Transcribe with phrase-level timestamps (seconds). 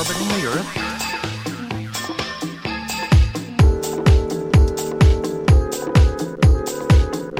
[0.00, 0.66] Orbiting the Earth.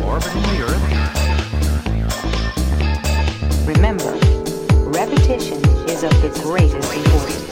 [0.05, 0.87] Orbiting the Earth.
[3.67, 4.13] Remember,
[4.91, 5.59] repetition
[5.89, 7.50] is of the greatest importance.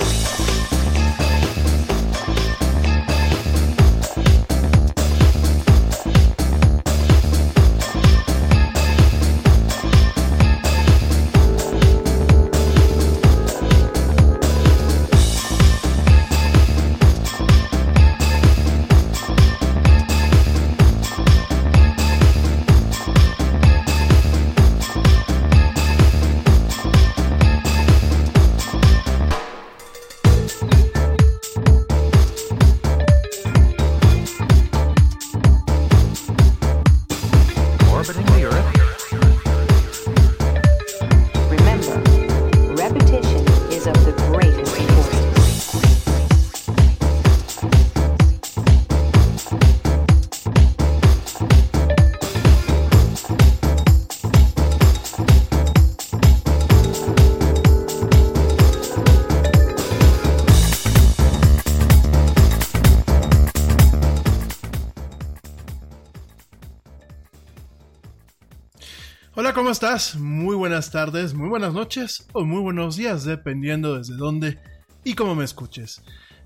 [69.59, 70.15] ¿Cómo estás?
[70.15, 74.57] Muy buenas tardes, muy buenas noches o muy buenos días, dependiendo desde dónde
[75.03, 76.01] y cómo me escuches.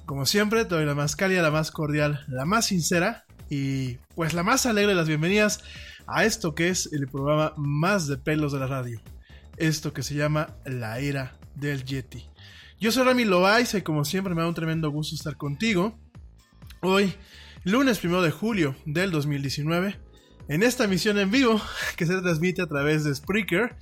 [0.06, 4.32] Como siempre, te doy la más cálida, la más cordial, la más sincera y pues
[4.32, 5.62] la más alegre de las bienvenidas
[6.06, 8.98] a esto que es el programa más de pelos de la radio.
[9.58, 12.24] Esto que se llama La Era del Yeti.
[12.80, 15.98] Yo soy Rami Loaiza y como siempre me da un tremendo gusto estar contigo.
[16.80, 17.12] Hoy,
[17.62, 20.00] lunes 1 de julio del 2019,
[20.52, 21.58] en esta emisión en vivo
[21.96, 23.74] que se transmite a través de Spreaker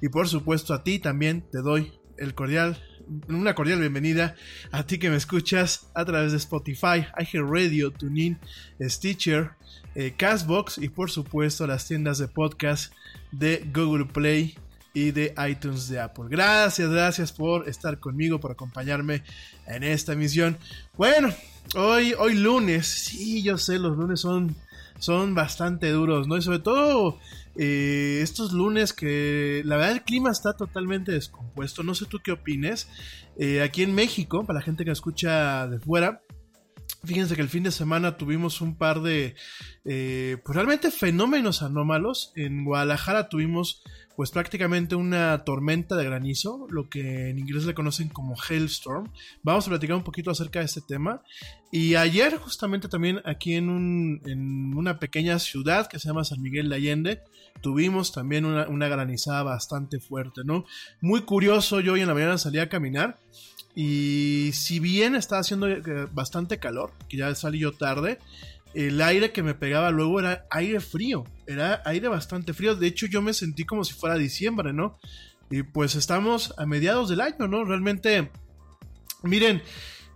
[0.00, 2.82] y por supuesto a ti también te doy el cordial
[3.28, 4.34] una cordial bienvenida
[4.72, 8.36] a ti que me escuchas a través de Spotify, iHeartRadio, TuneIn,
[8.80, 9.52] Stitcher,
[9.94, 12.92] eh, Castbox y por supuesto las tiendas de podcast
[13.30, 14.58] de Google Play
[14.92, 16.24] y de iTunes de Apple.
[16.28, 19.22] Gracias, gracias por estar conmigo, por acompañarme
[19.68, 20.58] en esta emisión.
[20.96, 21.32] Bueno,
[21.76, 24.56] hoy, hoy lunes, sí, yo sé, los lunes son
[24.98, 26.36] son bastante duros, ¿no?
[26.36, 27.18] Y sobre todo
[27.56, 31.82] eh, estos lunes que la verdad el clima está totalmente descompuesto.
[31.82, 32.88] No sé tú qué opines.
[33.38, 36.22] Eh, aquí en México, para la gente que escucha de fuera,
[37.06, 39.36] Fíjense que el fin de semana tuvimos un par de,
[39.84, 42.32] eh, pues realmente fenómenos anómalos.
[42.34, 43.82] En Guadalajara tuvimos
[44.16, 49.12] pues prácticamente una tormenta de granizo, lo que en inglés le conocen como hailstorm.
[49.42, 51.22] Vamos a platicar un poquito acerca de este tema.
[51.70, 56.40] Y ayer justamente también aquí en, un, en una pequeña ciudad que se llama San
[56.40, 57.20] Miguel de Allende,
[57.60, 60.64] tuvimos también una, una granizada bastante fuerte, ¿no?
[61.02, 63.18] Muy curioso, yo hoy en la mañana salí a caminar.
[63.74, 68.18] Y si bien estaba haciendo eh, bastante calor, que ya salí yo tarde,
[68.76, 72.76] el aire que me pegaba luego era aire frío, era aire bastante frío.
[72.76, 74.98] De hecho, yo me sentí como si fuera diciembre, ¿no?
[75.50, 77.64] Y pues estamos a mediados del año, ¿no?
[77.64, 78.30] Realmente,
[79.22, 79.62] miren,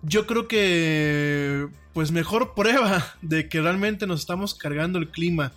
[0.02, 5.52] yo creo que, pues mejor prueba de que realmente nos estamos cargando el clima.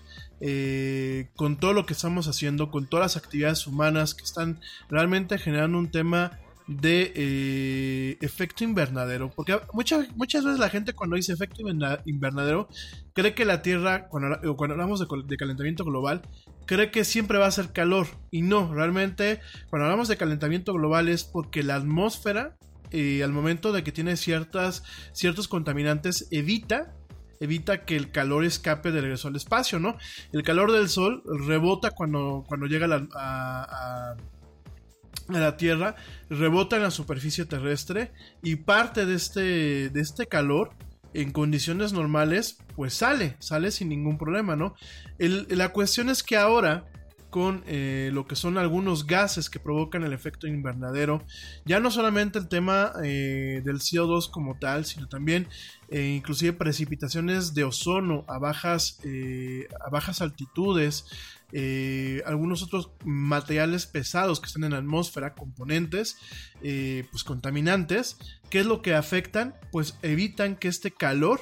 [0.46, 5.38] Eh, con todo lo que estamos haciendo, con todas las actividades humanas que están realmente
[5.38, 9.30] generando un tema de eh, efecto invernadero.
[9.30, 11.64] Porque muchas, muchas veces la gente cuando dice efecto
[12.06, 12.68] invernadero
[13.14, 16.22] cree que la Tierra, cuando, cuando hablamos de, calentamiento global,
[16.66, 18.08] cree que siempre va a ser calor.
[18.32, 19.40] Y no, realmente
[19.70, 22.58] cuando hablamos de calentamiento global es porque la atmósfera,
[22.92, 26.94] eh, al momento de que tiene ciertas, ciertos contaminantes, evita
[27.40, 29.98] evita que el calor escape de regreso al espacio, ¿no?
[30.32, 34.16] El calor del sol rebota cuando, cuando llega a
[35.30, 35.96] a la Tierra,
[36.30, 38.12] rebota en la superficie terrestre
[38.42, 40.72] y parte de este, de este calor
[41.14, 44.76] en condiciones normales, pues sale, sale sin ningún problema, ¿no?
[45.20, 46.86] La cuestión es que ahora,
[47.30, 51.24] con eh, lo que son algunos gases que provocan el efecto invernadero,
[51.66, 55.48] ya no solamente el tema eh, del CO2 como tal, sino también
[55.90, 59.00] eh, inclusive precipitaciones de ozono a bajas,
[59.86, 61.06] a bajas altitudes,
[61.56, 66.18] eh, algunos otros materiales pesados que están en la atmósfera, componentes,
[66.64, 68.18] eh, pues contaminantes,
[68.50, 69.56] ¿qué es lo que afectan?
[69.72, 71.40] Pues evitan que este calor,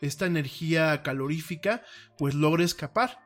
[0.00, 1.82] esta energía calorífica,
[2.16, 3.18] pues logre escapar.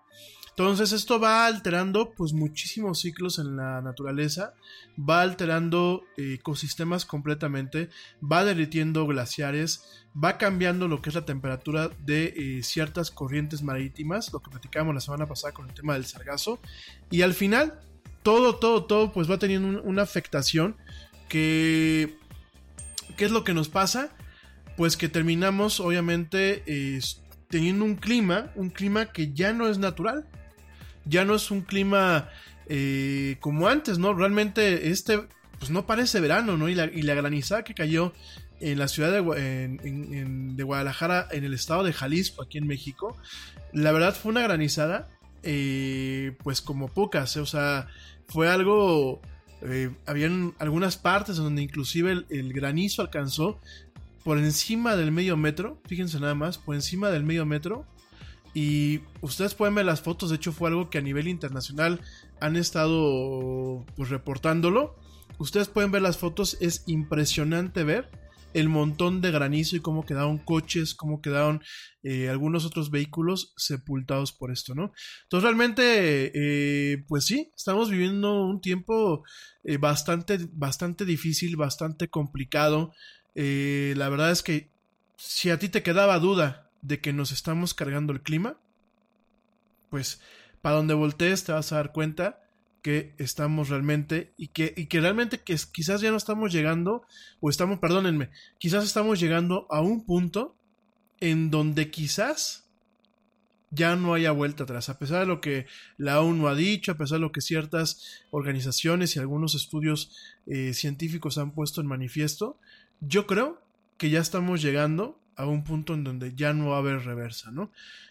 [0.56, 4.54] Entonces esto va alterando pues muchísimos ciclos en la naturaleza,
[4.98, 7.90] va alterando eh, ecosistemas completamente,
[8.22, 14.32] va derritiendo glaciares, va cambiando lo que es la temperatura de eh, ciertas corrientes marítimas,
[14.32, 16.60] lo que platicábamos la semana pasada con el tema del sargazo,
[17.10, 17.80] y al final
[18.22, 20.76] todo, todo, todo pues va teniendo un, una afectación
[21.28, 22.16] que
[23.16, 24.10] ¿Qué es lo que nos pasa?
[24.76, 26.64] Pues que terminamos, obviamente,
[27.48, 30.26] teniendo un clima, un clima que ya no es natural.
[31.04, 32.28] Ya no es un clima
[32.68, 34.14] eh, como antes, ¿no?
[34.14, 35.20] Realmente este,
[35.58, 36.68] pues no parece verano, ¿no?
[36.68, 38.12] Y la, y la granizada que cayó
[38.60, 43.16] en la ciudad de, en, de, Guadalajara, en el estado de Jalisco, aquí en México,
[43.72, 45.08] la verdad fue una granizada,
[45.42, 47.40] eh, pues como pocas, ¿eh?
[47.40, 47.88] o sea,
[48.28, 49.20] fue algo,
[49.62, 53.58] eh, habían algunas partes donde inclusive el, el, granizo alcanzó
[54.22, 57.84] por encima del medio metro, fíjense nada más, por encima del medio metro.
[58.54, 62.00] Y ustedes pueden ver las fotos, de hecho fue algo que a nivel internacional
[62.40, 64.96] han estado pues reportándolo.
[65.38, 68.08] Ustedes pueden ver las fotos, es impresionante ver
[68.54, 71.62] el montón de granizo y cómo quedaron coches, cómo quedaron
[72.04, 74.92] eh, algunos otros vehículos sepultados por esto, ¿no?
[75.24, 79.24] Entonces realmente, eh, pues sí, estamos viviendo un tiempo
[79.64, 82.92] eh, bastante, bastante difícil, bastante complicado.
[83.34, 84.70] La verdad es que
[85.16, 88.58] si a ti te quedaba duda de que nos estamos cargando el clima,
[89.90, 90.20] pues
[90.60, 92.40] para donde voltees te vas a dar cuenta
[92.82, 97.02] que estamos realmente y que, y que realmente que quizás ya no estamos llegando
[97.40, 100.54] o estamos, perdónenme, quizás estamos llegando a un punto
[101.20, 102.68] en donde quizás
[103.70, 106.96] ya no haya vuelta atrás, a pesar de lo que la ONU ha dicho, a
[106.96, 110.14] pesar de lo que ciertas organizaciones y algunos estudios
[110.46, 112.58] eh, científicos han puesto en manifiesto,
[113.00, 113.62] yo creo
[113.96, 117.50] que ya estamos llegando a un punto en donde ya no va a haber reversa,
[117.50, 117.70] ¿no?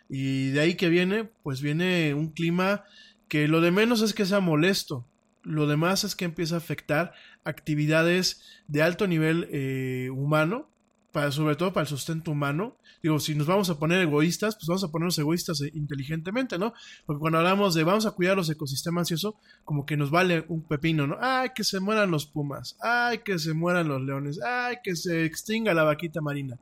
[0.10, 2.84] Y de ahí que viene, pues viene un clima
[3.28, 5.08] que lo de menos es que sea molesto,
[5.44, 7.14] lo demás es que empieza a afectar
[7.44, 10.70] actividades de alto nivel eh, humano,
[11.12, 12.76] para, sobre todo para el sustento humano.
[13.02, 16.74] Digo, si nos vamos a poner egoístas, pues vamos a ponernos egoístas inteligentemente, ¿no?
[17.06, 20.46] Porque cuando hablamos de vamos a cuidar los ecosistemas y eso, como que nos vale
[20.48, 21.18] un pepino, ¿no?
[21.22, 25.26] Ay, que se mueran los pumas, ay, que se mueran los leones, ay, que se
[25.26, 26.58] extinga la vaquita marina.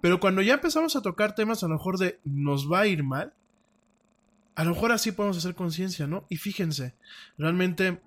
[0.00, 3.02] Pero cuando ya empezamos a tocar temas a lo mejor de nos va a ir
[3.02, 3.32] mal,
[4.54, 6.24] a lo mejor así podemos hacer conciencia, ¿no?
[6.28, 6.94] Y fíjense,
[7.36, 8.00] realmente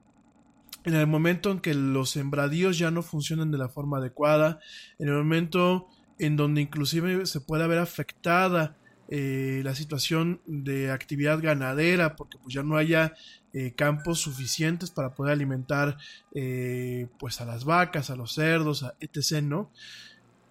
[0.83, 4.59] en el momento en que los sembradíos ya no funcionan de la forma adecuada,
[4.99, 5.87] en el momento
[6.19, 8.77] en donde inclusive se puede ver afectada
[9.09, 13.13] eh, la situación de actividad ganadera, porque pues ya no haya
[13.53, 15.97] eh, campos suficientes para poder alimentar
[16.33, 19.69] eh, pues a las vacas, a los cerdos, a etc., ¿no?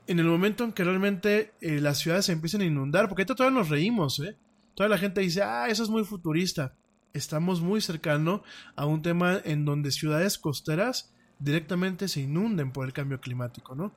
[0.07, 3.59] En el momento en que realmente las ciudades se empiezan a inundar, porque ahorita todavía
[3.59, 4.37] nos reímos, ¿eh?
[4.75, 6.75] Toda la gente dice, ah, eso es muy futurista.
[7.13, 8.43] Estamos muy cercano
[8.77, 13.95] a un tema en donde ciudades costeras directamente se inunden por el cambio climático, ¿no?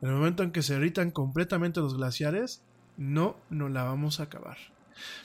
[0.00, 2.62] En el momento en que se irritan completamente los glaciares,
[2.96, 4.58] no nos la vamos a acabar.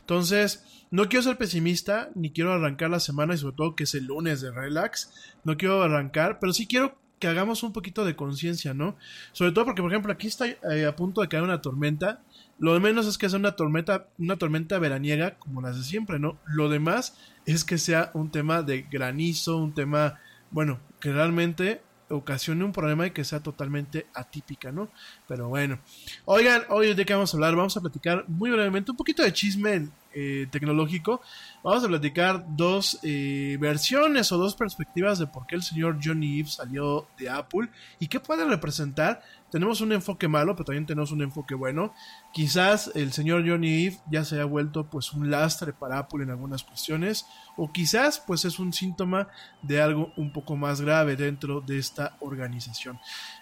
[0.01, 3.95] Entonces, no quiero ser pesimista, ni quiero arrancar la semana y sobre todo que es
[3.95, 5.11] el lunes de relax,
[5.43, 8.97] no quiero arrancar, pero sí quiero que hagamos un poquito de conciencia, ¿no?
[9.31, 12.19] Sobre todo porque, por ejemplo, aquí está eh, a punto de caer una tormenta
[12.59, 16.37] lo menos es que sea una tormenta, una tormenta veraniega como las de siempre, ¿no?
[16.45, 20.19] Lo demás es que sea un tema de granizo, un tema,
[20.51, 24.89] bueno, que realmente ocasione un problema y que sea totalmente atípica, ¿no?
[25.27, 25.79] Pero bueno.
[26.25, 29.33] Oigan, hoy de qué vamos a hablar, vamos a platicar muy brevemente un poquito de
[29.33, 31.21] chisme eh, tecnológico.
[31.63, 36.37] Vamos a platicar dos eh, versiones o dos perspectivas de por qué el señor Johnny
[36.39, 39.21] Ive salió de Apple y qué puede representar
[39.53, 41.93] tenemos un enfoque malo, pero también tenemos un enfoque bueno.
[42.33, 46.31] Quizás el señor Johnny Ive ya se haya vuelto pues un lastre para Apple en
[46.31, 49.27] algunas cuestiones, o quizás pues es un síntoma
[49.61, 52.99] de algo un poco más grave dentro de esta organización.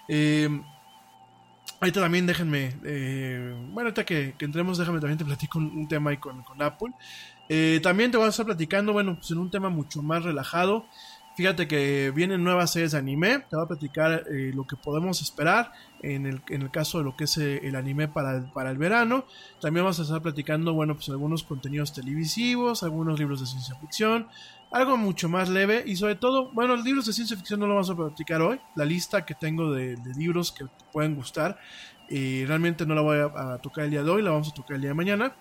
[0.10, 0.50] Eh,
[1.82, 6.18] ahorita también déjenme, eh, bueno, ahorita que, entremos, déjame también te platico un, tema ahí
[6.18, 6.92] con, con Apple.
[7.50, 10.86] Eh, también te voy a estar platicando, bueno, pues en un tema mucho más relajado.
[11.36, 13.40] Fíjate que vienen nuevas series de anime.
[13.50, 15.72] Te voy a platicar eh, lo que podemos esperar
[16.04, 18.78] en el, en el, caso de lo que es el anime para el, para el
[18.78, 19.26] verano.
[19.60, 24.28] También vamos a estar platicando, bueno, pues algunos contenidos televisivos, algunos libros de ciencia ficción,
[24.72, 27.74] algo mucho más leve y sobre todo, bueno, los libros de ciencia ficción no lo
[27.74, 28.60] vamos a platicar hoy.
[28.76, 31.60] La lista que tengo de, libros que te pueden gustar,
[32.10, 34.54] eh, realmente no la voy a, a tocar el día de hoy, la vamos a
[34.54, 35.36] tocar el día de mañana.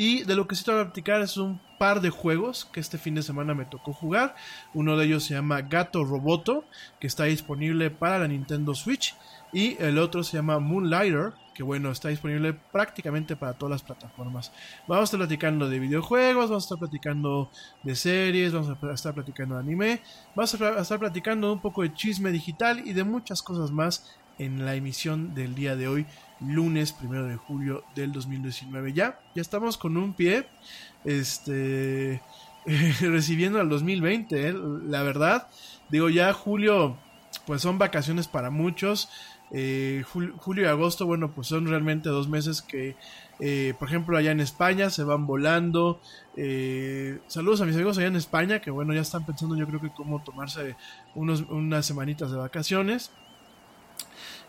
[0.00, 2.78] Y de lo que sí te voy a platicar es un par de juegos que
[2.78, 4.36] este fin de semana me tocó jugar.
[4.72, 6.64] Uno de ellos se llama Gato Roboto,
[7.00, 9.16] que está disponible para la Nintendo Switch.
[9.52, 14.52] Y el otro se llama Moonlighter, que bueno, está disponible prácticamente para todas las plataformas.
[14.86, 17.50] Vamos a estar platicando de videojuegos, vamos a estar platicando
[17.82, 20.00] de series, vamos a estar platicando de anime,
[20.36, 24.64] vamos a estar platicando un poco de chisme digital y de muchas cosas más en
[24.64, 26.06] la emisión del día de hoy,
[26.40, 28.92] lunes primero de julio del 2019.
[28.92, 30.46] Ya, ya estamos con un pie,
[31.04, 32.22] este,
[33.00, 34.54] recibiendo al 2020, ¿eh?
[34.84, 35.48] la verdad.
[35.88, 36.96] Digo, ya julio,
[37.46, 39.08] pues son vacaciones para muchos.
[39.50, 42.96] Eh, jul- julio y agosto, bueno, pues son realmente dos meses que,
[43.40, 46.00] eh, por ejemplo, allá en España se van volando.
[46.36, 49.80] Eh, saludos a mis amigos allá en España, que bueno, ya están pensando yo creo
[49.80, 50.76] que cómo tomarse
[51.14, 53.10] unos, unas semanitas de vacaciones.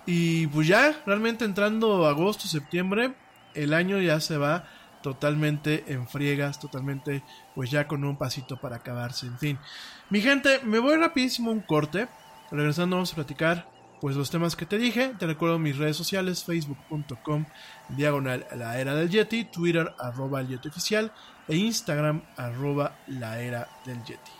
[0.05, 3.13] Y pues ya, realmente entrando agosto, septiembre,
[3.53, 4.65] el año ya se va
[5.01, 7.23] totalmente en friegas, totalmente
[7.55, 9.59] pues ya con un pasito para acabarse, en fin.
[10.09, 12.07] Mi gente, me voy rapidísimo un corte.
[12.51, 13.69] Regresando vamos a platicar
[14.01, 15.13] pues los temas que te dije.
[15.17, 17.45] Te recuerdo mis redes sociales, facebook.com
[17.89, 21.11] diagonal la era del Yeti, Twitter arroba el Yeti oficial
[21.47, 24.31] e Instagram arroba la era del Yeti.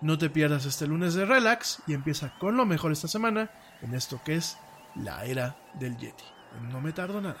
[0.00, 3.94] No te pierdas este lunes de relax y empieza con lo mejor esta semana en
[3.94, 4.58] esto que es
[4.94, 6.24] la era del Yeti.
[6.70, 7.40] No me tardo nada.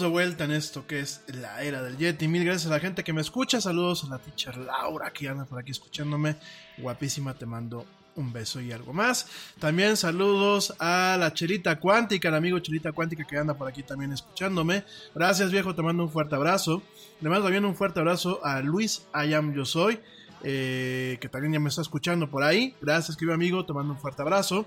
[0.00, 2.26] De vuelta en esto que es la era del Yeti.
[2.26, 3.60] Mil gracias a la gente que me escucha.
[3.60, 6.36] Saludos a la teacher Laura que anda por aquí escuchándome.
[6.78, 7.84] Guapísima, te mando
[8.16, 9.26] un beso y algo más.
[9.58, 14.12] También saludos a la Chelita Cuántica, el amigo Chelita Cuántica que anda por aquí también
[14.12, 14.84] escuchándome.
[15.14, 16.82] Gracias viejo, te mando un fuerte abrazo.
[17.20, 20.00] Le también un fuerte abrazo a Luis Ayam Yo Soy.
[20.42, 22.74] eh, que también ya me está escuchando por ahí.
[22.80, 24.66] Gracias, querido amigo, te mando un fuerte abrazo.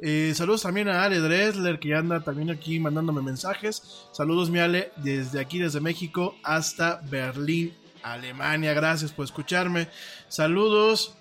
[0.00, 4.06] Eh, saludos también a Ale Dresler que anda también aquí mandándome mensajes.
[4.12, 8.74] Saludos mi Ale desde aquí, desde México hasta Berlín, Alemania.
[8.74, 9.88] Gracias por escucharme.
[10.28, 11.14] Saludos,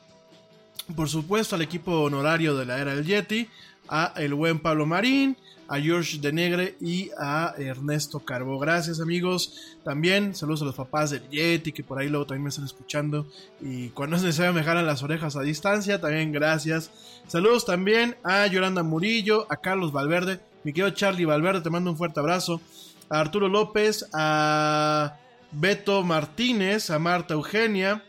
[0.95, 3.49] por supuesto, al equipo honorario de la era del Yeti,
[3.89, 5.37] a el buen Pablo Marín,
[5.67, 8.57] a George de Negre y a Ernesto Carbo.
[8.59, 9.77] Gracias amigos.
[9.83, 13.27] También saludos a los papás del Yeti que por ahí luego también me están escuchando
[13.61, 15.99] y cuando es necesario me jalan las orejas a distancia.
[15.99, 16.91] También gracias.
[17.27, 21.97] Saludos también a Yolanda Murillo, a Carlos Valverde, mi querido Charlie Valverde, te mando un
[21.97, 22.61] fuerte abrazo.
[23.09, 25.17] A Arturo López, a
[25.51, 28.03] Beto Martínez, a Marta Eugenia,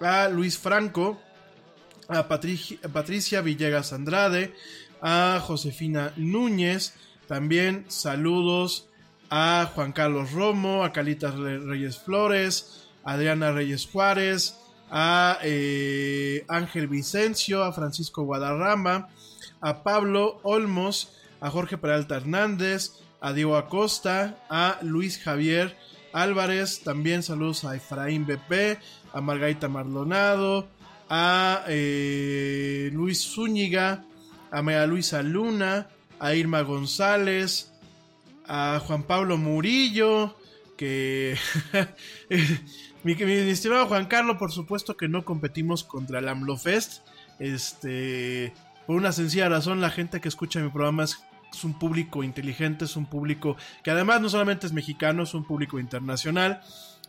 [0.00, 1.18] a Luis Franco,
[2.08, 4.54] a Patricia Villegas Andrade,
[5.02, 6.94] a Josefina Núñez,
[7.26, 8.88] también saludos
[9.28, 14.58] a Juan Carlos Romo, a Calitas Reyes Flores, a Adriana Reyes Juárez,
[14.90, 19.08] a eh, Ángel Vicencio, a Francisco Guadarrama,
[19.60, 25.76] a Pablo Olmos, a Jorge Peralta Hernández, a Diego Acosta, a Luis Javier
[26.12, 28.78] Álvarez, también saludos a Efraín BP,
[29.12, 30.68] a Margarita Maldonado,
[31.08, 34.04] a eh, Luis Zúñiga,
[34.52, 35.88] a María Luisa Luna,
[36.20, 37.72] a Irma González,
[38.46, 40.36] a Juan Pablo Murillo,
[40.76, 41.36] que
[43.02, 47.02] mi, mi, estimado Juan Carlos, por supuesto que no competimos contra el AMLOFest,
[47.38, 48.52] este,
[48.86, 51.16] por una sencilla razón, la gente que escucha mi programa es,
[51.64, 55.78] un público inteligente, es un público que además no solamente es mexicano, es un público
[55.78, 56.62] internacional.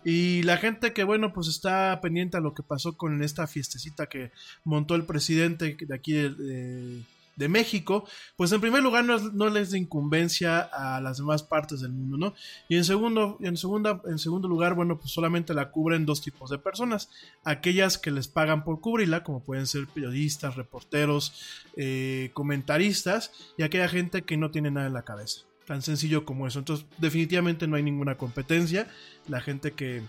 [0.04, 4.08] Y la gente que, bueno, pues está pendiente a lo que pasó con esta fiestecita
[4.08, 4.32] que
[4.66, 7.04] montó el presidente de aquí de,
[7.36, 11.82] de México, pues en primer lugar no, no, les da incumbencia a las demás partes
[11.82, 12.34] del mundo, ¿no?
[12.70, 16.60] Y en segundo, en en segundo lugar, bueno, pues solamente la cubren dos tipos de
[16.60, 17.10] personas,
[17.44, 21.34] aquellas que les pagan por cubrirla, como pueden ser periodistas, reporteros,
[21.76, 25.42] eh, comentaristas, y aquella gente que no tiene nada en la cabeza.
[25.66, 26.60] Tan sencillo como eso.
[26.60, 28.88] Entonces, definitivamente no hay ninguna competencia.
[29.28, 30.02] La gente que,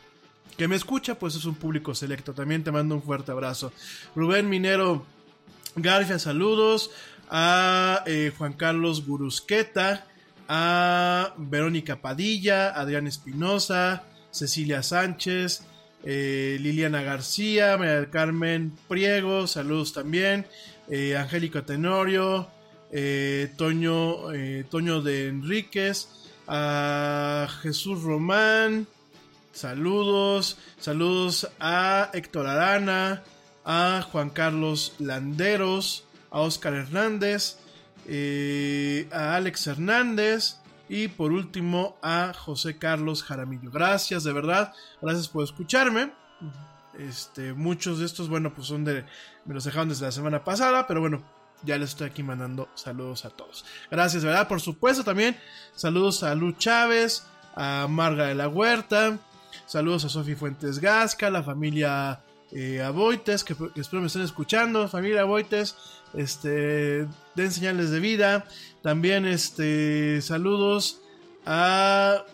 [0.56, 2.34] que me escucha, pues es un público selecto.
[2.34, 3.72] También te mando un fuerte abrazo.
[4.16, 5.06] Rubén Minero
[5.76, 6.90] Garfia, saludos.
[7.30, 10.06] A eh, Juan Carlos Gurusqueta.
[10.48, 12.70] A Verónica Padilla.
[12.70, 14.04] Adrián Espinosa.
[14.30, 15.64] Cecilia Sánchez.
[16.04, 17.76] Eh, Liliana García.
[17.76, 19.46] María del Carmen Priego.
[19.46, 20.46] Saludos también.
[20.88, 21.16] Eh,
[21.64, 22.48] Tenorio.
[22.96, 24.28] Eh, Toño,
[24.70, 26.08] Toño de Enríquez,
[26.46, 28.86] a Jesús Román,
[29.52, 33.22] saludos, saludos a Héctor Arana,
[33.64, 37.58] a Juan Carlos Landeros, a Oscar Hernández,
[38.08, 40.56] eh, a Alex Hernández
[40.88, 43.70] y por último a José Carlos Jaramillo.
[43.70, 46.12] Gracias, de verdad, gracias por escucharme.
[46.98, 49.04] Este, muchos de estos, bueno, pues son de,
[49.44, 51.22] me los dejaron desde la semana pasada, pero bueno,
[51.62, 53.64] ya les estoy aquí mandando saludos a todos.
[53.88, 54.48] Gracias, verdad.
[54.48, 55.36] Por supuesto, también
[55.76, 59.18] saludos a Lu Chávez, a Marga de la Huerta,
[59.66, 62.23] saludos a Sofi Fuentes Gasca, la familia
[62.54, 64.88] eh, Aboites, que, que, espero me estén escuchando.
[64.88, 65.76] Familia Aboites,
[66.14, 68.46] este, den señales de vida.
[68.82, 71.00] También este, saludos
[71.44, 72.24] a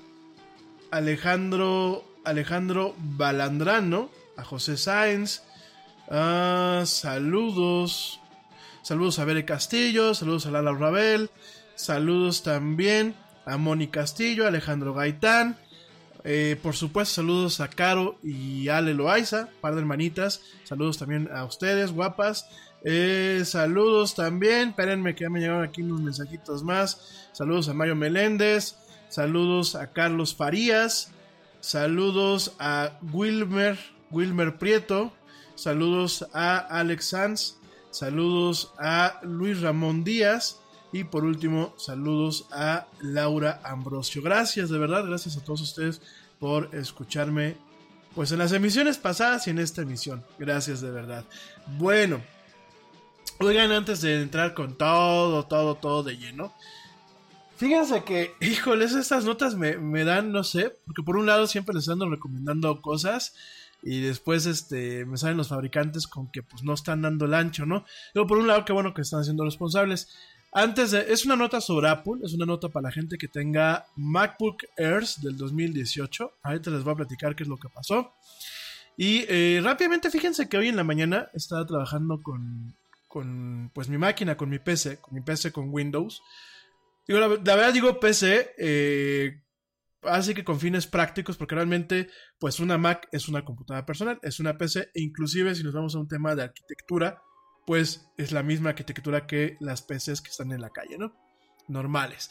[0.91, 5.43] Alejandro, Alejandro Balandrano, a José Sáenz,
[6.85, 8.21] saludos,
[8.83, 11.31] saludos a Bere Castillo, saludos a Lala Rabel,
[11.77, 13.15] saludos también
[13.47, 15.57] a Moni Castillo, Alejandro Gaitán,
[16.25, 20.43] eh, por supuesto, saludos a Caro y Ale Loaiza, par de hermanitas.
[20.65, 22.47] Saludos también a ustedes, guapas.
[22.85, 24.71] Eh, saludos también.
[24.71, 27.29] Espérenme que ya me llegaron aquí unos mensajitos más.
[27.33, 28.77] Saludos a Mario Meléndez.
[29.09, 31.13] Saludos a Carlos Farías.
[31.61, 33.79] Saludos a Wilmer,
[34.11, 35.13] Wilmer Prieto.
[35.55, 37.57] Saludos a Alex Sanz.
[37.91, 40.61] Saludos a Luis Ramón Díaz.
[40.93, 44.23] Y por último, saludos a Laura Ambrosio.
[44.23, 46.03] Gracias, de verdad, gracias a todos ustedes
[46.39, 47.57] por escucharme.
[48.15, 50.25] Pues en las emisiones pasadas y en esta emisión.
[50.39, 51.25] Gracias de verdad.
[51.79, 52.21] Bueno,
[53.39, 56.53] oigan, antes de entrar con todo, todo, todo de lleno.
[57.57, 61.75] Fíjense que, híjoles, estas notas me, me dan, no sé, porque por un lado siempre
[61.75, 63.35] les ando recomendando cosas
[63.83, 67.65] y después este me salen los fabricantes con que pues no están dando el ancho,
[67.65, 67.85] ¿no?
[68.13, 70.09] Pero por un lado, qué bueno que están siendo responsables.
[70.53, 73.87] Antes de, es una nota sobre Apple, es una nota para la gente que tenga
[73.97, 76.39] MacBook Airs del 2018.
[76.43, 78.13] Ahorita les voy a platicar qué es lo que pasó.
[78.97, 82.75] Y eh, rápidamente fíjense que hoy en la mañana estaba trabajando con,
[83.07, 86.21] con pues mi máquina, con mi PC, con mi PC con Windows.
[87.07, 89.41] Digo, la, la verdad digo PC, eh,
[90.03, 92.09] así que con fines prácticos, porque realmente
[92.39, 95.95] pues una Mac es una computadora personal, es una PC, e inclusive si nos vamos
[95.95, 97.23] a un tema de arquitectura,
[97.71, 101.15] pues es la misma arquitectura que las PCs que están en la calle, ¿no?
[101.69, 102.29] Normales.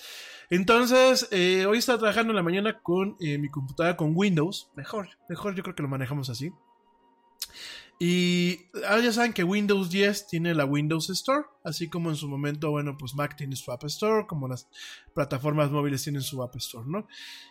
[0.50, 4.70] Entonces, eh, hoy estaba trabajando en la mañana con eh, mi computadora con Windows.
[4.76, 6.52] Mejor, mejor yo creo que lo manejamos así.
[8.00, 12.28] Y ahora ya saben que Windows 10 tiene la Windows Store, así como en su
[12.28, 14.68] momento, bueno, pues Mac tiene su App Store, como las
[15.16, 17.08] plataformas móviles tienen su App Store, ¿no?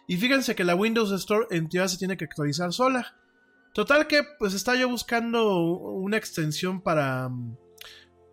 [0.07, 3.16] Y fíjense que la Windows Store en teoría se tiene que actualizar sola.
[3.72, 7.31] Total que, pues estaba yo buscando una extensión para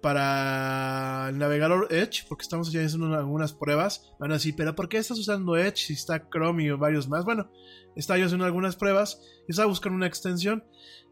[0.06, 4.13] para el navegador Edge, porque estamos haciendo algunas pruebas.
[4.20, 7.26] Van a decir, pero ¿por qué estás usando Edge si está Chrome y varios más?
[7.26, 7.50] Bueno,
[7.96, 10.63] estaba yo haciendo algunas pruebas y estaba buscando una extensión.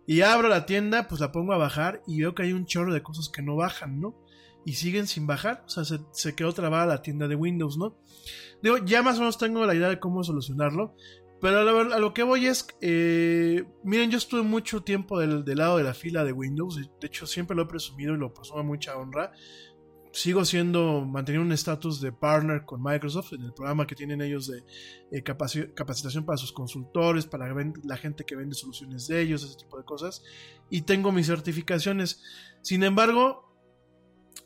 [0.06, 2.94] Y abro la tienda, pues la pongo a bajar y veo que hay un chorro
[2.94, 4.14] de cosas que no bajan, ¿no?
[4.64, 7.98] Y siguen sin bajar, o sea, se, se quedó trabada la tienda de Windows, ¿no?
[8.62, 10.96] Digo, ya más o menos tengo la idea de cómo solucionarlo.
[11.44, 15.84] Pero a lo, que voy es, eh, miren, yo estuve mucho tiempo del, lado de
[15.84, 18.96] la fila de Windows, de hecho siempre lo he presumido y lo presumo a mucha
[18.96, 19.34] honra.
[20.14, 24.48] Sigo siendo, manteniendo un estatus de partner con Microsoft en el programa que tienen ellos
[24.48, 24.64] de
[25.12, 27.54] eh, capacitación para sus consultores, para
[27.84, 30.24] la gente que vende soluciones de ellos, ese tipo de cosas.
[30.70, 32.24] Y tengo mis certificaciones.
[32.62, 33.53] Sin embargo,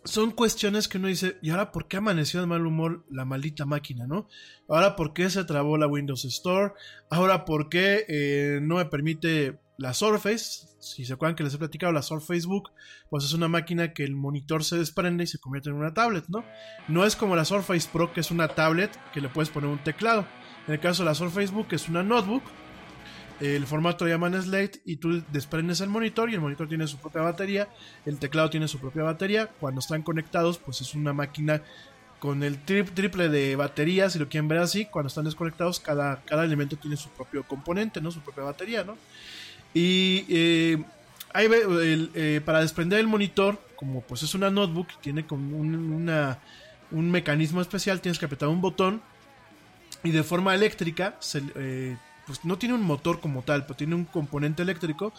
[0.08, 3.66] son cuestiones que uno dice, ¿y ahora por qué amaneció de mal humor la maldita
[3.66, 4.28] máquina, no?
[4.68, 6.74] Ahora por qué se trabó la Windows Store,
[7.10, 11.58] ahora por qué eh, no me permite la Surface, si se acuerdan que les he
[11.58, 12.72] platicado, la Surface Book,
[13.10, 16.26] pues es una máquina que el monitor se desprende y se convierte en una tablet,
[16.30, 16.44] ¿no?
[16.88, 19.84] No es como la Surface Pro, que es una tablet que le puedes poner un
[19.84, 20.26] teclado.
[20.68, 22.44] En el caso de la Surface Book, es una notebook
[23.40, 27.22] el formato llaman Slate y tú desprendes el monitor y el monitor tiene su propia
[27.22, 27.68] batería,
[28.06, 29.48] el teclado tiene su propia batería.
[29.60, 31.62] Cuando están conectados, pues es una máquina
[32.20, 34.86] con el triple de batería, si lo quieren ver así.
[34.86, 38.12] Cuando están desconectados, cada, cada elemento tiene su propio componente, ¿no?
[38.12, 38.98] Su propia batería, ¿no?
[39.74, 40.84] Y eh,
[41.36, 46.10] eh, para desprender el monitor, como pues es una notebook, tiene como un,
[46.92, 49.02] un mecanismo especial, tienes que apretar un botón
[50.04, 51.98] y de forma eléctrica se, eh,
[52.28, 55.14] pues no tiene un motor como tal, pero tiene un componente eléctrico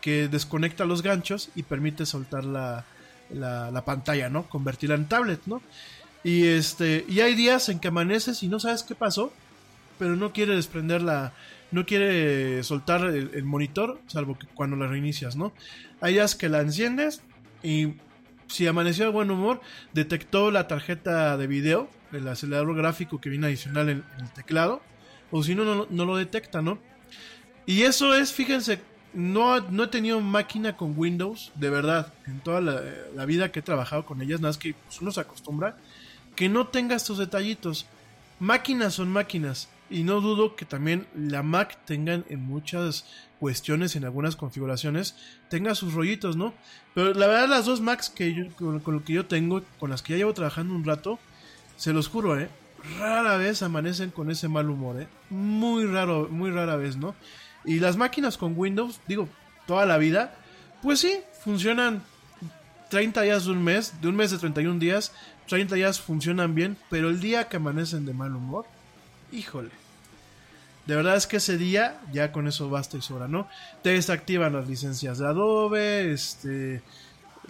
[0.00, 2.84] que desconecta los ganchos y permite soltar la,
[3.30, 4.48] la, pantalla, ¿no?
[4.48, 5.62] Convertirla en tablet, ¿no?
[6.22, 9.32] Y este, y hay días en que amaneces y no sabes qué pasó,
[9.98, 11.34] pero no quiere desprender la,
[11.70, 15.52] no quiere soltar el, monitor, salvo que cuando la reinicias, ¿no?
[16.00, 17.22] Hay días que la enciendes
[17.62, 17.94] y
[18.46, 19.60] si amaneció de buen humor,
[19.92, 24.82] detectó la tarjeta de video, el acelerador gráfico que viene adicional en el teclado,
[25.36, 26.78] o si no, no, lo detecta, ¿no?
[27.66, 28.78] Y eso es, fíjense,
[29.12, 33.62] no, no he tenido máquina con Windows, de verdad, en toda la, vida que he
[33.62, 35.76] trabajado con ellas, nada más que pues, uno se acostumbra,
[36.36, 37.86] que no tenga estos detallitos.
[38.38, 43.04] Máquinas son máquinas, y no dudo que también la Mac tenga en muchas
[43.40, 45.16] cuestiones, en algunas configuraciones,
[45.50, 46.54] tenga sus rollitos, ¿no?
[46.94, 49.90] Pero la verdad, las dos Macs que yo, con, con lo que yo tengo, con
[49.90, 51.18] las que ya llevo trabajando un rato,
[51.76, 52.48] se los juro, ¿eh?
[52.98, 55.08] Rara vez amanecen con ese mal humor, ¿eh?
[55.30, 57.14] Muy raro, muy rara vez, ¿no?
[57.64, 59.28] Y las máquinas con Windows, digo,
[59.66, 60.36] toda la vida,
[60.82, 62.02] pues sí, funcionan
[62.90, 65.12] 30 días de un mes, de un mes de 31 días,
[65.48, 68.66] 30 días funcionan bien, pero el día que amanecen de mal humor,
[69.32, 69.70] híjole.
[70.86, 73.48] De verdad es que ese día ya con eso basta y sobra, ¿no?
[73.82, 76.82] Te desactivan las licencias de Adobe, este,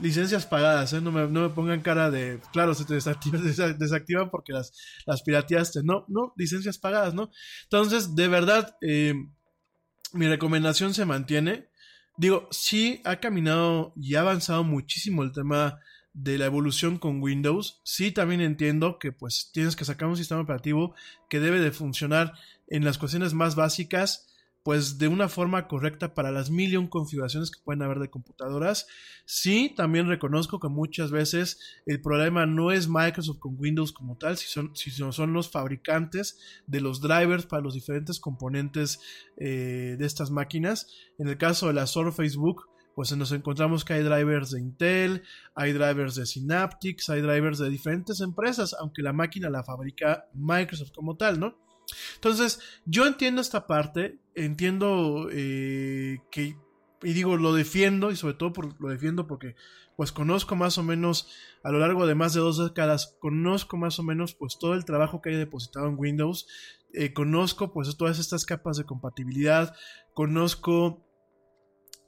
[0.00, 1.00] licencias pagadas, ¿eh?
[1.00, 3.42] no, me, no me pongan cara de, claro, se te desactivan,
[3.78, 4.72] desactivan porque las,
[5.06, 7.30] las pirateaste, no, no, licencias pagadas, ¿no?
[7.64, 9.14] Entonces, de verdad, eh,
[10.12, 11.68] mi recomendación se mantiene.
[12.16, 15.80] Digo, sí ha caminado y ha avanzado muchísimo el tema
[16.12, 17.80] de la evolución con Windows.
[17.84, 20.94] Sí también entiendo que pues tienes que sacar un sistema operativo
[21.28, 22.34] que debe de funcionar
[22.68, 24.28] en las cuestiones más básicas
[24.64, 28.86] pues de una forma correcta para las mil y configuraciones que pueden haber de computadoras.
[29.26, 34.38] Sí, también reconozco que muchas veces el problema no es Microsoft con Windows como tal,
[34.38, 39.00] sino son los fabricantes de los drivers para los diferentes componentes
[39.36, 40.88] eh, de estas máquinas.
[41.18, 45.24] En el caso de la Surface Book, pues nos encontramos que hay drivers de Intel,
[45.54, 50.92] hay drivers de Synaptics, hay drivers de diferentes empresas, aunque la máquina la fabrica Microsoft
[50.92, 51.63] como tal, ¿no?
[52.14, 56.56] Entonces, yo entiendo esta parte, entiendo eh, que,
[57.02, 59.54] y digo, lo defiendo, y sobre todo lo defiendo porque,
[59.96, 61.28] pues conozco más o menos,
[61.62, 64.84] a lo largo de más de dos décadas, conozco más o menos, pues todo el
[64.84, 66.46] trabajo que hay depositado en Windows,
[66.92, 69.74] eh, conozco, pues todas estas capas de compatibilidad,
[70.14, 71.04] conozco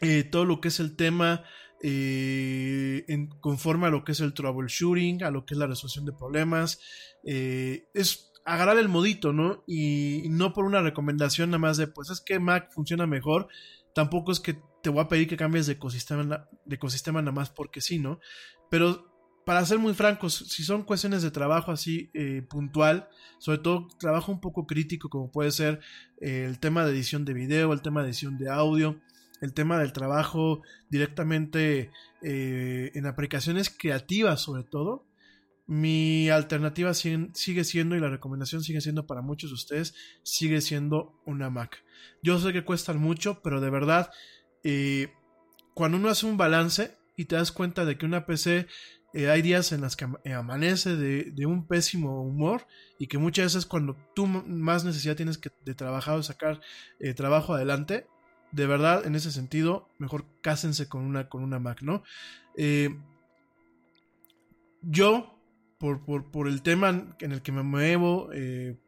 [0.01, 1.45] eh, todo lo que es el tema
[1.83, 6.13] en, conforme a lo que es el troubleshooting, a lo que es la resolución de
[6.13, 6.81] problemas.
[7.23, 9.65] es agarrar el modito, ¿no?
[9.67, 13.49] Y, no por una recomendación nada más de, pues es que Mac funciona mejor,
[13.95, 17.51] tampoco es que te voy a pedir que cambies de ecosistema, de ecosistema nada más
[17.51, 18.21] porque sí, ¿no?
[18.71, 19.13] Pero
[19.45, 24.33] para ser muy francos, si son cuestiones de trabajo así eh, puntual, sobre todo trabajo
[24.33, 25.81] un poco crítico como puede ser
[26.21, 29.01] eh, el tema de edición de video, el tema de edición de audio,
[29.41, 31.91] el tema del trabajo directamente
[32.23, 35.05] eh, en aplicaciones creativas sobre todo,
[35.67, 41.21] mi alternativa sigue siendo, y la recomendación sigue siendo para muchos de ustedes, sigue siendo
[41.27, 41.83] una Mac.
[42.23, 44.11] Yo sé que cuestan mucho, pero de verdad,
[44.63, 45.13] eh,
[45.75, 48.69] cuando uno hace un balance y te das cuenta de que una PC
[49.13, 52.67] eh, hay días en las que eh, amanece de, un pésimo humor
[52.99, 56.61] y que muchas veces cuando tú más necesidad tienes que, de trabajar o sacar
[57.17, 58.07] trabajo adelante,
[58.53, 62.05] de verdad, en ese sentido, mejor cásense con una, con una Mac, ¿no?
[64.83, 65.36] yo
[65.79, 68.79] por, por, el tema en el que me muevo, eh,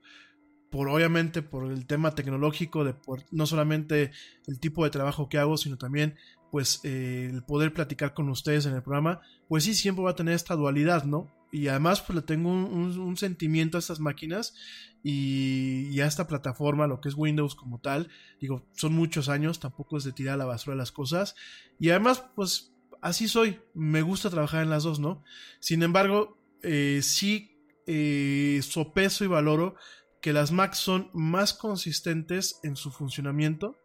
[0.70, 4.10] por obviamente por el tema tecnológico, de por, no solamente
[4.46, 6.16] el tipo de trabajo que hago, sino también
[6.50, 10.16] pues eh, el poder platicar con ustedes en el programa, pues sí, siempre va a
[10.16, 11.30] tener esta dualidad, ¿no?
[11.52, 14.54] Y además pues le tengo un, sentimiento a estas máquinas
[15.02, 18.08] y, y, a esta plataforma, lo que es Windows como tal,
[18.40, 21.36] digo, son muchos años, tampoco es de tirar a la basura las cosas,
[21.78, 25.22] y además pues así soy, me gusta trabajar en las dos, ¿no?
[25.60, 27.56] Sin embargo, eh, sí
[27.86, 29.76] eh, sopeso y valoro
[30.20, 33.78] que las Macs son más consistentes en su funcionamiento,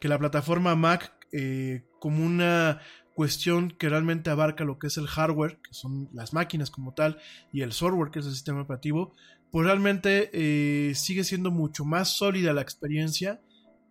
[0.00, 2.80] que la plataforma Mac eh, como una
[3.14, 7.18] cuestión que realmente abarca lo que es el hardware, que son las máquinas como tal,
[7.52, 9.14] y el software, que es el sistema operativo,
[9.50, 13.40] pues realmente sigue siendo mucho más sólida la experiencia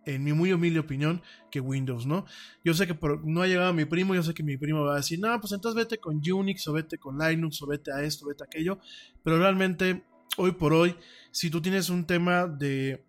[0.04, 2.24] en mi muy humilde opinión, que Windows, ¿no?
[2.64, 4.96] Yo sé que no ha llegado mi primo, yo sé que mi primo va a
[4.96, 8.26] decir, no, pues entonces vete con Unix o vete con Linux o vete a esto,
[8.26, 8.78] vete a aquello,
[9.22, 10.04] pero realmente
[10.36, 10.96] hoy por hoy,
[11.30, 13.04] si tú tienes un tema de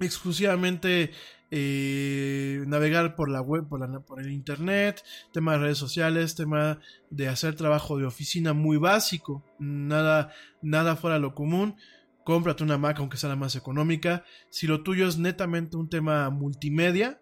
[0.00, 1.10] exclusivamente
[1.50, 6.80] eh, navegar por la web, por, por, el internet, tema de redes sociales, tema
[7.10, 10.32] de hacer trabajo de oficina muy básico, nada,
[10.62, 11.76] nada fuera de lo común,
[12.24, 14.24] cómprate una Mac aunque sea la más económica.
[14.50, 17.20] Si lo tuyo es netamente un tema multimedia,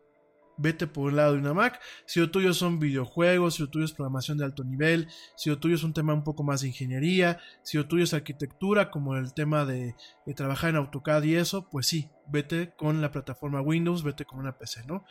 [0.61, 1.81] vete por un lado de una Mac.
[2.07, 5.59] Si lo tuyo son videojuegos, si lo tuyo es programación de alto nivel, si lo
[5.59, 9.17] tuyo es un tema un poco más de ingeniería, si lo tuyo es arquitectura, como
[9.17, 9.95] el tema de,
[10.37, 14.57] trabajar en AutoCAD y eso, pues sí, vete con la plataforma Windows, vete con una
[14.57, 15.05] PC, ¿no?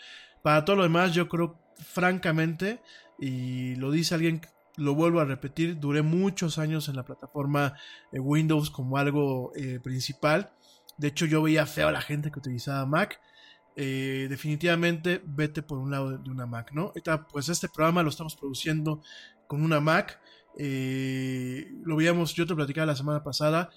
[0.43, 2.81] Para todo lo demás, yo creo, francamente,
[3.17, 4.41] y lo dice alguien
[4.79, 7.73] lo vuelvo a repetir, duré muchos años en la plataforma
[8.11, 10.51] eh, Windows como algo eh, principal.
[10.97, 13.21] De hecho, yo veía feo a la gente que utilizaba Mac.
[13.75, 16.91] Eh, definitivamente vete por un lado de una Mac, ¿no?
[17.31, 19.01] pues este programa lo estamos produciendo
[19.47, 20.19] con una Mac.
[20.57, 23.69] lo veíamos, yo te platicaba la semana pasada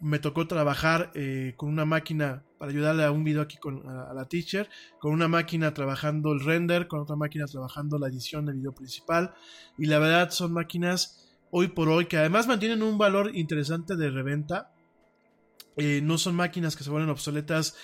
[0.00, 4.12] me tocó trabajar eh, con una máquina para ayudarle a un video aquí con, a,
[4.14, 8.54] la teacher, con una máquina trabajando el render, con otra máquina trabajando la edición de
[8.54, 9.34] video principal.
[9.78, 14.10] Y la verdad son máquinas hoy por hoy que además mantienen un valor interesante de
[14.10, 14.72] reventa.
[15.76, 17.76] Eh, no son máquinas que se vuelven obsoletas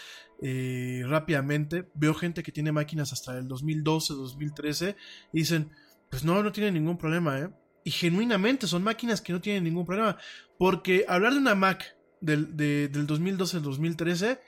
[0.43, 1.89] eh, rápidamente.
[1.95, 4.97] Veo gente que tiene máquinas hasta el 2012, 2013
[5.33, 5.71] y dicen,
[6.11, 7.51] pues no, no tiene ningún problema,
[7.85, 10.19] Y genuinamente son máquinas que no tienen ningún problema.
[10.59, 14.39] Porque hablar de una Mac del, de- del 2012 al 2013,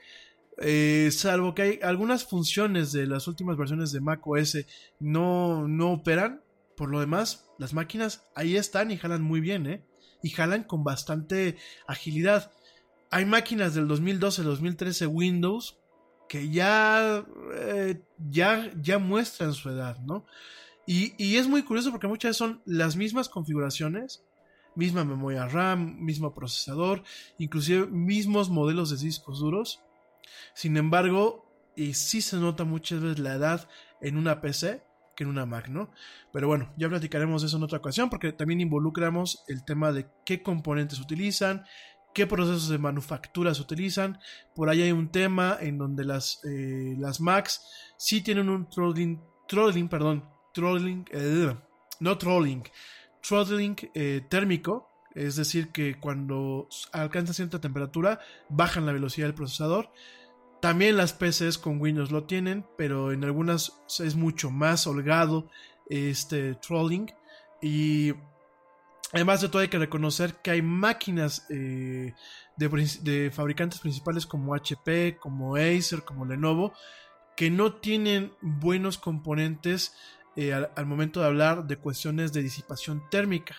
[0.60, 4.58] eh, salvo que hay algunas funciones de las últimas versiones de Mac OS
[4.98, 6.42] no, no operan,
[6.76, 9.84] por lo demás, las máquinas ahí están y jalan muy bien, ¿eh?
[10.22, 11.56] Y jalan con bastante
[11.86, 12.50] agilidad.
[13.10, 15.78] Hay máquinas del 2012 al 2013 Windows
[16.28, 18.00] que ya, eh,
[18.30, 20.26] ya, ya muestran su edad, ¿no?
[20.86, 24.24] Y, y es muy curioso porque muchas son las mismas configuraciones,
[24.78, 27.02] misma memoria RAM, mismo procesador,
[27.36, 29.80] inclusive mismos modelos de discos duros.
[30.54, 31.50] Sin embargo,
[31.92, 33.68] sí se nota muchas veces la edad
[34.00, 34.84] en una PC
[35.16, 35.90] que en una Mac, ¿no?
[36.32, 40.06] Pero bueno, ya platicaremos de eso en otra ocasión porque también involucramos el tema de
[40.24, 41.64] qué componentes utilizan,
[42.14, 44.20] qué procesos de manufactura se utilizan.
[44.54, 47.62] Por ahí hay un tema en donde las, eh, las Macs
[47.96, 50.24] sí tienen un throttling, throttling, perdón,
[50.54, 51.52] throttling, eh,
[51.98, 52.62] no trolling,
[53.28, 59.90] throttling eh, térmico, es decir, que cuando alcanza cierta temperatura bajan la velocidad del procesador.
[60.60, 65.48] También las PCs con Windows lo tienen, pero en algunas es mucho más holgado
[65.88, 67.12] este trolling.
[67.62, 68.12] Y
[69.12, 72.14] además de todo hay que reconocer que hay máquinas eh,
[72.56, 76.72] de, fabricantes principales como HP, como Acer, como Lenovo,
[77.36, 79.94] que no tienen buenos componentes
[80.40, 83.56] eh, al, momento de hablar de cuestiones de disipación térmica.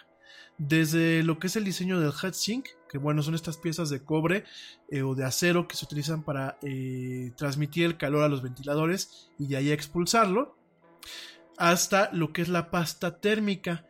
[0.58, 4.46] Desde lo que es el diseño del heatsink, que bueno, son estas piezas de cobre
[4.90, 9.30] eh, o de acero que se utilizan para eh, transmitir el calor a los ventiladores
[9.38, 10.58] y de ahí expulsarlo,
[11.58, 13.86] hasta lo que es la pasta térmica.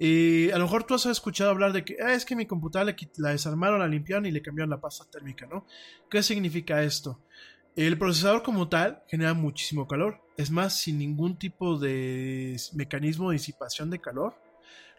[0.00, 3.16] A lo mejor tú has escuchado hablar de que "Ah, es que mi computadora quit-
[3.18, 5.64] la desarmaron, la limpiaron y le cambiaron la pasta térmica, ¿no?
[6.10, 7.20] ¿Qué significa esto?
[7.74, 10.20] El procesador como tal genera muchísimo calor.
[10.36, 14.34] Es más, sin ningún tipo de mecanismo de disipación de calor,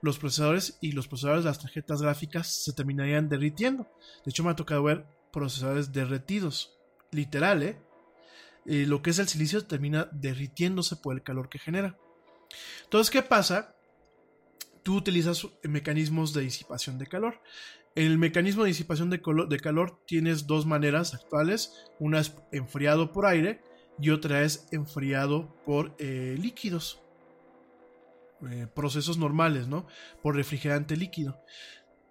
[0.01, 3.87] los procesadores y los procesadores de las tarjetas gráficas se terminarían derritiendo.
[4.25, 6.75] De hecho, me ha tocado ver procesadores derretidos.
[7.11, 7.77] Literal, ¿eh?
[8.65, 11.97] Eh, lo que es el silicio termina derritiéndose por el calor que genera.
[12.83, 13.75] Entonces, ¿qué pasa?
[14.83, 17.39] Tú utilizas mecanismos de disipación de calor.
[17.95, 21.85] El mecanismo de disipación de, calor tienes dos maneras actuales.
[21.99, 23.61] Una es enfriado por aire
[23.99, 27.03] y otra es enfriado por eh, líquidos.
[28.49, 29.85] Eh, procesos normales, ¿no?
[30.23, 31.39] Por refrigerante líquido.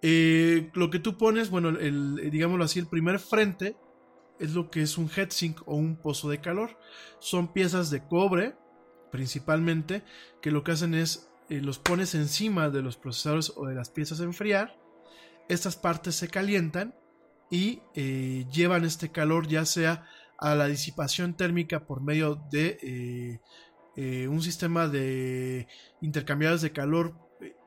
[0.01, 3.75] Eh, lo que tú pones, bueno, digámoslo así, el primer frente
[4.39, 6.77] es lo que es un heatsink o un pozo de calor.
[7.19, 8.55] Son piezas de cobre,
[9.11, 10.01] principalmente,
[10.41, 14.21] que lo que hacen es los pones encima de los procesadores o de las piezas
[14.21, 14.82] a enfriar.
[15.49, 16.95] Estas partes se calientan
[17.51, 20.07] y eh, llevan este calor ya sea
[20.39, 23.39] a la disipación térmica por medio de eh,
[23.95, 25.67] eh, un sistema de
[26.01, 27.15] intercambiadores de calor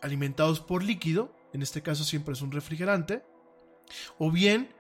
[0.03, 3.23] alimentados por líquido, en este caso siempre es un refrigerante,
[4.19, 4.75] o bien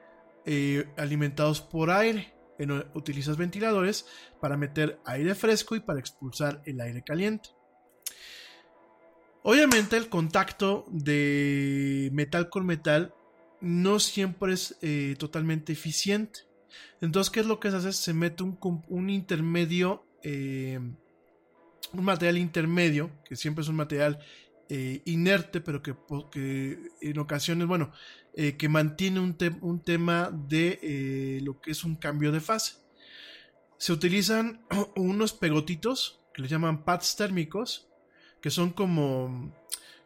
[0.96, 2.32] alimentados por aire.
[2.58, 4.06] En- utilizas ventiladores
[4.40, 7.50] para meter aire fresco y para expulsar el aire caliente.
[9.48, 13.14] Obviamente el contacto de metal con metal
[13.60, 16.40] no siempre es eh, totalmente eficiente.
[17.00, 17.92] Entonces, ¿qué es lo que se hace?
[17.92, 20.80] Se mete un, intermedio, eh,
[21.92, 24.18] un material intermedio, que siempre es un material
[24.68, 25.94] eh, inerte, pero que,
[27.00, 27.92] en ocasiones, bueno,
[28.34, 32.78] que mantiene un, un tema de lo que es un cambio de fase.
[33.78, 34.66] Se utilizan
[34.96, 37.86] unos pegotitos que le llaman pads térmicos,
[38.40, 39.52] que son como,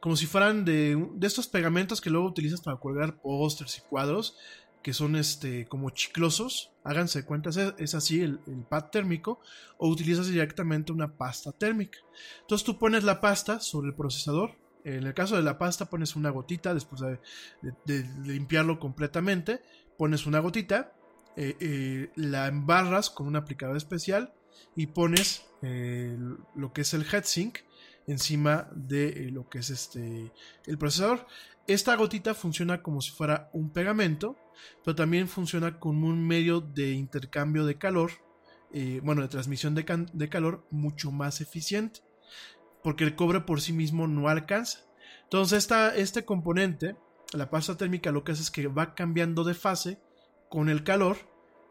[0.01, 4.37] como si fueran de, de estos pegamentos que luego utilizas para colgar pósters y cuadros,
[4.83, 6.73] que son este, como chiclosos.
[6.85, 9.41] Háganse cuenta, es, así el, el pad térmico,
[9.79, 11.99] o utilizas directamente una pasta térmica.
[12.41, 14.57] Entonces tú pones la pasta sobre el procesador.
[14.85, 19.61] En el caso de la pasta pones una gotita después de, limpiarlo completamente.
[19.99, 20.95] Pones una gotita,
[21.37, 24.33] eh, eh, la embarras con un aplicador especial
[24.75, 26.17] y pones eh,
[26.55, 27.59] lo que es el heatsink
[28.07, 30.33] encima de eh, lo que es este
[30.67, 31.27] el procesador.
[31.67, 34.37] Esta gotita funciona como si fuera un pegamento,
[34.85, 38.11] pero también funciona como un medio de intercambio de calor,
[38.73, 42.01] eh, bueno, de transmisión de, de calor mucho más eficiente,
[42.83, 44.81] porque el cobre por sí mismo no alcanza.
[45.25, 46.97] Entonces, esta, este componente,
[47.33, 50.01] la pasta térmica, lo que hace es que va cambiando de fase
[50.49, 51.19] con el calor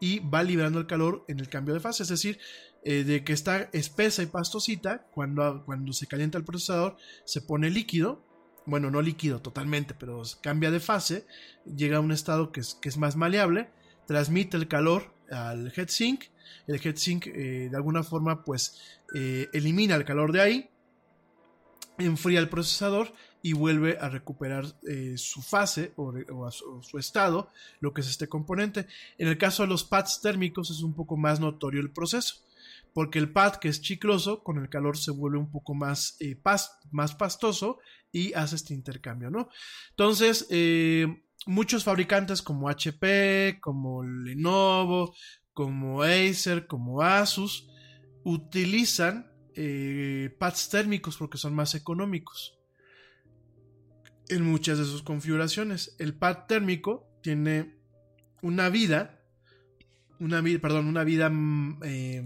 [0.00, 2.38] y va liberando el calor en el cambio de fase, es decir,
[2.82, 7.70] eh, de que está espesa y pastosita, cuando, cuando se calienta el procesador, se pone
[7.70, 8.24] líquido,
[8.66, 11.26] bueno, no líquido totalmente, pero cambia de fase,
[11.64, 13.68] llega a un estado que es, que es más maleable,
[14.06, 16.24] transmite el calor al heatsink,
[16.66, 18.80] el heatsink eh, de alguna forma pues
[19.14, 20.70] eh, elimina el calor de ahí,
[21.98, 23.12] enfría el procesador
[23.42, 27.50] y vuelve a recuperar eh, su fase o, o su, su estado,
[27.80, 28.86] lo que es este componente.
[29.18, 32.42] En el caso de los pads térmicos es un poco más notorio el proceso
[32.94, 36.40] porque el pad que es chicloso con el calor se vuelve un poco más, eh,
[36.90, 37.78] más pastoso
[38.12, 39.48] y hace este intercambio, ¿no?
[39.90, 41.06] Entonces, eh,
[41.46, 45.14] muchos fabricantes como HP, como Lenovo,
[45.52, 47.68] como Acer, como Asus,
[48.24, 52.58] utilizan eh, pads térmicos porque son más económicos
[54.28, 55.96] en muchas de sus configuraciones.
[55.98, 57.76] El pad térmico tiene
[58.42, 59.20] una vida,
[60.18, 62.24] una perdón, una vida mm, eh,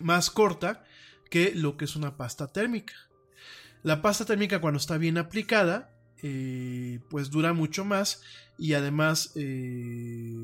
[0.00, 0.84] más corta
[1.30, 2.94] que lo que es una pasta térmica.
[3.82, 8.22] La pasta térmica cuando está bien aplicada, eh, pues dura mucho más
[8.58, 10.34] y además, eh,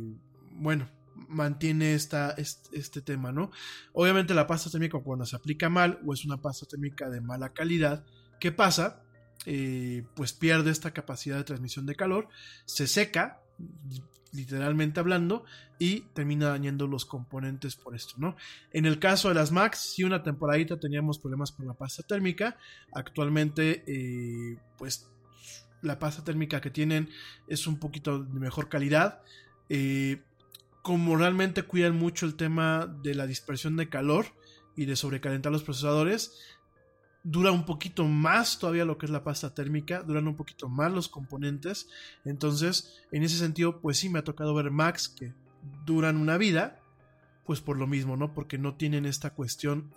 [0.53, 0.89] bueno,
[1.29, 3.51] mantiene esta, este, tema, ¿no?
[3.93, 7.53] Obviamente la pasta térmica cuando se aplica mal o es una pasta térmica de mala
[7.53, 8.05] calidad,
[8.39, 9.03] ¿qué pasa?
[9.47, 12.29] Eh, pues pierde esta capacidad de transmisión de calor,
[12.67, 13.43] se seca,
[14.35, 15.45] literalmente hablando,
[15.79, 18.37] y termina dañando los componentes por esto, ¿no?
[18.73, 22.57] En el caso de las Macs, si una temporadita teníamos problemas con la pasta térmica,
[22.93, 25.11] actualmente, eh, pues
[25.83, 27.09] la pasta térmica que tienen
[27.49, 29.23] es un poquito de mejor calidad.
[29.69, 30.23] Eh,
[30.83, 34.27] como realmente cuidan mucho el tema de la dispersión de calor
[34.77, 36.39] y de sobrecalentar los procesadores,
[37.25, 40.93] dura un poquito más todavía lo que es la pasta térmica, duran un poquito más
[40.93, 41.89] los componentes.
[42.25, 45.33] Entonces, en ese sentido, pues sí me ha tocado ver Macs que
[45.87, 46.81] duran una vida,
[47.47, 48.35] pues por lo mismo, ¿no?
[48.35, 49.91] Porque no tienen esta cuestión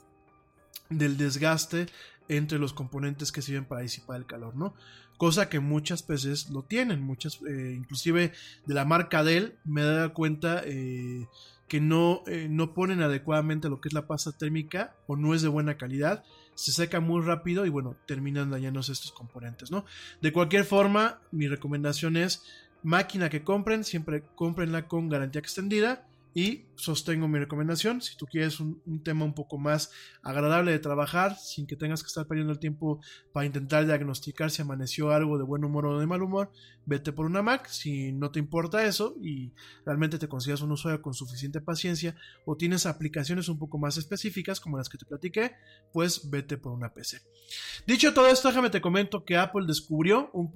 [0.89, 1.87] del desgaste
[2.29, 4.73] entre los componentes que sirven para disipar el calor, ¿no?
[5.17, 8.33] Cosa que muchas PCs lo tienen, muchas, eh, inclusive
[8.65, 11.27] de la marca Dell, me he dado cuenta eh,
[11.67, 15.41] que no, eh, no ponen adecuadamente lo que es la pasta térmica o no es
[15.41, 16.23] de buena calidad,
[16.57, 19.85] se seca muy rápido y bueno, terminan dañándose estos componentes, ¿no?
[20.21, 22.43] De cualquier forma, mi recomendación es
[22.81, 27.99] máquina que compren, siempre cómprenla con garantía extendida y sostengo mi recomendación.
[27.99, 29.89] Si tú quieres un, tema un poco más
[30.21, 33.01] agradable de trabajar, sin que tengas que estar perdiendo el tiempo
[33.33, 36.51] para intentar diagnosticar si amaneció algo de buen humor o de mal humor,
[36.85, 37.67] vete por una Mac.
[37.69, 39.51] Si no te importa eso y
[39.83, 42.15] realmente te consideras un usuario con suficiente paciencia
[42.45, 45.53] o tienes aplicaciones un poco más específicas como las que te platiqué,
[45.91, 47.19] pues vete por una PC.
[47.87, 50.51] Dicho todo esto, déjame te comento que Apple descubrió un,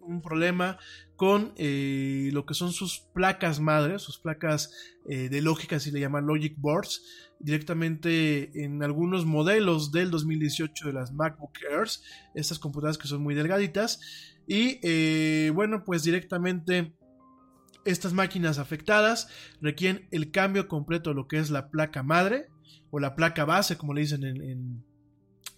[0.00, 0.78] un, problema
[1.16, 4.70] con eh, lo que son sus placas madres, sus placas
[5.08, 7.02] eh, de lógica, si le llaman Logic Boards,
[7.38, 12.02] directamente en algunos modelos del 2018 de las MacBook Airs,
[12.34, 14.00] estas computadoras que son muy delgaditas,
[14.46, 16.94] y eh, bueno, pues directamente
[17.84, 19.28] estas máquinas afectadas
[19.60, 22.48] requieren el cambio completo de lo que es la placa madre,
[22.90, 24.85] o la placa base, como le dicen en, en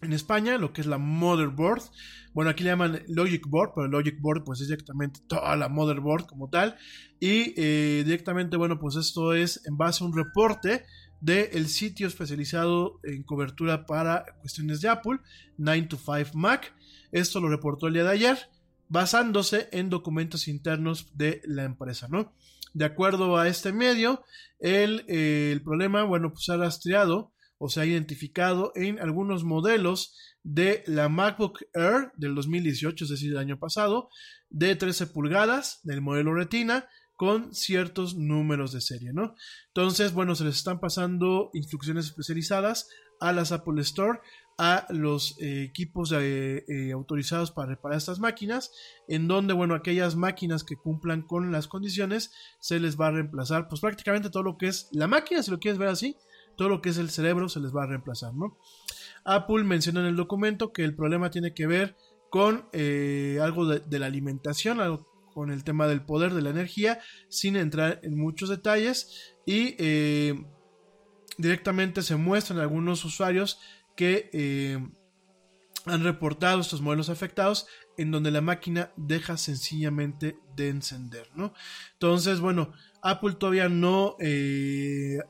[0.03, 1.83] en España, lo que es la motherboard.
[2.35, 6.27] Bueno, aquí le llaman Logic Board, pero Logic Board pues es directamente toda la motherboard
[6.27, 6.77] como tal.
[7.21, 10.85] Y eh, directamente, bueno, pues esto es en base a un reporte
[11.21, 15.19] del sitio especializado en cobertura para cuestiones de Apple,
[15.57, 16.73] 9 to 5 Mac.
[17.11, 18.39] Esto lo reportó el día de ayer,
[18.89, 22.33] basándose en documentos internos de la empresa, ¿no?
[22.75, 24.23] De acuerdo a este medio,
[24.61, 30.17] el, eh, el problema, bueno, pues ha rastreado o se ha identificado en algunos modelos
[30.43, 34.09] de la MacBook Air del 2018, es decir, del año pasado,
[34.49, 39.35] de 13 pulgadas del modelo Retina con ciertos números de serie, ¿no?
[39.75, 42.89] Entonces, bueno, se les están pasando instrucciones especializadas
[43.21, 44.21] a las Apple Store,
[44.57, 48.73] a los eh, equipos eh, eh, autorizados para reparar estas máquinas,
[49.09, 53.69] en donde, bueno, aquellas máquinas que cumplan con las condiciones, se les va a reemplazar,
[53.69, 56.17] pues prácticamente todo lo que es la máquina, si lo quieres ver así,
[56.59, 58.59] todo lo que es el cerebro se les va a reemplazar, ¿no?
[59.25, 61.97] Apple menciona en el documento que el problema tiene que ver
[62.31, 66.99] con eh, algo de, la alimentación, algo con el tema del poder de la energía,
[67.29, 70.35] sin entrar en muchos detalles y eh,
[71.39, 73.61] directamente se muestran algunos usuarios
[73.97, 74.85] que eh,
[75.87, 81.55] han reportado estos modelos afectados en donde la máquina deja sencillamente de encender, ¿no?
[81.93, 84.17] Entonces, bueno, Apple todavía no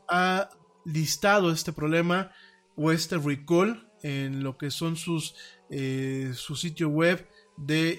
[0.09, 0.49] ha
[0.93, 2.33] listado este problema
[2.77, 5.35] o este recall en lo que son sus
[5.71, 7.99] eh, su sitio web de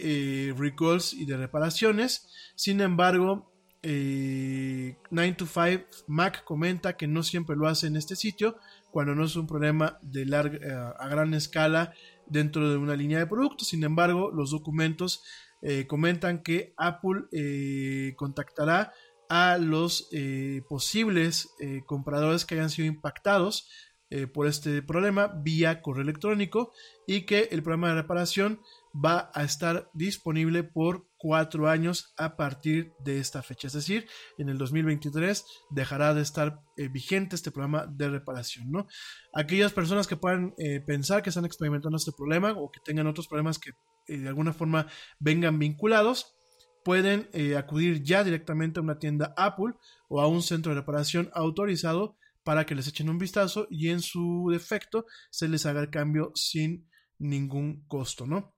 [0.50, 2.28] eh, recalls y de reparaciones.
[2.56, 3.52] Sin embargo,
[3.84, 8.58] eh, 9 to 5 Mac comenta que no siempre lo hace en este sitio
[8.92, 11.94] cuando no es un problema de larga, a gran escala
[12.26, 13.68] dentro de una línea de productos.
[13.68, 15.24] Sin embargo, los documentos
[15.62, 18.94] eh, comentan que Apple eh, contactará
[19.30, 23.70] a los eh, posibles eh, compradores que hayan sido impactados
[24.10, 26.74] eh, por este problema vía correo electrónico
[27.06, 28.60] y que el programa de reparación
[28.94, 33.68] va a estar disponible por cuatro años a partir de esta fecha.
[33.68, 34.08] Es decir,
[34.40, 36.62] en el 2023 dejará de estar
[36.92, 38.72] vigente este programa de reparación.
[38.72, 38.88] ¿no?
[39.32, 40.56] Aquellas personas que puedan
[40.88, 43.74] pensar que están experimentando este problema o que tengan otros problemas que
[44.08, 44.88] de alguna forma
[45.20, 46.39] vengan vinculados,
[46.84, 49.74] pueden acudir ya directamente a una tienda Apple
[50.08, 54.02] o a un centro de reparación autorizado para que les echen un vistazo y en
[54.02, 58.56] su defecto se les haga el cambio sin ningún costo, ¿no?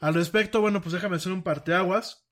[0.00, 2.23] Al respecto, bueno, pues déjame hacer un parteaguas.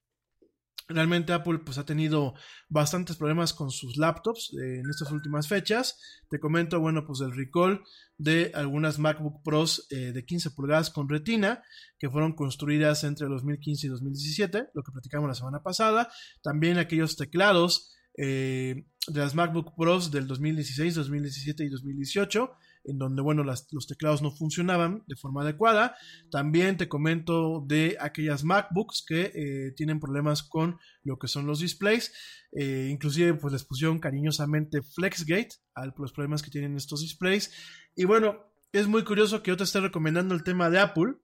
[0.92, 2.34] Realmente Apple pues ha tenido
[2.68, 5.98] bastantes problemas con sus laptops eh, en estas últimas fechas.
[6.28, 7.82] Te comento, bueno, pues el recall
[8.18, 11.62] de algunas MacBook Pros eh, de 15 pulgadas con retina
[11.98, 16.10] que fueron construidas entre 2015 y 2017, lo que platicamos la semana pasada.
[16.42, 22.50] También aquellos teclados eh, de las MacBook Pros del 2016, 2017 y 2018
[22.84, 25.96] en donde, bueno, los teclados no funcionaban de forma adecuada.
[26.30, 31.60] También te comento de aquellas MacBooks que eh, tienen problemas con lo que son los
[31.60, 32.12] displays.
[32.52, 37.52] Eh, inclusive, pues les pusieron cariñosamente FlexGate a los problemas que tienen estos displays.
[37.94, 41.14] Y bueno, es muy curioso que yo te esté recomendando el tema de Apple.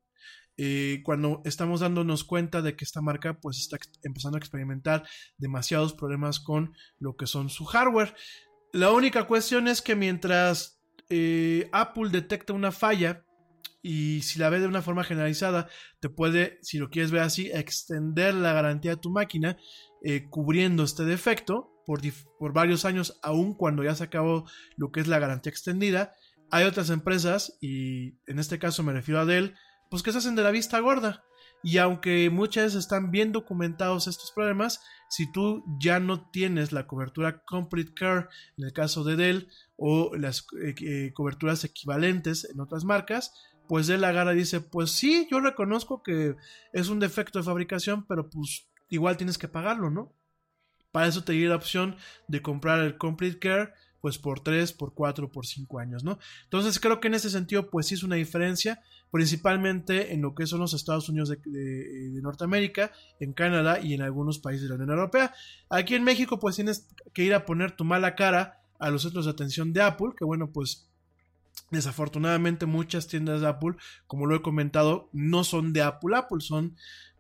[0.61, 5.95] Eh, cuando estamos dándonos cuenta de que esta marca pues está empezando a experimentar demasiados
[5.95, 8.15] problemas con lo que son su hardware.
[8.73, 10.78] La única cuestión es que mientras
[11.09, 13.25] eh, Apple detecta una falla
[13.83, 15.69] y si la ve de una forma generalizada,
[16.01, 19.57] te puede, si lo quieres ver así, extender la garantía de tu máquina
[20.03, 22.01] eh, cubriendo este defecto por,
[22.39, 24.47] por, varios años, aun cuando ya se acabó
[24.77, 26.13] lo que es la garantía extendida.
[26.51, 29.55] Hay otras empresas, y en este caso me refiero a Dell,
[29.91, 31.25] pues que se hacen de la vista gorda.
[31.63, 36.87] Y aunque muchas veces están bien documentados estos problemas, si tú ya no tienes la
[36.87, 42.61] cobertura Complete Care en el caso de Dell o las eh, eh, coberturas equivalentes en
[42.61, 43.33] otras marcas,
[43.69, 46.37] pues Dell agarra y dice, pues sí, yo reconozco que
[46.73, 50.15] es un defecto de fabricación, pero pues igual tienes que pagarlo, ¿no?
[50.93, 51.97] Para eso te di la opción
[52.29, 56.19] de comprar el Complete Care pues por 3, por 4, por 5 años, ¿no?
[56.45, 60.47] Entonces creo que en ese sentido pues sí es una diferencia, principalmente en lo que
[60.47, 64.91] son los Estados Unidos de, Norteamérica, en Canadá y en algunos países de la Unión
[64.91, 65.35] Europea.
[65.71, 69.25] Aquí en México pues tienes que ir a poner tu mala cara a los centros
[69.25, 70.89] de atención de Apple, que bueno pues
[71.71, 76.77] Desafortunadamente muchas tiendas de Apple, como lo he comentado, no son de Apple Apple, son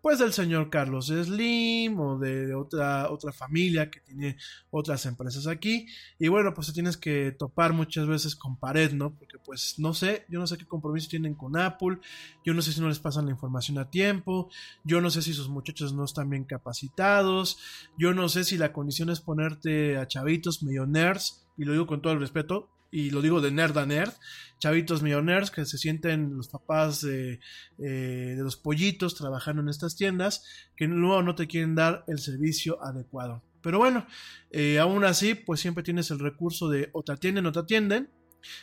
[0.09, 4.39] pues del señor Carlos Slim o de, otra, otra familia que tiene
[4.71, 5.87] otras empresas aquí.
[6.19, 9.15] Y bueno, pues te tienes que topar muchas veces con pared, ¿no?
[9.15, 11.99] Porque pues no sé, yo no sé qué compromiso tienen con Apple,
[12.43, 14.49] yo no sé si no les pasan la información a tiempo,
[14.83, 17.59] yo no sé si sus muchachos no están bien capacitados,
[17.99, 21.87] yo no sé si la condición es ponerte a chavitos medio nerds, y lo digo
[21.87, 24.12] con todo el respeto, y lo digo de nerd a nerd,
[24.59, 27.41] chavitos millonarios que se sienten los papás de,
[27.78, 30.45] eh, de los pollitos trabajando en estas tiendas,
[30.76, 33.43] que luego no te quieren dar el servicio adecuado.
[33.61, 34.07] Pero bueno,
[34.51, 38.11] eh, aún así, pues siempre tienes el recurso de o te atienden o te atienden,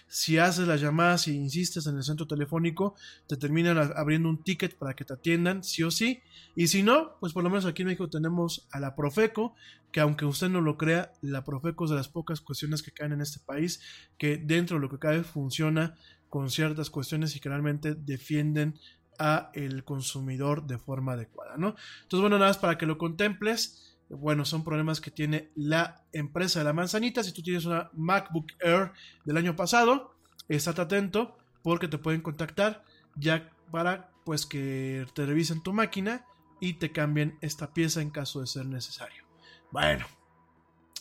[0.07, 2.95] si haces las llamadas y insistes en el centro telefónico,
[3.27, 6.21] te terminan abriendo un ticket para que te atiendan, sí o sí.
[6.55, 9.55] Y si no, pues por lo menos aquí en México tenemos a la Profeco,
[9.91, 13.13] que aunque usted no lo crea, la Profeco es de las pocas cuestiones que caen
[13.13, 13.81] en este país,
[14.17, 15.95] que dentro de lo que cabe funciona
[16.29, 18.77] con ciertas cuestiones y que realmente defienden
[19.17, 21.75] a el consumidor de forma adecuada, ¿no?
[22.03, 26.59] Entonces, bueno, nada más para que lo contemples bueno, son problemas que tiene la empresa
[26.59, 27.23] de la manzanita.
[27.23, 28.91] Si tú tienes una MacBook Air
[29.25, 30.15] del año pasado,
[30.47, 32.83] estate atento porque te pueden contactar
[33.15, 36.25] ya para pues que te revisen tu máquina
[36.59, 39.23] y te cambien esta pieza en caso de ser necesario.
[39.71, 40.05] Bueno,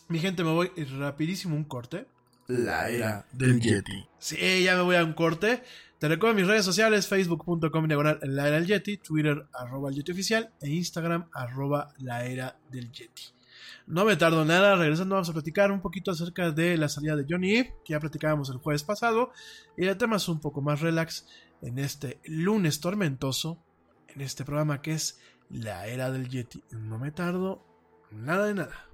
[0.08, 2.06] mi gente, me voy rapidísimo un corte.
[2.46, 4.06] La era del Yeti.
[4.18, 5.62] Sí, ya me voy a un corte.
[6.04, 10.34] Te recuerdo mis redes sociales, facebook.com diagonal la era del Yeti, Twitter arroba el Yeti
[10.60, 12.22] e Instagram arroba la
[12.70, 13.22] del Yeti.
[13.86, 17.24] No me tardo nada, regresando vamos a platicar un poquito acerca de la salida de
[17.26, 19.30] Johnny Eve, que ya platicábamos el jueves pasado,
[19.78, 21.26] y el tema es un poco más relax
[21.62, 23.64] en este lunes tormentoso,
[24.08, 26.62] en este programa que es la era del Yeti.
[26.70, 27.64] No me tardo
[28.10, 28.93] nada de nada.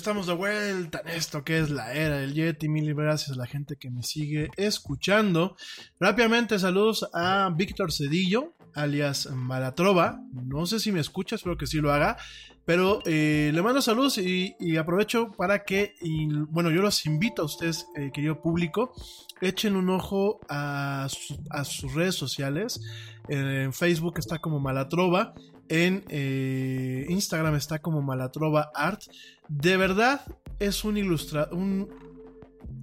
[0.00, 2.70] Estamos de vuelta en esto que es la era del Yeti.
[2.70, 5.56] Mil gracias a la gente que me sigue escuchando.
[6.00, 10.22] Rápidamente, saludos a Víctor Cedillo, alias Malatrova.
[10.32, 12.16] No sé si me escucha, espero que sí lo haga.
[12.64, 17.44] Pero eh, le mando saludos y, aprovecho para que, y, bueno, yo los invito a
[17.44, 18.94] ustedes, eh, querido público,
[19.42, 21.08] echen un ojo a,
[21.50, 22.80] a sus redes sociales.
[23.28, 25.34] En Facebook está como Malatrova.
[25.70, 29.02] En eh, Instagram está como Malatrova Art.
[29.48, 30.20] De verdad
[30.58, 31.54] es un ilustrador.
[31.54, 31.88] Un,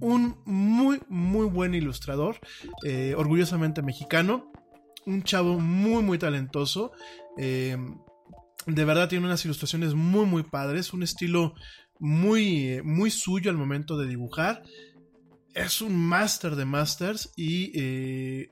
[0.00, 2.38] un muy, muy buen ilustrador.
[2.82, 4.50] eh, orgullosamente mexicano.
[5.04, 6.92] Un chavo muy, muy talentoso.
[7.36, 7.76] eh,
[8.66, 10.94] de verdad tiene unas ilustraciones muy, muy padres.
[10.94, 11.54] Un estilo
[11.98, 14.62] muy, muy suyo al momento de dibujar.
[15.52, 18.48] Es un máster de masters y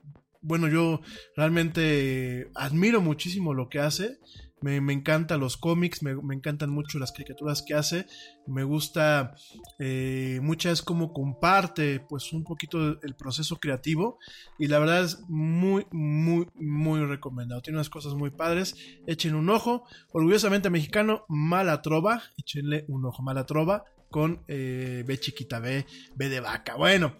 [0.47, 1.01] bueno, yo
[1.35, 4.17] realmente admiro muchísimo lo que hace.
[4.59, 8.07] Me, encantan los cómics, me, me encantan mucho las caricaturas que hace.
[8.47, 9.35] Me gusta
[9.77, 14.17] eh, muchas como comparte pues un poquito el proceso creativo
[14.57, 17.61] y la verdad es muy, muy, muy recomendado.
[17.61, 18.75] Tiene unas cosas muy padres.
[19.05, 19.83] Echen un ojo.
[20.11, 22.23] Orgullosamente mexicano, Mala Trova.
[22.37, 25.85] Échenle un ojo, Mala Trova con eh, B chiquita B,
[26.15, 26.75] B de vaca.
[26.75, 27.17] Bueno,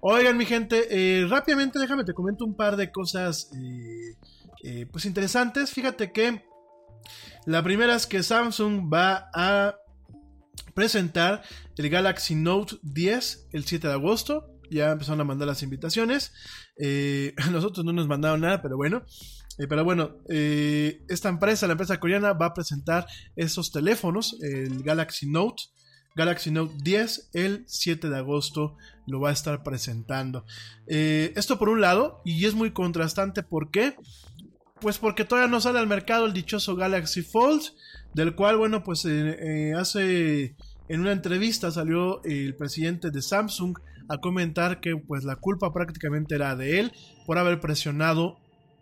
[0.00, 4.16] oigan mi gente, eh, rápidamente déjame te comento un par de cosas eh,
[4.62, 5.72] eh, pues interesantes.
[5.72, 6.42] Fíjate que
[7.46, 9.76] la primera es que Samsung va a
[10.74, 11.42] presentar
[11.76, 14.54] el Galaxy Note 10 el 7 de agosto.
[14.70, 16.32] Ya empezaron a mandar las invitaciones.
[17.50, 19.04] Nosotros no nos mandaron nada, pero bueno.
[19.56, 25.64] Pero bueno, esta empresa, la empresa coreana, va a presentar esos teléfonos, el Galaxy Note.
[26.18, 30.44] Galaxy Note 10 el 7 de agosto lo va a estar presentando.
[30.88, 33.94] Eh, esto por un lado, y es muy contrastante, ¿por qué?
[34.80, 37.62] Pues porque todavía no sale al mercado el dichoso Galaxy Fold,
[38.14, 39.36] del cual, bueno, pues eh,
[39.70, 40.56] eh, hace
[40.88, 46.34] en una entrevista salió el presidente de Samsung a comentar que pues la culpa prácticamente
[46.34, 46.92] era de él
[47.26, 48.40] por haber presionado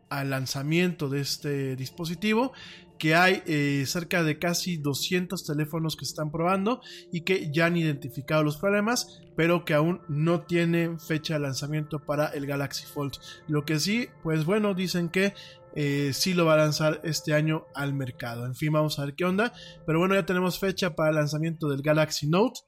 [0.09, 2.53] al lanzamiento de este dispositivo
[2.99, 6.81] que hay eh, cerca de casi 200 teléfonos que están probando
[7.13, 11.99] y que ya han identificado los problemas, pero que aún no tienen fecha de lanzamiento
[12.05, 13.15] para el Galaxy Fold.
[13.49, 15.35] Lo que sí, pues bueno, dicen que
[15.75, 18.47] eh, sí lo va a lanzar este año al mercado.
[18.47, 19.53] En fin, vamos a ver qué onda.
[19.87, 22.61] Pero bueno, ya tenemos fecha para el lanzamiento del Galaxy Note.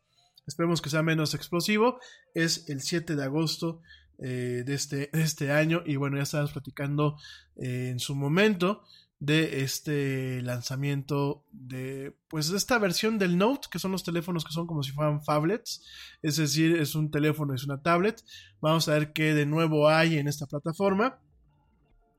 [0.47, 2.01] Esperemos que sea menos explosivo.
[2.35, 3.81] Es el 7 de agosto
[4.19, 5.83] eh, de, este, de este año.
[5.87, 7.17] Y bueno, ya estábamos platicando
[7.57, 8.85] en su momento
[9.21, 14.69] de este lanzamiento de pues esta versión del Note que son los teléfonos que son
[14.69, 15.85] como si fueran phablets
[16.23, 18.23] es decir es un teléfono es una tablet.
[18.61, 21.21] Vamos a ver qué de nuevo hay en esta plataforma.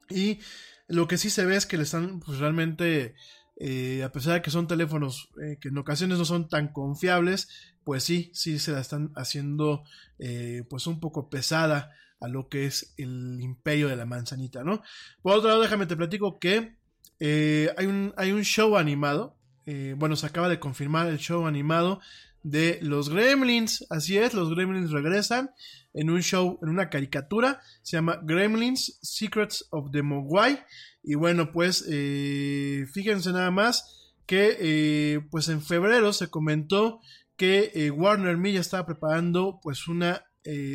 [0.09, 0.39] Y
[0.87, 3.15] lo que sí se ve es que le están pues realmente
[3.57, 7.49] eh, a pesar de que son teléfonos eh, que en ocasiones no son tan confiables
[7.83, 9.83] pues sí sí se la están haciendo
[10.17, 11.91] eh, pues un poco pesada
[12.21, 14.81] a lo que es el imperio de la manzanita, ¿no?
[15.21, 16.77] Por otro lado, déjame te platico que
[17.19, 19.35] eh, hay, un, hay un show animado.
[19.65, 21.99] eh, bueno, se acaba de confirmar el show animado
[22.43, 23.85] de los Gremlins.
[23.89, 25.51] Así es, los Gremlins regresan
[25.93, 27.61] en un show, en una caricatura.
[27.83, 30.63] Se llama Gremlins Secrets of the Mogwai.
[31.03, 33.95] Y bueno, pues eh, fíjense nada más
[34.25, 37.01] que pues en febrero se comentó
[37.35, 40.25] que eh, Warner Media estaba preparando pues una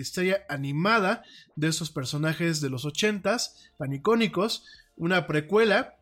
[0.04, 1.24] serie animada
[1.56, 4.64] de esos personajes de los 80s, tan icónicos,
[4.94, 5.96] una precuela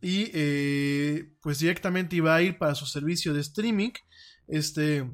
[0.00, 3.90] y eh, pues directamente iba a ir para su servicio de streaming,
[4.48, 5.10] este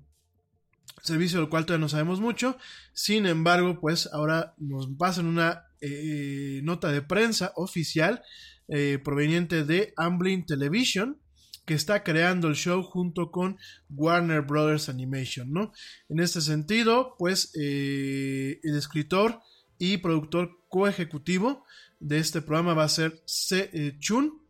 [1.03, 2.57] servicio del cual todavía no sabemos mucho,
[2.93, 8.23] sin embargo pues ahora nos pasan una eh, nota de prensa oficial
[8.69, 11.19] eh, proveniente de Amblin Television,
[11.65, 13.57] que está creando el show junto con
[13.89, 15.73] Warner Brothers Animation, ¿no?
[16.09, 19.41] En este sentido, pues el escritor
[19.79, 21.65] y productor coejecutivo
[22.03, 24.42] de este programa va a ser Se eh, Chun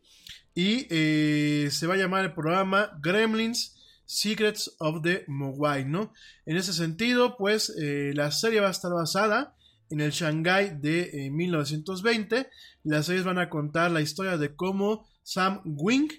[0.55, 6.13] y eh, se va a llamar el programa Gremlins Secrets of the Mogwai, ¿no?
[6.45, 9.57] En ese sentido, pues eh, la serie va a estar basada
[9.89, 12.49] en el Shanghai de eh, 1920.
[12.85, 16.11] Las series van a contar la historia de cómo Sam Wing,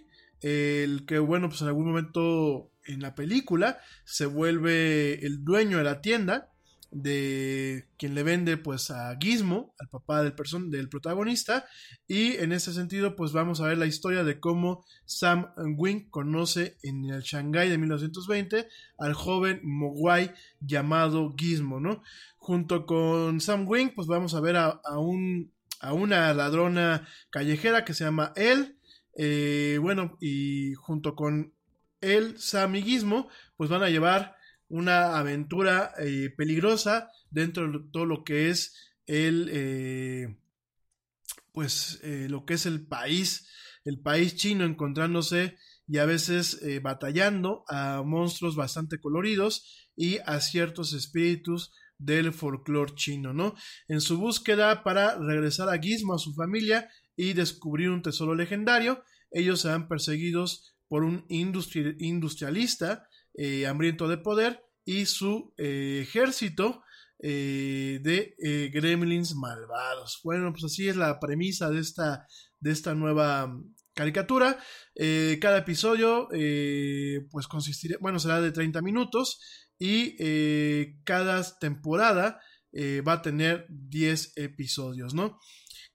[0.41, 5.84] el que bueno, pues en algún momento en la película se vuelve el dueño de
[5.84, 6.53] la tienda
[6.94, 10.34] de quien le vende pues a Gizmo, al papá del,
[10.70, 11.66] del protagonista,
[12.08, 16.78] y en ese sentido pues vamos a ver la historia de cómo Sam Wing conoce
[16.84, 18.68] en el Shanghai de 1920
[18.98, 22.04] al joven Mogwai llamado Gizmo, ¿no?
[22.38, 27.84] Junto con Sam Wing pues vamos a ver a, a un, a una ladrona callejera
[27.84, 28.76] que se llama Elle,
[29.16, 31.54] eh, bueno, y junto con
[32.02, 34.36] el Samiguismo, pues van a llevar
[34.74, 38.74] una aventura eh, peligrosa dentro de todo lo que es
[39.05, 40.36] el, eh,
[41.51, 43.47] pues, eh, lo que es el país,
[43.86, 50.93] el país chino encontrándose y a veces batallando a monstruos bastante coloridos y a ciertos
[50.93, 53.53] espíritus del folclore chino, ¿no?
[53.88, 59.03] En su búsqueda para regresar a Gizmo, a su familia y descubrir un tesoro legendario,
[59.30, 66.84] ellos serán perseguidos por un industrialista eh, hambriento de poder y su eh, ejército
[67.19, 70.19] eh, de gremlins malvados.
[70.23, 72.27] Bueno, pues así es la premisa de esta,
[72.59, 74.57] de esta nueva mm, caricatura.
[75.39, 76.27] cada episodio,
[77.29, 79.39] pues consistirá, bueno, será de 30 minutos
[79.79, 80.15] y
[81.03, 82.39] cada temporada
[83.07, 85.39] va a tener 10 episodios, ¿no?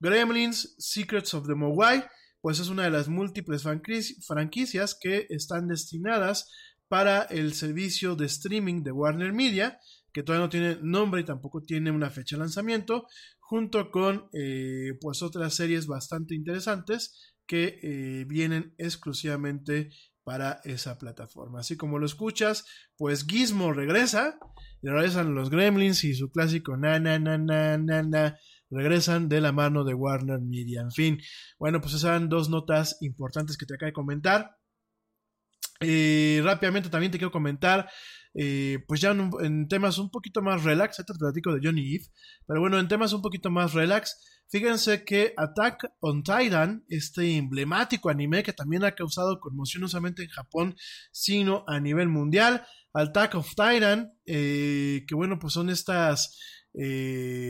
[0.01, 2.05] Gremlins, Secrets of the Mogwai,
[2.41, 6.49] pues es una de las múltiples franquicias que están destinadas
[6.89, 9.78] para el servicio de streaming de Warner Media,
[10.12, 13.07] que todavía no tiene nombre y tampoco tiene una fecha de lanzamiento,
[13.39, 19.91] junto con eh, pues otras series bastante interesantes que eh, vienen exclusivamente
[20.28, 21.61] para esa plataforma.
[21.61, 22.66] Así como lo escuchas,
[22.99, 24.39] pues Gizmo regresa,
[24.82, 28.39] regresan los Gremlins y su clásico na na na na na na
[28.70, 30.82] regresan de la mano de Warner Media.
[30.82, 31.18] En fin,
[31.59, 34.58] bueno, pues esas eran dos notas importantes que te acabo de comentar.
[35.81, 37.89] Eh, rápidamente también te quiero comentar,
[38.35, 42.05] eh, pues ya en, temas un poquito más relax, ahorita te platico de Johnny Eve,
[42.47, 48.11] pero bueno, en temas un poquito más relax, fíjense que Attack on Titan, este emblemático
[48.11, 50.76] anime que también ha causado conmoción no solamente en Japón,
[51.12, 56.37] sino a nivel mundial, Attack of Titan, eh, que bueno, pues son estas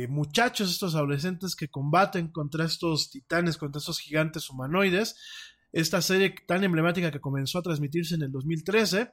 [0.09, 5.17] muchachos, estos adolescentes que combaten contra estos titanes, contra estos gigantes humanoides.
[5.79, 9.13] Esta serie tan emblemática que comenzó a transmitirse en el 2013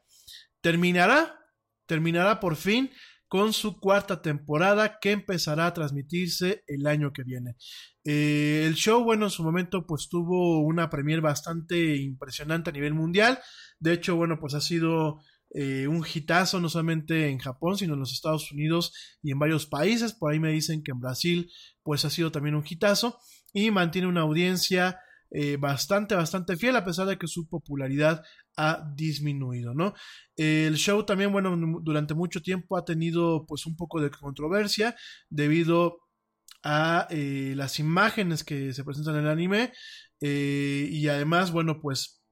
[0.62, 1.38] terminará,
[1.86, 2.90] terminará por fin
[3.28, 7.56] con su cuarta temporada que empezará a transmitirse el año que viene.
[8.04, 12.96] Eh, el show, bueno, en su momento pues tuvo una premier bastante impresionante a nivel
[12.96, 13.38] mundial.
[13.80, 15.20] De hecho, bueno, pues ha sido
[15.52, 18.92] eh, un hitazo no solamente en Japón, sino en los Estados Unidos
[19.22, 20.14] y en varios países.
[20.14, 21.52] Por ahí me dicen que en Brasil
[21.84, 23.20] pues ha sido también un hitazo
[23.54, 25.00] y mantiene una audiencia
[25.36, 28.24] eh, bastante, bastante fiel a pesar de que su popularidad
[28.58, 29.94] ha disminuido, ¿no?
[30.36, 34.96] El show también, bueno, durante mucho tiempo ha tenido pues un poco de controversia
[35.30, 36.00] debido
[36.64, 39.72] a eh, las imágenes que se presentan en el anime
[40.22, 42.26] y además, bueno, pues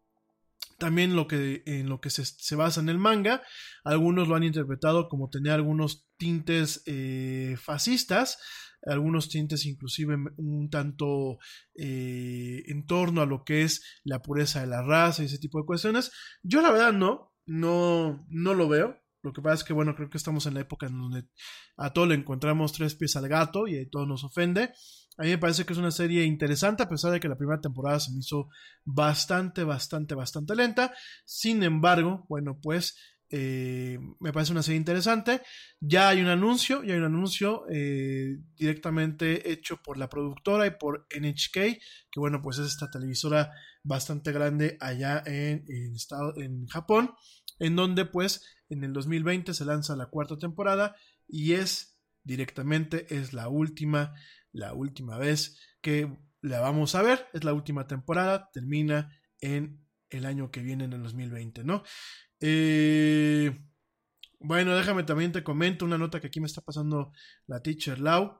[0.83, 3.41] también lo que, en lo que se, basa en el manga.
[3.83, 8.37] Algunos lo han interpretado como tener algunos tintes eh, fascistas,
[8.85, 11.37] algunos tintes inclusive un tanto
[11.75, 15.59] eh, en torno a lo que es la pureza de la raza y ese tipo
[15.59, 16.11] de cuestiones.
[16.41, 18.99] Yo la verdad no, no, no lo veo.
[19.21, 21.25] Lo que pasa es que, bueno, creo que estamos en la época en donde
[21.77, 24.73] a todo le encontramos tres pies al gato y todo nos ofende.
[25.17, 27.61] A mí me parece que es una serie interesante, a pesar de que la primera
[27.61, 28.49] temporada se me hizo
[28.83, 30.93] bastante, bastante, bastante lenta.
[31.23, 32.97] Sin embargo, bueno, pues
[33.35, 35.41] eh, me parece una serie interesante.
[35.79, 40.71] Ya hay un anuncio, ya hay un anuncio eh, directamente hecho por la productora y
[40.71, 43.51] por NHK, que bueno, pues es esta televisora
[43.83, 47.11] bastante grande allá en, en, estado, en Japón,
[47.57, 50.95] en donde pues en el 2020 se lanza la cuarta temporada
[51.27, 54.13] y es directamente, es la última
[54.51, 57.27] la última vez que la vamos a ver.
[57.33, 61.83] Es la última temporada, termina en el año que viene, en el 2020, ¿no?
[62.45, 63.57] Eh,
[64.41, 67.13] bueno, déjame también te comento una nota que aquí me está pasando
[67.47, 68.37] la teacher Lau.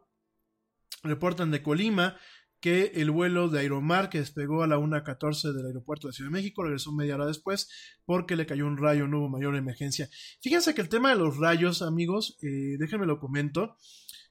[1.04, 2.18] Reportan de Colima
[2.60, 6.34] que el vuelo de Aeromar que despegó a la 1.14 del aeropuerto de Ciudad de
[6.34, 7.70] México regresó media hora después
[8.04, 10.10] porque le cayó un rayo, no hubo mayor emergencia.
[10.42, 13.78] Fíjense que el tema de los rayos, amigos, eh, déjenme lo comento.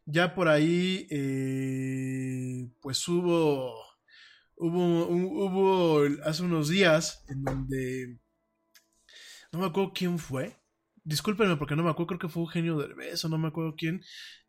[0.04, 3.74] Ya por ahí, eh, pues hubo,
[4.56, 8.18] hubo, hubo hace unos días en donde,
[9.52, 10.56] no me acuerdo quién fue,
[11.04, 14.02] discúlpenme porque no me acuerdo, creo que fue Eugenio Derbez o no me acuerdo quién,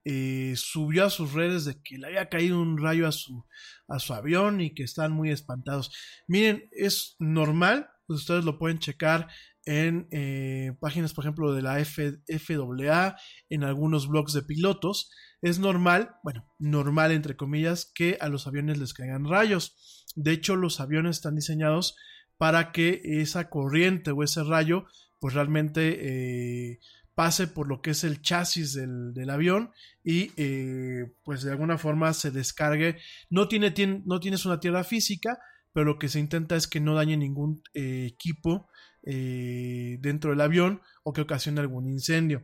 [0.05, 3.45] eh, subió a sus redes de que le había caído un rayo a su,
[3.87, 5.91] a su avión y que están muy espantados.
[6.27, 9.29] Miren, es normal, ustedes lo pueden checar
[9.65, 13.15] en eh, páginas, por ejemplo, de la F, FAA,
[13.49, 15.09] en algunos blogs de pilotos,
[15.41, 20.05] es normal, bueno, normal entre comillas, que a los aviones les caigan rayos.
[20.15, 21.95] De hecho, los aviones están diseñados
[22.43, 24.85] para que esa corriente o ese rayo,
[25.21, 26.79] pues realmente eh,
[27.15, 29.71] pase por lo que es el chasis del, avión
[30.03, 32.97] y eh, pues de alguna forma se descargue.
[33.29, 33.73] No, tiene,
[34.05, 35.39] no tienes una tierra física,
[35.71, 38.67] pero lo que se intenta es que no dañe ningún eh, equipo
[39.01, 42.43] dentro del avión o que ocasione algún incendio.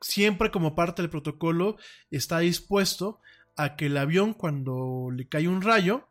[0.00, 1.78] Siempre como parte del protocolo
[2.12, 3.18] está dispuesto
[3.56, 6.06] a que el avión cuando le cae un rayo,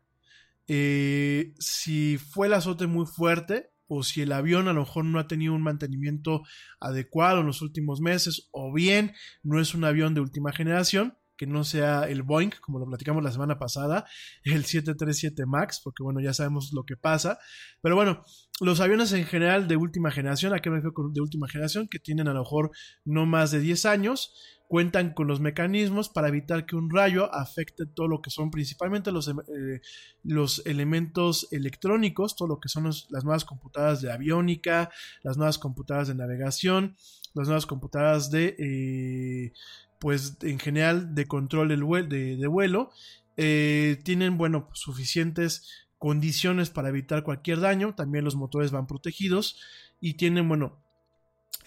[0.68, 5.18] eh, si fue el azote muy fuerte o si el avión a lo mejor no
[5.18, 6.42] ha tenido un mantenimiento
[6.78, 11.46] adecuado en los últimos meses o bien no es un avión de última generación, que
[11.46, 14.04] no sea el Boeing, como lo platicamos la semana pasada,
[14.42, 17.38] el 737 MAX, porque bueno, ya sabemos lo que pasa.
[17.80, 18.24] Pero bueno,
[18.60, 21.88] los aviones en general de última generación, ¿a qué me refiero de última generación?
[21.88, 22.72] Que tienen a lo mejor
[23.04, 24.34] no más de 10 años,
[24.68, 29.10] cuentan con los mecanismos para evitar que un rayo afecte todo lo que son principalmente
[29.10, 29.80] los, eh,
[30.22, 34.90] los elementos electrónicos, todo lo que son las nuevas computadoras de aviónica,
[35.22, 36.96] las nuevas computadoras de navegación,
[37.34, 39.52] las nuevas computadoras de eh,
[39.98, 42.90] pues en general de control de, vuelo,
[43.36, 49.60] eh, tienen, bueno, suficientes condiciones para evitar cualquier daño, también los motores van protegidos
[50.00, 50.80] y tienen, bueno,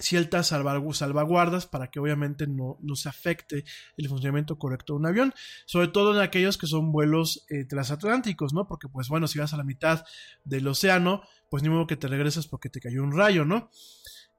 [0.02, 3.64] ciertas salvaguardas para que obviamente no, no, se afecte
[3.98, 5.34] el funcionamiento correcto de un avión,
[5.66, 8.68] sobre todo en aquellos que son vuelos eh, transatlánticos, ¿no?
[8.68, 10.06] Porque pues bueno, si vas a la mitad
[10.44, 13.70] del océano, pues ni modo que te regreses porque te cayó un rayo, ¿no?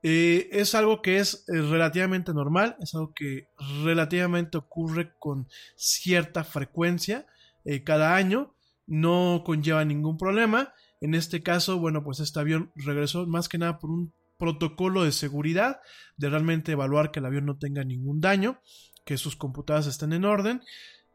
[0.02, 3.48] Eh, es algo que es eh, relativamente normal, es algo que
[3.84, 5.46] relativamente ocurre con
[5.76, 7.26] cierta frecuencia
[7.64, 8.54] eh, cada año,
[8.86, 10.72] no conlleva ningún problema.
[11.00, 15.12] En este caso, bueno, pues este avión regresó más que nada por un protocolo de
[15.12, 15.80] seguridad,
[16.16, 18.60] de realmente evaluar que el avión no tenga ningún daño,
[19.04, 20.62] que sus computadoras estén en orden.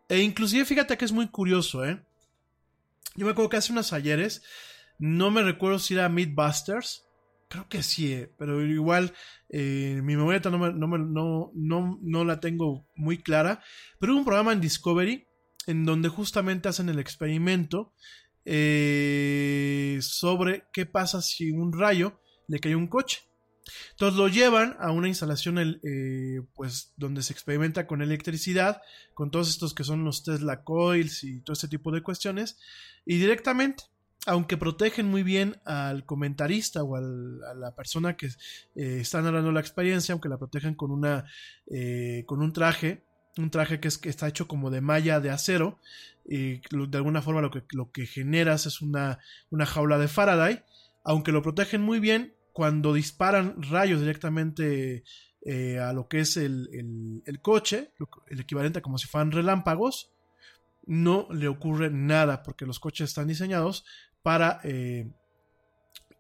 [0.07, 2.01] E inclusive fíjate que es muy curioso, ¿eh?
[3.15, 4.43] Yo me acuerdo que hace unos ayeres,
[4.97, 7.06] no me recuerdo si era Mythbusters,
[7.49, 9.13] Creo que sí, eh, pero igual
[9.49, 13.63] eh, mi memoria no, no, no, no, la tengo muy clara.
[13.99, 15.25] Pero hubo un programa en Discovery
[15.65, 17.93] en donde justamente hacen el experimento
[18.43, 23.21] eh, sobre qué pasa si un rayo le cae a un coche.
[23.91, 25.81] Entonces lo llevan a una instalación
[26.53, 28.81] pues, donde se experimenta con electricidad,
[29.13, 32.57] con todos estos que son los Tesla Coils y todo este tipo de cuestiones,
[33.05, 33.83] y directamente
[34.27, 39.61] aunque protegen muy bien al comentarista o a la persona que eh, está narrando la
[39.61, 41.25] experiencia, aunque la protegen con una
[41.71, 43.05] eh, con un traje,
[43.37, 45.79] un traje que, es, que está hecho como de malla de acero,
[46.25, 50.61] y de alguna forma lo que, lo que generas es una, una jaula de Faraday,
[51.05, 55.05] aunque lo protegen muy bien, cuando disparan rayos directamente
[55.45, 57.93] eh, a lo que es el, el, coche,
[58.27, 60.11] el equivalente a como si fueran relámpagos,
[60.87, 63.85] no le ocurre nada porque los coches están diseñados
[64.23, 65.09] para eh,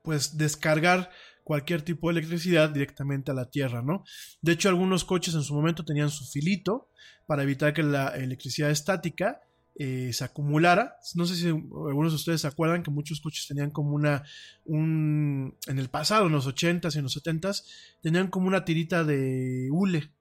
[0.03, 1.09] pues descargar
[1.43, 4.03] cualquier tipo de electricidad directamente a la tierra, ¿no?
[4.41, 6.89] De hecho, algunos coches en su momento tenían su filito
[7.25, 9.41] para evitar que la electricidad estática
[9.79, 10.97] eh, se acumulara.
[11.13, 14.23] No sé si algunos de ustedes se acuerdan que muchos coches tenían como una,
[14.65, 17.63] un, en el pasado, en los 80s y en los 70s,
[18.01, 20.11] tenían como una tirita de hule.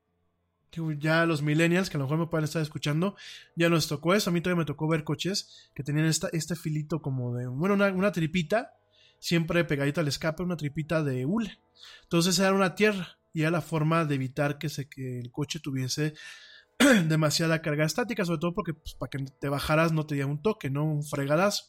[0.98, 3.16] Ya los millennials, que a lo mejor me pueden estar escuchando,
[3.54, 4.30] ya nos tocó eso.
[4.30, 7.74] A mí todavía me tocó ver coches que tenían esta, este filito como de, bueno,
[7.74, 8.74] una, tripita,
[9.18, 11.58] siempre pegadita al escape, una tripita de hule.
[12.02, 15.60] Entonces era una tierra y era la forma de evitar que, se, que el coche
[15.60, 16.14] tuviese
[17.08, 20.42] demasiada carga estática, sobre todo porque pues, para que te bajaras no te diera un
[20.42, 21.64] toque, no un fregadazo.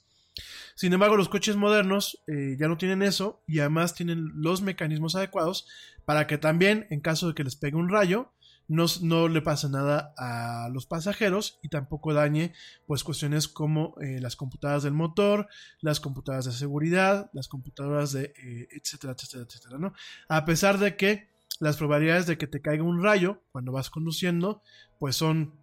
[0.75, 5.15] Sin embargo, los coches modernos eh, ya no tienen eso y además tienen los mecanismos
[5.15, 5.67] adecuados
[6.05, 8.31] para que también, en caso de que les pegue un rayo,
[8.67, 12.53] no, le pasa nada a los pasajeros y tampoco dañe
[12.85, 15.47] pues cuestiones como eh, las computadoras del motor,
[15.81, 19.93] las computadoras de seguridad, las computadoras de eh, etcétera, etcétera, etcétera, ¿no?
[20.27, 21.29] A pesar de que
[21.59, 24.61] las probabilidades de que te caiga un rayo cuando vas conduciendo
[24.99, 25.53] pues son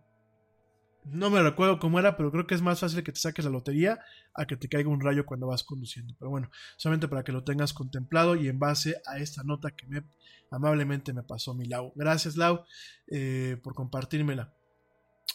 [1.05, 3.51] no me recuerdo cómo era, pero creo que es más fácil que te saques la
[3.51, 4.01] lotería
[4.35, 6.15] a que te caiga un rayo cuando vas conduciendo.
[6.19, 9.87] Pero bueno, solamente para que lo tengas contemplado y en base a esta nota que
[9.87, 10.03] me
[10.51, 11.93] amablemente me pasó mi Lau.
[11.95, 12.65] Gracias, Lau,
[13.09, 14.55] eh, por compartírmela.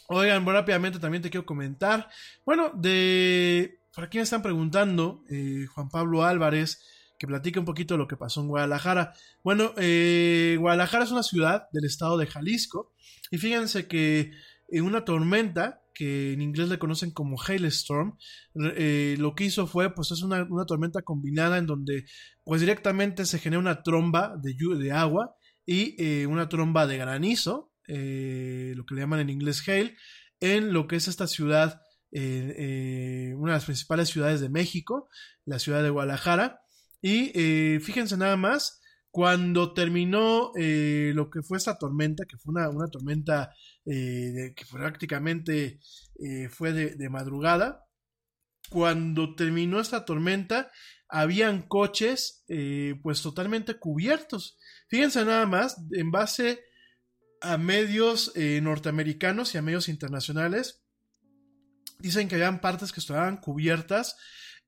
[0.07, 2.09] Oigan, rápidamente también te quiero comentar.
[2.45, 3.79] Bueno, de.
[3.93, 6.81] Por me están preguntando, eh, Juan Pablo Álvarez,
[7.19, 9.13] que platique un poquito de lo que pasó en Guadalajara.
[9.43, 12.93] Bueno, eh, Guadalajara es una ciudad del estado de Jalisco.
[13.29, 14.31] Y fíjense que
[14.71, 18.17] en una tormenta que en inglés le conocen como hailstorm,
[18.77, 22.05] eh, lo que hizo fue, pues es una, tormenta combinada en donde,
[22.45, 25.35] pues directamente se genera una tromba de, de agua
[25.65, 29.97] y eh, una tromba de granizo, eh, lo que le llaman en inglés hail,
[30.39, 31.81] en lo que es esta ciudad,
[32.11, 35.09] una de las principales ciudades de México,
[35.45, 36.61] la ciudad de Guadalajara.
[37.01, 37.27] Y
[37.81, 38.81] fíjense nada más,
[39.11, 43.53] cuando terminó lo que fue esta tormenta, que fue una, tormenta
[43.85, 45.79] eh, que prácticamente
[46.19, 47.85] eh, fue de, madrugada.
[48.69, 50.69] Cuando terminó esta tormenta,
[51.07, 54.57] habían coches eh, pues totalmente cubiertos.
[54.89, 56.61] Fíjense nada más, en base
[57.41, 60.83] a medios eh, norteamericanos y a medios internacionales,
[61.99, 64.17] dicen que habían partes que estaban cubiertas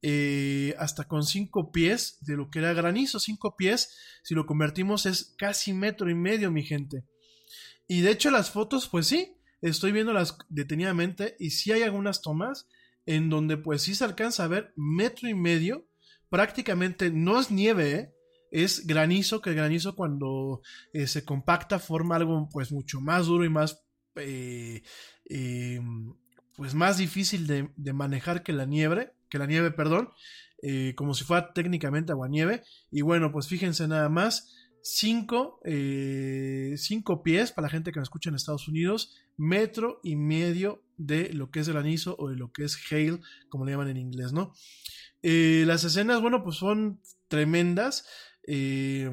[0.01, 3.19] eh, hasta con cinco pies de lo que era granizo.
[3.19, 7.05] Cinco pies, si lo convertimos, es casi metro y medio, mi gente.
[7.87, 12.67] Y de hecho las fotos, pues sí, estoy viéndolas detenidamente y sí hay algunas tomas
[13.05, 15.87] en donde pues sí se alcanza a ver metro y medio.
[16.29, 18.13] Prácticamente no es nieve, ¿eh?
[18.51, 20.61] es granizo, que el granizo cuando
[20.93, 23.83] eh, se compacta forma algo pues mucho más duro y más
[24.15, 24.81] eh,
[26.55, 30.09] pues más difícil de, manejar que la nieve, que la nieve, perdón,
[30.95, 32.61] como si fuera técnicamente aguanieve.
[32.91, 34.53] Y bueno, pues fíjense nada más,
[34.83, 35.59] cinco,
[36.75, 41.33] cinco pies para la gente que me escucha en Estados Unidos, metro y medio de
[41.33, 44.33] lo que es granizo o de lo que es hail, como le llaman en inglés,
[44.33, 44.53] ¿no?
[45.23, 48.05] las escenas, bueno, pues son tremendas.
[48.47, 49.09] Eh,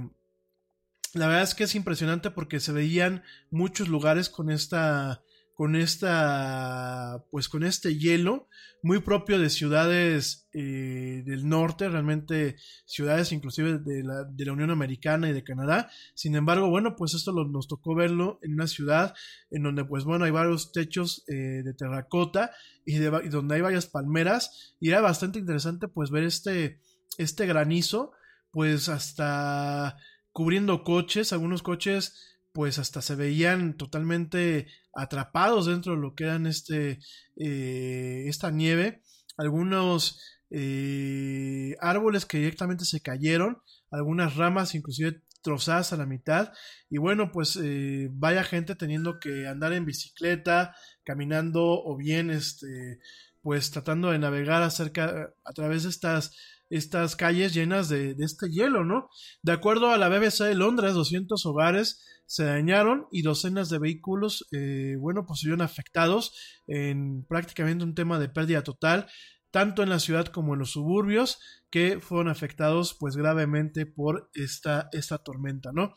[1.14, 5.22] la verdad es que es impresionante porque se veían muchos lugares con esta
[5.58, 8.46] con esta pues con este hielo
[8.80, 12.54] muy propio de ciudades eh, del norte realmente
[12.84, 15.90] ciudades inclusive de la, de la, Unión Americana y de Canadá.
[16.14, 19.16] Sin embargo bueno pues esto nos tocó verlo en una ciudad
[19.50, 22.52] en donde pues bueno hay varios techos eh, de terracota
[22.86, 24.76] y, de, y donde hay varias palmeras.
[24.78, 26.78] Y era bastante interesante pues ver este
[27.18, 28.12] este granizo
[28.52, 29.96] pues hasta
[30.30, 36.46] cubriendo coches, algunos coches pues hasta se veían totalmente atrapados dentro de lo que eran
[36.46, 36.98] este,
[37.36, 39.02] eh, esta nieve,
[39.36, 40.20] algunos
[40.50, 43.58] eh, árboles que directamente se cayeron,
[43.90, 46.52] algunas ramas inclusive trozadas a la mitad.
[46.90, 52.98] Y bueno pues eh, vaya gente teniendo que andar en bicicleta caminando o bien este
[53.40, 56.36] pues tratando de navegar acerca a través de estas
[56.70, 59.08] estas calles llenas de, este hielo, ¿no?
[59.42, 64.46] De acuerdo a la BBC de Londres, 200 hogares se dañaron y docenas de vehículos,
[64.52, 66.34] eh, bueno, pues se afectados
[66.66, 69.06] en prácticamente un tema de pérdida total,
[69.50, 71.38] tanto en la ciudad como en los suburbios,
[71.70, 75.94] que fueron afectados pues gravemente por esta, esta tormenta, ¿no?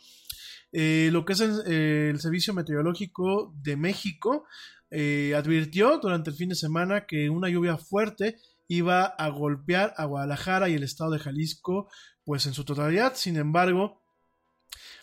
[0.72, 4.46] Eh, lo que es el, Servicio Meteorológico de México
[4.90, 8.38] eh, advirtió durante el fin de semana que una lluvia fuerte
[8.72, 11.90] iba a golpear a Guadalajara y el estado de Jalisco,
[12.24, 13.16] pues en su totalidad.
[13.16, 14.02] Sin embargo,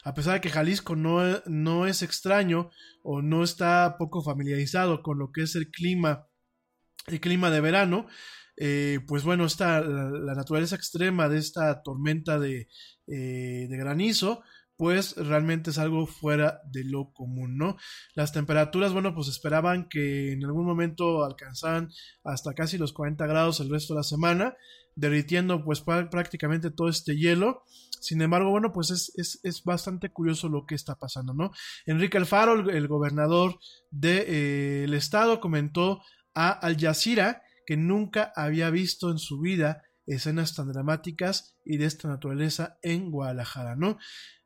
[0.05, 2.70] a pesar de que Jalisco no, no es extraño
[3.03, 6.27] o no está poco familiarizado con lo que es el clima,
[7.09, 8.07] el clima de verano,
[8.57, 12.69] eh, pues bueno, está la, naturaleza extrema de esta tormenta de,
[13.07, 14.43] eh, de granizo,
[14.79, 17.77] pues realmente es algo fuera de lo común, ¿no?
[18.15, 21.91] Las temperaturas, bueno, pues esperaban que en algún momento alcanzaran
[22.23, 24.55] hasta casi los 40 grados el resto de la semana,
[24.95, 27.65] derritiendo pues prácticamente todo este hielo.
[28.01, 31.51] Sin embargo, bueno, pues es, bastante curioso lo que está pasando, ¿no?
[31.85, 33.59] Enrique Alfaro, el, gobernador
[33.91, 36.03] del de, eh, estado, comentó
[36.35, 41.87] a Al Jazeera que nunca había visto en su vida escenas tan dramáticas y de
[41.87, 43.99] esta naturaleza en Guadalajara, ¿no?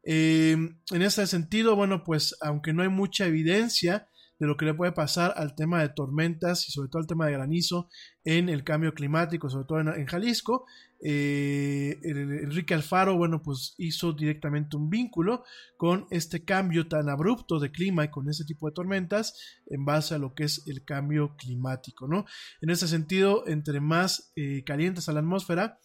[0.05, 4.09] Eh, en ese sentido, bueno, pues aunque no hay mucha evidencia
[4.43, 7.27] de lo que le puede pasar al tema de tormentas y sobre todo al tema
[7.27, 7.89] de granizo
[8.25, 10.67] en el cambio climático, sobre todo en, Jalisco,
[11.01, 15.45] eh, Enrique Alfaro, bueno, pues hizo directamente un vínculo
[15.77, 20.17] con este cambio tan abrupto de clima y con ese tipo de tormentas en base
[20.17, 22.25] a lo que es el cambio climático, ¿no?
[22.61, 25.79] En ese sentido, entre más eh, calientes a la atmósfera,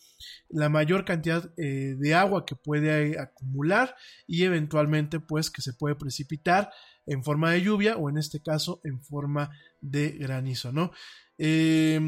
[0.50, 5.94] la mayor cantidad eh, de agua que puede acumular y eventualmente pues que se puede
[5.94, 6.72] precipitar
[7.08, 9.50] en forma de lluvia o en este caso en forma
[9.82, 10.92] de granizo, ¿no?
[11.38, 12.00] Eh,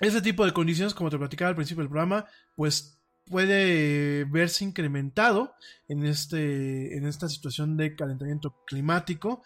[0.00, 5.52] este tipo de condiciones, como te platicaba al principio del programa, pues puede verse incrementado
[5.88, 9.42] en, este, en esta situación de calentamiento climático.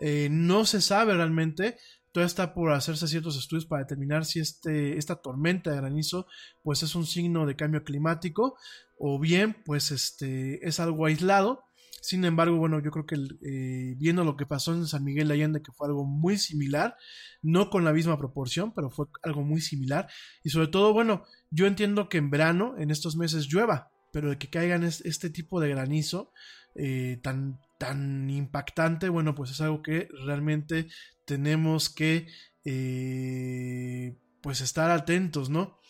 [0.00, 1.76] Eh, no se sabe realmente
[2.16, 6.26] Todavía está por hacerse ciertos estudios para determinar si este, esta tormenta de granizo
[6.62, 8.56] pues es un signo de cambio climático
[8.98, 11.65] o bien pues este, es algo aislado.
[12.06, 15.34] Sin embargo, bueno, yo creo que eh, viendo lo que pasó en San Miguel de
[15.34, 16.96] Allende, que fue algo muy similar,
[17.42, 20.06] no con la misma proporción, pero fue algo muy similar.
[20.44, 24.38] Y sobre todo, bueno, yo entiendo que en verano, en estos meses, llueva, pero de
[24.38, 26.30] que caigan este tipo de granizo
[26.76, 30.86] eh, tan, tan impactante, bueno, pues es algo que realmente
[31.24, 32.28] tenemos que
[32.64, 35.80] eh, pues estar atentos, ¿no?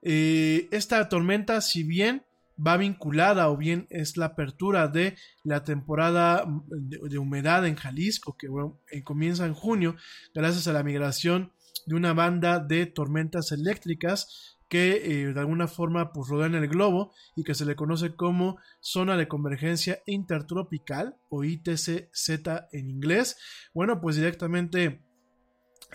[0.00, 2.24] Esta tormenta, si bien
[2.64, 8.48] va vinculada o bien es la apertura de la temporada de, humedad en Jalisco, que
[8.92, 9.96] eh, comienza en junio,
[10.34, 11.52] gracias a la migración
[11.86, 17.12] de una banda de tormentas eléctricas que eh, de alguna forma pues rodean el globo
[17.34, 22.30] y que se le conoce como zona de convergencia intertropical o ITCZ
[22.70, 23.36] en inglés.
[23.74, 25.02] Bueno, pues directamente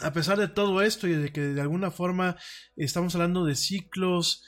[0.02, 2.36] a pesar de todo esto y de que de alguna forma
[2.76, 4.44] estamos hablando de ciclos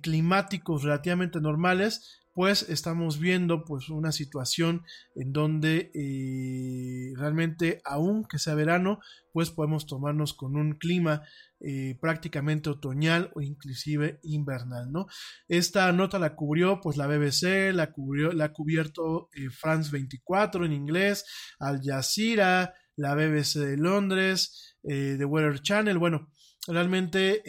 [0.00, 4.84] climáticos relativamente normales, pues estamos viendo pues una situación
[5.14, 9.00] en donde eh, realmente aunque sea verano
[9.32, 11.22] pues podemos tomarnos con un clima
[11.60, 15.06] eh, prácticamente otoñal o inclusive invernal no
[15.46, 20.64] esta nota la cubrió pues la BBC la cubrió la ha cubierto eh, France 24
[20.64, 21.26] en inglés
[21.58, 26.31] Al Jazeera la BBC de Londres The Weather Channel bueno
[26.66, 27.42] realmente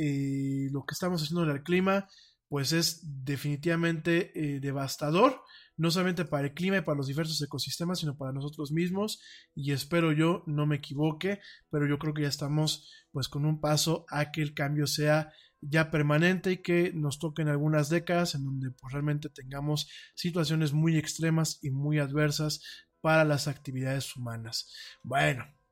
[0.72, 2.08] lo que estamos haciendo en el clima
[2.54, 5.42] pues es definitivamente eh, devastador,
[5.76, 9.24] no solamente para el clima y para los diversos ecosistemas, sino para nosotros mismos.
[9.56, 11.40] Y espero yo no me equivoque,
[11.72, 15.34] pero yo creo que ya estamos pues con un paso a que el cambio sea
[15.62, 20.96] ya permanente y que nos toquen algunas décadas en donde pues, realmente tengamos situaciones muy
[20.96, 22.62] extremas y muy adversas
[23.02, 24.72] para las actividades humanas.
[25.02, 25.63] Bueno.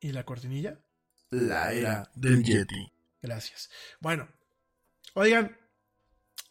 [0.00, 0.80] ¿Y la cortinilla?
[1.30, 2.92] La era del Yeti.
[3.20, 3.70] Gracias.
[4.00, 4.28] Bueno,
[5.14, 5.56] oigan,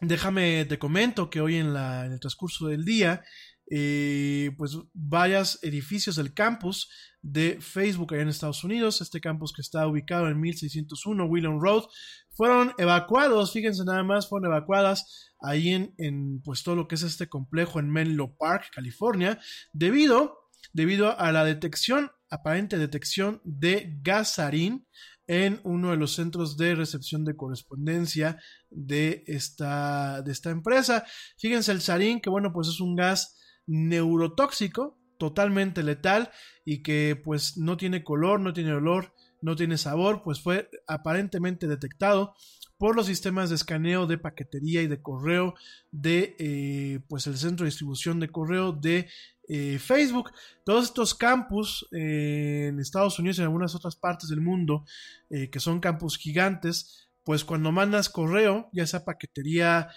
[0.00, 3.24] déjame te comento que hoy en, la, en el transcurso del día,
[3.70, 6.90] eh, pues varios edificios del campus
[7.22, 11.84] de Facebook allá en Estados Unidos, este campus que está ubicado en 1601 William Road,
[12.30, 17.02] fueron evacuados, fíjense nada más, fueron evacuadas ahí en, en pues todo lo que es
[17.02, 19.40] este complejo en Menlo Park, California,
[19.72, 24.86] debido, debido a la detección, aparente detección de gasarín
[25.26, 28.40] en uno de los centros de recepción de correspondencia
[28.70, 31.04] de esta, de esta empresa.
[31.38, 36.30] Fíjense el sarín, que bueno, pues es un gas neurotóxico, totalmente letal
[36.64, 41.66] y que pues no tiene color, no tiene olor, no tiene sabor, pues fue aparentemente
[41.66, 42.34] detectado
[42.78, 45.54] por los sistemas de escaneo de paquetería y de correo
[45.90, 49.08] de eh, pues el centro de distribución de correo de
[49.48, 50.32] eh, Facebook.
[50.64, 54.84] Todos estos campus eh, en Estados Unidos y en algunas otras partes del mundo,
[55.30, 59.88] eh, que son campus gigantes, pues cuando mandas correo, ya sea paquetería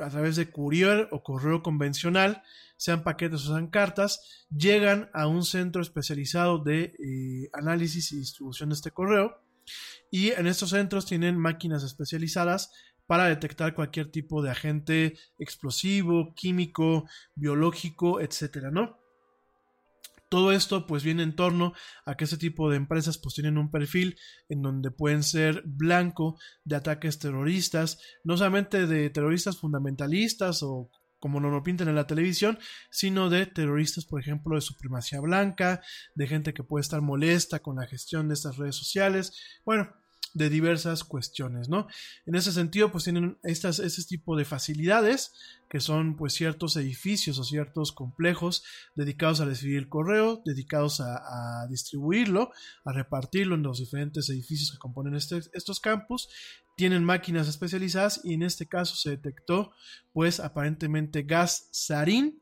[0.00, 2.42] a través de courier o correo convencional,
[2.76, 8.76] sean paquetes o sean cartas, llegan a un centro especializado de análisis y distribución de
[8.76, 9.42] este correo.
[10.10, 12.70] Y en estos centros tienen máquinas especializadas
[13.08, 18.98] para detectar cualquier tipo de agente explosivo, químico, biológico, etcétera, ¿no?
[20.28, 21.72] Todo esto pues viene en torno
[22.04, 24.18] a que ese tipo de empresas pues tienen un perfil
[24.50, 31.40] en donde pueden ser blanco de ataques terroristas, no solamente de terroristas fundamentalistas o como
[31.40, 32.58] no lo pintan en la televisión,
[32.90, 35.80] sino de terroristas, por ejemplo, de supremacía blanca,
[36.14, 39.32] de gente que puede estar molesta con la gestión de estas redes sociales.
[39.64, 39.88] Bueno,
[40.34, 41.86] de diversas cuestiones, ¿no?
[42.26, 45.32] En ese sentido, pues tienen estas, este tipo de facilidades,
[45.68, 48.64] que son pues ciertos edificios o ciertos complejos
[48.94, 52.52] dedicados a recibir el correo, dedicados a, distribuirlo,
[52.84, 56.28] a repartirlo en los diferentes edificios que componen este, estos campus,
[56.76, 59.72] tienen máquinas especializadas y en este caso se detectó
[60.12, 62.40] pues aparentemente gas sarín,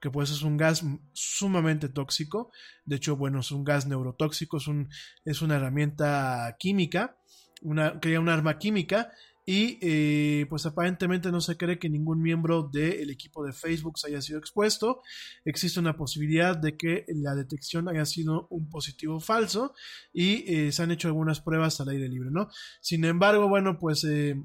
[0.00, 2.52] que pues es un gas sumamente tóxico,
[2.84, 4.88] de hecho, bueno, es un gas neurotóxico, es, un,
[5.24, 7.18] es una herramienta química
[7.62, 9.10] una, un arma química
[9.50, 14.08] y eh, pues aparentemente no se cree que ningún miembro del equipo de Facebook se
[14.08, 15.00] haya sido expuesto.
[15.42, 19.72] Existe una posibilidad de que la detección haya sido un positivo falso
[20.12, 22.50] y eh, se han hecho algunas pruebas al aire libre, ¿no?
[22.82, 24.04] Sin embargo, bueno, pues...
[24.04, 24.36] Eh,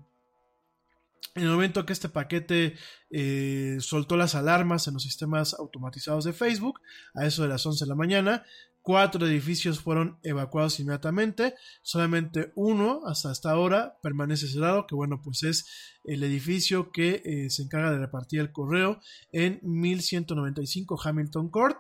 [1.36, 2.76] en el momento que este paquete
[3.80, 6.80] soltó las alarmas en los sistemas automatizados de Facebook,
[7.16, 8.46] a eso de las 11 de la mañana,
[8.84, 15.44] Cuatro edificios fueron evacuados inmediatamente, solamente uno hasta esta ahora permanece cerrado, que bueno, pues
[15.44, 15.66] es
[16.04, 19.00] el edificio que eh, se encarga de repartir el correo
[19.32, 21.80] en 1195 Hamilton Court.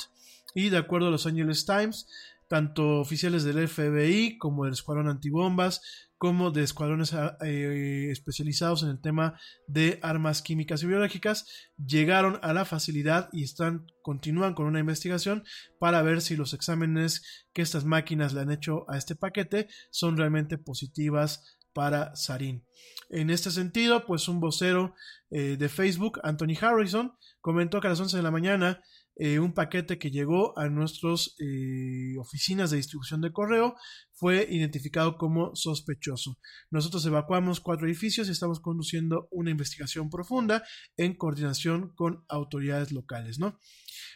[0.55, 2.07] Y de acuerdo a los Angeles Times,
[2.53, 5.81] tanto oficiales del FBI como del Escuadrón Antibombas,
[6.19, 11.47] como de escuadrones ah, eh, especializados en el tema de armas químicas y biológicas,
[11.83, 15.43] llegaron a la facilidad y están, continúan con una investigación
[15.79, 20.15] para ver si los exámenes que estas máquinas le han hecho a este paquete son
[20.15, 22.63] realmente positivas para Sarin.
[23.09, 24.93] En este sentido, pues un vocero
[25.31, 28.83] eh, de Facebook, Anthony Harrison, comentó que a las 11 de la mañana
[29.15, 33.75] eh, un paquete que llegó a nuestras eh, oficinas de distribución de correo
[34.13, 36.39] fue identificado como sospechoso.
[36.71, 40.63] Nosotros evacuamos cuatro edificios y estamos conduciendo una investigación profunda
[40.97, 43.59] en coordinación con autoridades locales, ¿no?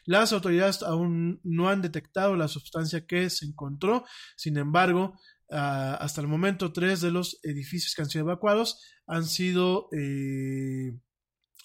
[0.06, 4.06] Las autoridades aún no han detectado la sustancia que se encontró,
[4.36, 5.20] sin embargo,
[5.50, 10.92] Ah, hasta el momento, tres de los edificios que han sido evacuados han sido eh,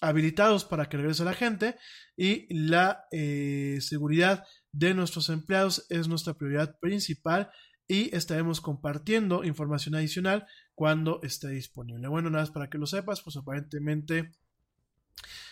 [0.03, 1.77] habilitados para que regrese la gente
[2.17, 7.51] y la eh, seguridad de nuestros empleados es nuestra prioridad principal
[7.87, 12.07] y estaremos compartiendo información adicional cuando esté disponible.
[12.07, 14.33] Bueno, nada más para que lo sepas, pues aparentemente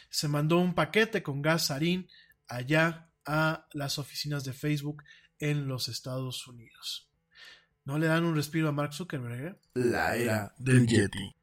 [0.10, 2.10] se mandó un paquete con gas sarín
[2.48, 5.04] allá a las oficinas de Facebook
[5.40, 7.10] en los Estados Unidos.
[7.86, 9.56] ¿No le dan un respiro a Mark Zuckerberg?
[9.56, 9.60] eh?
[9.76, 11.36] La era del Yeti.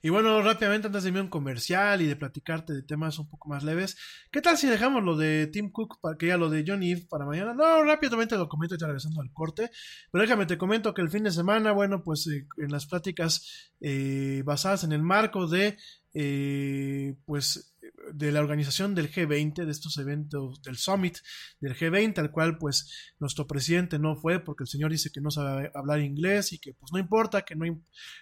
[0.00, 3.28] Y bueno, rápidamente antes de irme a un comercial y de platicarte de temas un
[3.28, 3.96] poco más leves,
[4.30, 7.06] ¿qué tal si dejamos lo de Tim Cook para que ya lo de Johnny Ive
[7.08, 7.52] para mañana?
[7.52, 9.70] No, rápidamente lo comento ya regresando al corte,
[10.12, 13.72] pero déjame te comento que el fin de semana, bueno, pues eh, en las pláticas
[13.80, 15.76] eh, basadas en el marco de,
[16.14, 17.76] eh, pues,
[18.14, 21.18] de la organización del G20, de estos eventos del Summit
[21.60, 25.30] del G20, al cual pues nuestro presidente no fue porque el señor dice que no
[25.30, 27.64] sabe hablar inglés y que pues no importa, que no,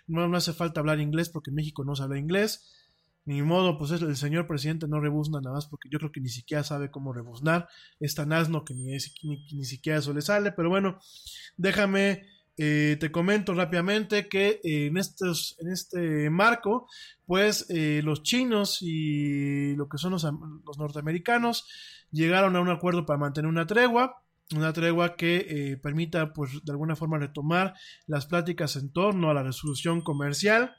[0.07, 2.73] no, hace falta hablar inglés porque México no habla inglés.
[3.25, 6.21] Ni modo, pues es- el señor presidente no rebuzna nada más porque yo creo que
[6.21, 7.69] ni siquiera sabe cómo rebuznar.
[7.99, 10.53] Es tan asno que ni, ni, ni siquiera eso le sale.
[10.53, 11.01] Pero bueno,
[11.57, 12.23] déjame,
[12.59, 16.89] eh, te comento rápidamente que eh, en, estos, en este marco,
[17.27, 21.67] pues eh, los chinos y lo que son los, los norteamericanos
[22.11, 24.23] llegaron a un acuerdo para mantener una tregua.
[24.55, 27.75] Una tregua que eh, permita, pues, de alguna forma retomar
[28.07, 30.77] las pláticas en torno a la resolución comercial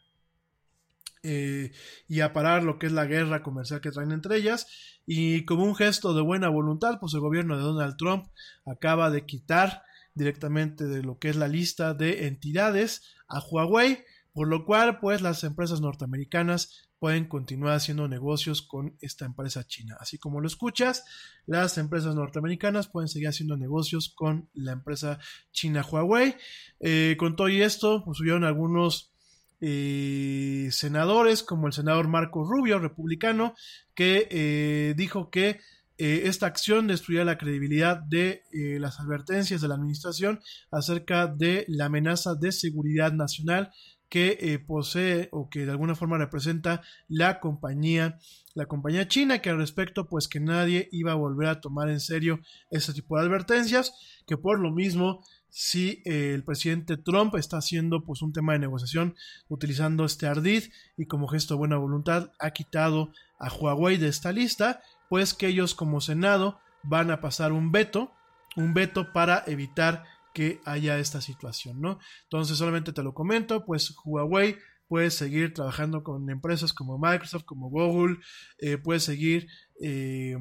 [2.08, 4.66] y a parar lo que es la guerra comercial que traen entre ellas.
[5.06, 8.28] Y como un gesto de buena voluntad, pues el gobierno de Donald Trump
[8.66, 9.84] acaba de quitar
[10.18, 14.04] directamente de lo que es la lista de entidades a Huawei,
[14.34, 19.98] por lo cual pues las empresas norteamericanas pueden continuar haciendo negocios con esta empresa china.
[20.00, 21.06] Así como lo escuchas,
[21.46, 25.20] las empresas norteamericanas pueden seguir haciendo negocios con la empresa
[25.52, 26.36] china Huawei.
[26.80, 29.14] Eh, con todo y esto, pues hubieron algunos
[29.60, 33.56] eh, senadores, como el senador Marco Rubio, republicano,
[33.96, 35.60] que eh, dijo que
[35.98, 41.66] eh, esta acción destruía la credibilidad de eh, las advertencias de la administración acerca de
[41.68, 43.72] la amenaza de seguridad nacional
[44.08, 48.20] que eh, posee o que de alguna forma representa la compañía
[48.54, 52.00] la compañía china que al respecto pues que nadie iba a volver a tomar en
[52.00, 53.94] serio ese tipo de advertencias
[54.28, 59.16] que por lo mismo si el presidente Trump está haciendo pues un tema de negociación
[59.50, 60.66] utilizando este ardid
[60.96, 65.48] y como gesto de buena voluntad ha quitado a Huawei de esta lista pues que
[65.48, 68.12] ellos como Senado van a pasar un veto,
[68.56, 70.04] un veto para evitar
[70.34, 72.00] que haya esta situación, ¿no?
[72.24, 74.58] Entonces solamente te lo comento, pues Huawei
[74.88, 78.18] puede seguir trabajando con empresas como Microsoft, como Google,
[78.60, 79.48] eh, puede seguir
[79.82, 80.38] eh,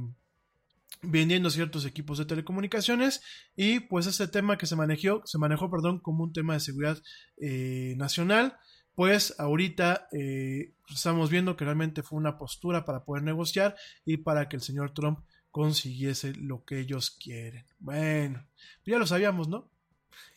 [1.02, 3.22] vendiendo ciertos equipos de telecomunicaciones
[3.56, 7.02] y pues este tema que se manejó, se manejó, perdón, como un tema de seguridad
[7.40, 8.56] eh, nacional,
[8.96, 14.48] pues ahorita eh, estamos viendo que realmente fue una postura para poder negociar y para
[14.48, 15.20] que el señor Trump
[15.50, 17.66] consiguiese lo que ellos quieren.
[17.78, 18.48] Bueno,
[18.84, 19.70] ya lo sabíamos, ¿no?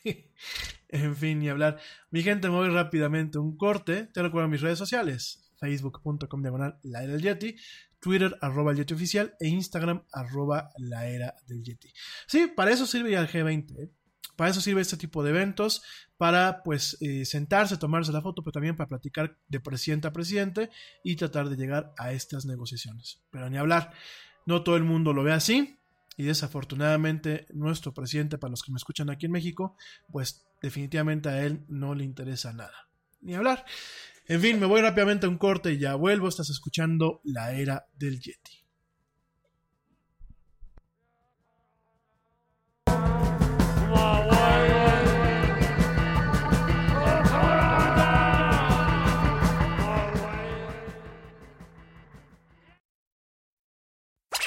[0.89, 1.79] en fin, ni hablar.
[2.11, 4.07] Mi gente, me rápidamente un corte.
[4.13, 7.55] Te recuerdo mis redes sociales: facebook.com diagonal la era del Yeti,
[8.01, 11.93] Twitter arroba el Yeti oficial e Instagram arroba la era del Yeti.
[12.27, 13.79] Sí, para eso sirve ya el G20.
[13.79, 13.91] ¿eh?
[14.35, 15.81] Para eso sirve este tipo de eventos,
[16.19, 20.69] para pues eh, sentarse, tomarse la foto, pero también para platicar de presidente a presidente
[21.01, 23.21] y tratar de llegar a estas negociaciones.
[23.31, 23.93] Pero ni hablar,
[24.45, 25.79] no todo el mundo lo ve así
[26.17, 29.77] y desafortunadamente nuestro presidente, para los que me escuchan aquí en México,
[30.11, 32.89] pues definitivamente a él no le interesa nada.
[33.21, 33.63] Ni hablar.
[34.27, 36.27] En fin, me voy rápidamente a un corte y ya vuelvo.
[36.27, 38.58] Estás escuchando la era del Yeti.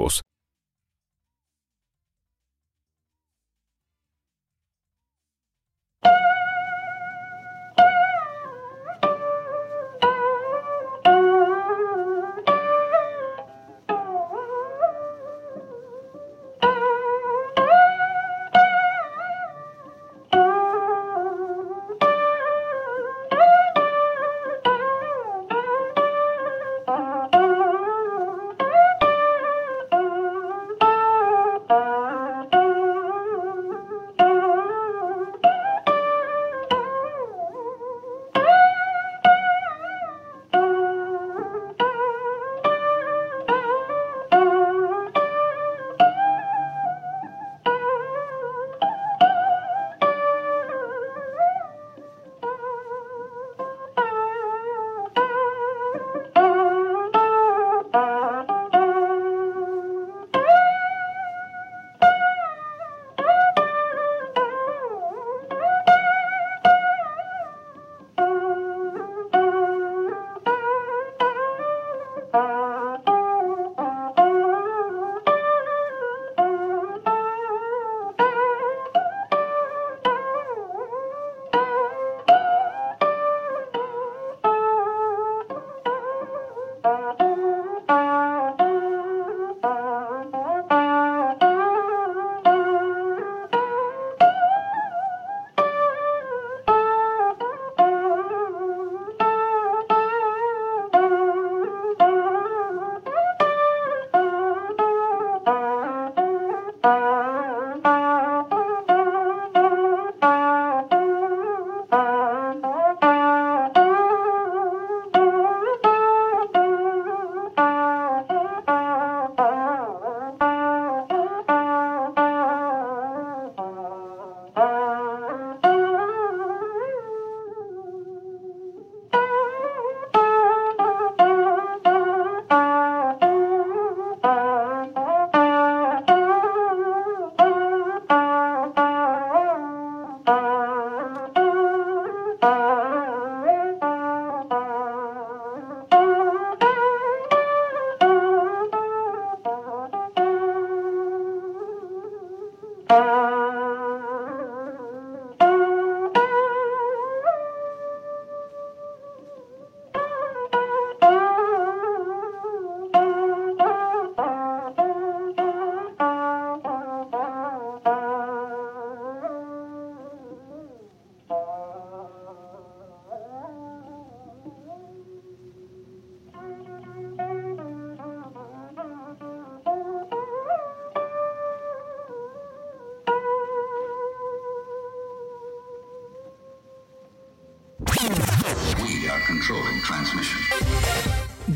[0.00, 0.22] Groß.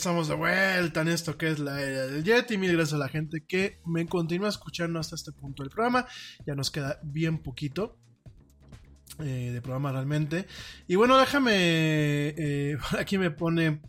[0.00, 2.56] Estamos de vuelta en esto que es la era del Yeti.
[2.56, 6.06] Mil gracias a la gente que me continúa escuchando hasta este punto del programa.
[6.46, 7.98] Ya nos queda bien poquito
[9.18, 10.46] eh, de programa realmente.
[10.88, 11.52] Y bueno, déjame.
[11.54, 13.82] eh, aquí me pone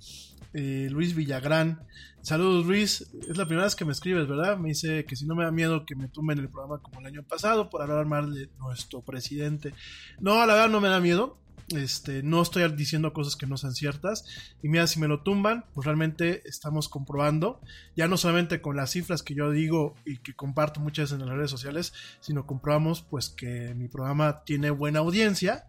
[0.53, 1.79] eh, Luis Villagrán.
[2.21, 4.57] Saludos Luis, es la primera vez que me escribes, ¿verdad?
[4.57, 7.07] Me dice que si no me da miedo que me tumben el programa como el
[7.07, 9.73] año pasado por hablar mal de nuestro presidente.
[10.19, 11.40] No, la verdad no me da miedo.
[11.73, 14.25] Este, no estoy diciendo cosas que no sean ciertas.
[14.61, 17.61] Y mira, si me lo tumban, pues realmente estamos comprobando,
[17.95, 21.29] ya no solamente con las cifras que yo digo y que comparto muchas en las
[21.29, 25.65] redes sociales, sino comprobamos pues que mi programa tiene buena audiencia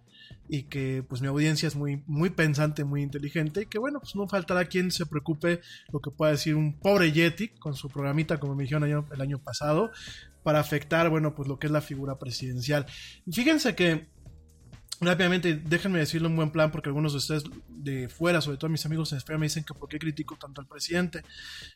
[0.48, 4.14] y que pues mi audiencia es muy, muy pensante, muy inteligente y que bueno, pues
[4.14, 5.60] no faltará quien se preocupe
[5.92, 9.38] lo que pueda decir un pobre Yeti con su programita como me dijeron el año
[9.38, 9.90] pasado
[10.42, 12.86] para afectar, bueno, pues lo que es la figura presidencial.
[13.30, 14.08] Fíjense que
[15.04, 18.86] Rápidamente, déjenme decirle un buen plan porque algunos de ustedes de fuera, sobre todo mis
[18.86, 21.24] amigos en España, me dicen que por qué critico tanto al presidente.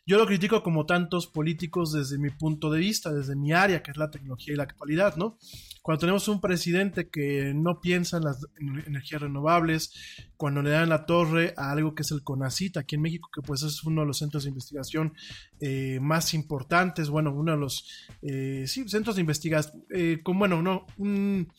[0.05, 3.91] Yo lo critico como tantos políticos desde mi punto de vista, desde mi área, que
[3.91, 5.37] es la tecnología y la actualidad, ¿no?
[5.81, 8.47] Cuando tenemos un presidente que no piensa en las
[8.87, 9.91] energías renovables,
[10.37, 13.41] cuando le dan la torre a algo que es el CONACIT aquí en México, que
[13.41, 15.13] pues es uno de los centros de investigación
[15.59, 20.61] eh, más importantes, bueno, uno de los eh, sí, centros de investigación, eh, con, bueno,
[20.61, 21.49] no, un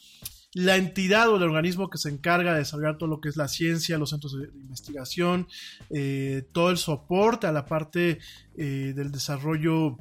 [0.58, 3.46] la entidad o el organismo que se encarga de desarrollar todo lo que es la
[3.46, 5.46] ciencia, los centros de investigación,
[5.88, 8.18] eh, todo el soporte a la parte
[8.56, 9.98] eh, del desarrollo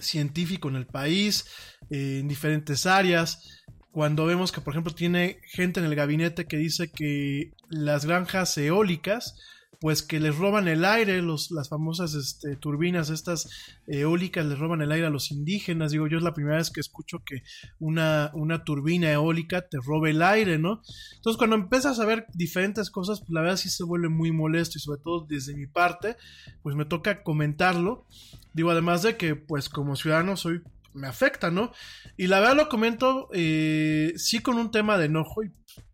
[0.00, 1.46] científico en el país,
[1.90, 3.62] eh, en diferentes áreas.
[3.92, 8.58] Cuando vemos que, por ejemplo, tiene gente en el gabinete que dice que las granjas
[8.58, 9.38] eólicas,
[9.82, 13.50] pues que les roban el aire, los, las famosas este, turbinas, estas
[13.88, 15.90] eólicas les roban el aire a los indígenas.
[15.90, 17.42] Digo, yo es la primera vez que escucho que
[17.80, 20.82] una, una turbina eólica te robe el aire, ¿no?
[21.16, 24.78] Entonces, cuando empiezas a ver diferentes cosas, pues la verdad sí se vuelve muy molesto
[24.78, 26.16] y sobre todo desde mi parte,
[26.62, 28.06] pues me toca comentarlo.
[28.54, 30.62] Digo, además de que, pues como ciudadano soy
[30.94, 31.72] me afecta, ¿no?
[32.16, 35.50] Y la verdad lo comento eh, sí con un tema de enojo y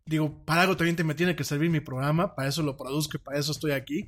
[0.09, 3.19] digo, para algo también te me tiene que servir mi programa, para eso lo produzco
[3.19, 4.07] para eso estoy aquí,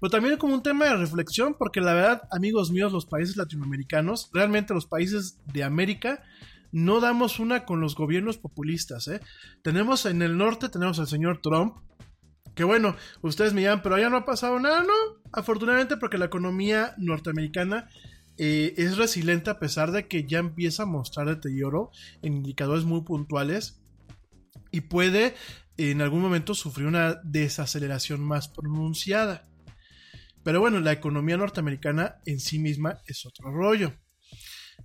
[0.00, 4.30] pero también como un tema de reflexión, porque la verdad, amigos míos, los países latinoamericanos,
[4.32, 6.22] realmente los países de América,
[6.70, 9.20] no damos una con los gobiernos populistas, ¿eh?
[9.62, 11.74] Tenemos en el norte, tenemos al señor Trump,
[12.54, 14.92] que bueno, ustedes me llaman, pero allá no ha pasado nada, ¿no?
[15.32, 17.88] Afortunadamente porque la economía norteamericana
[18.38, 21.90] eh, es resiliente a pesar de que ya empieza a mostrar deterioro
[22.22, 23.79] en indicadores muy puntuales
[24.70, 25.34] y puede
[25.76, 29.48] en algún momento sufrir una desaceleración más pronunciada.
[30.42, 33.92] Pero bueno, la economía norteamericana en sí misma es otro rollo.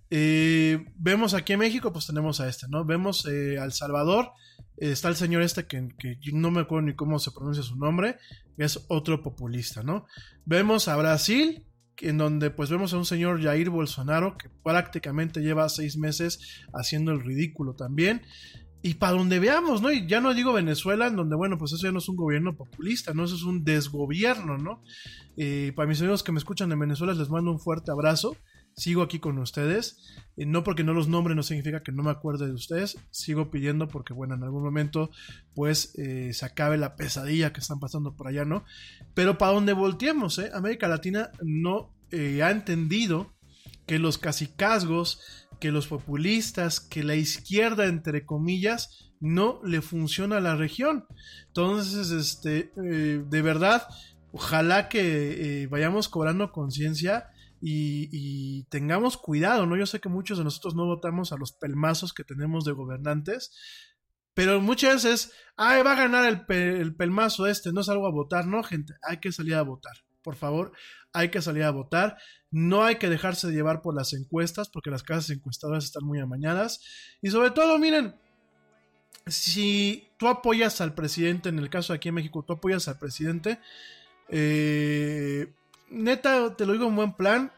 [0.10, 2.86] Eh, vemos aquí en México, pues tenemos a este, ¿no?
[2.86, 4.32] Vemos eh, a El Salvador,
[4.78, 8.18] está el señor este que, que, no me acuerdo ni cómo se pronuncia su nombre,
[8.58, 10.06] es otro populista, ¿no?
[10.46, 11.66] Vemos a Brasil,
[12.02, 16.40] en donde pues vemos a un señor Jair Bolsonaro que prácticamente lleva seis meses
[16.74, 18.22] haciendo el ridículo también.
[18.86, 19.92] Y para donde veamos, ¿no?
[19.92, 22.56] Y ya no digo Venezuela, en donde, bueno, pues eso ya no es un gobierno
[22.56, 23.24] populista, ¿no?
[23.24, 24.84] Eso es un desgobierno, ¿no?
[25.38, 28.38] Eh, para mis amigos que me escuchan en Venezuela les mando un fuerte abrazo.
[28.76, 30.14] Sigo aquí con ustedes.
[30.38, 33.00] Eh, no porque no los nombre no significa que no me acuerde de ustedes.
[33.10, 35.10] Sigo pidiendo porque, bueno, en algún momento,
[35.56, 38.66] pues, eh, se acabe la pesadilla que están pasando por allá, ¿no?
[39.16, 40.52] Pero para donde volteemos, ¿eh?
[40.54, 43.36] América Latina no ha entendido
[43.86, 50.42] que los cacicazgos, que los populistas, que la izquierda, entre comillas, no le funciona a
[50.42, 51.06] la región.
[51.48, 53.88] Entonces, este, eh, de verdad,
[54.32, 57.30] ojalá que eh, vayamos cobrando conciencia
[57.62, 59.76] y, tengamos cuidado, ¿no?
[59.76, 63.52] Yo sé que muchos de nosotros no votamos a los pelmazos que tenemos de gobernantes,
[64.36, 68.12] pero muchas veces, ay, va a ganar el, pe el pelmazo este, no salgo a
[68.12, 69.94] votar, no, gente, hay que salir a votar
[70.26, 70.72] por favor,
[71.16, 72.18] hay que salir a votar.
[72.52, 76.20] No hay que dejarse de llevar por las encuestas, porque las casas encuestadoras están muy
[76.20, 76.82] amañadas.
[77.22, 78.16] Y sobre todo, miren,
[79.26, 83.00] si tú apoyas al presidente, en el caso de aquí en México, tú apoyas al
[83.00, 83.60] presidente,
[84.30, 85.52] eh,
[85.90, 87.52] neta, te lo digo en buen plan,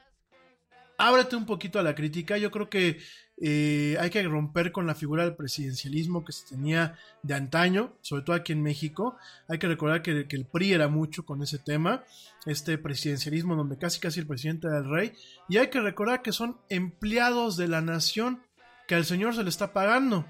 [0.97, 2.37] ábrete un poquito a la crítica.
[2.37, 2.99] Yo creo que
[3.39, 8.23] eh, hay que romper con la figura del presidencialismo que se tenía de antaño, sobre
[8.23, 9.15] todo aquí en México.
[9.47, 12.03] Hay que recordar que, que, el PRI era mucho con ese tema,
[12.47, 15.13] este presidencialismo donde casi casi el presidente era el rey.
[15.49, 18.41] Y hay que recordar que son empleados de la nación
[18.87, 20.25] que al señor se le está pagando.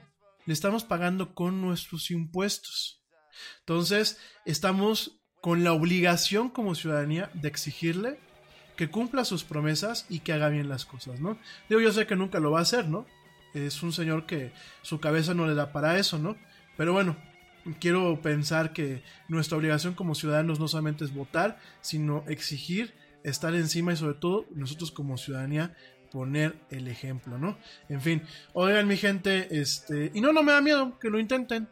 [0.45, 3.01] Le estamos pagando con nuestros impuestos.
[3.59, 8.19] Entonces, estamos con la obligación como ciudadanía de exigirle
[8.77, 11.37] que cumpla sus promesas y que haga bien las cosas, ¿no?
[11.67, 13.05] Digo, yo sé que nunca lo va a hacer, ¿no?
[13.53, 16.37] Es un señor que su cabeza no le da para eso, ¿no?
[16.77, 17.17] Pero bueno,
[17.79, 22.93] quiero pensar que nuestra obligación como ciudadanos no solamente es votar, sino exigir,
[23.23, 25.75] estar encima y sobre todo nosotros como ciudadanía
[26.11, 27.57] poner el ejemplo, ¿no?
[27.89, 28.21] En fin,
[28.53, 31.67] oigan mi gente, este, y no, no me da miedo que lo intenten.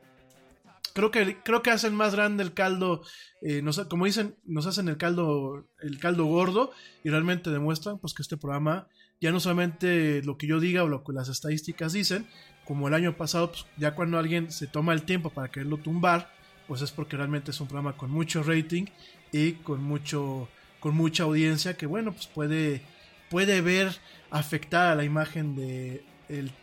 [0.95, 3.01] Creo que, creo que hacen más grande el caldo,
[3.41, 6.71] eh, nos- como dicen, nos hacen el caldo, el caldo gordo
[7.03, 8.87] y realmente demuestran pues que este programa
[9.19, 12.25] ya no solamente lo que yo diga o lo que las estadísticas dicen,
[12.63, 16.33] como el año pasado, pues ya cuando alguien se toma el tiempo para quererlo tumbar,
[16.65, 18.85] pues es porque realmente es un programa con mucho rating
[19.33, 20.47] y con mucho,
[20.79, 22.81] con mucha audiencia que bueno, pues puede,
[23.29, 23.97] puede ver
[24.31, 26.53] afectada la imagen de el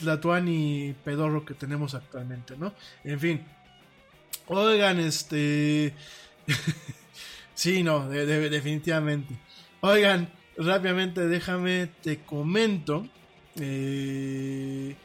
[0.00, 2.72] Tlatuani pedorro que tenemos actualmente, ¿no?
[3.04, 3.40] En fin.
[4.46, 5.94] Oigan, este.
[7.54, 9.34] sí, no, de- de- definitivamente.
[9.80, 13.06] Oigan, rápidamente déjame, te comento.
[13.58, 14.96] eh,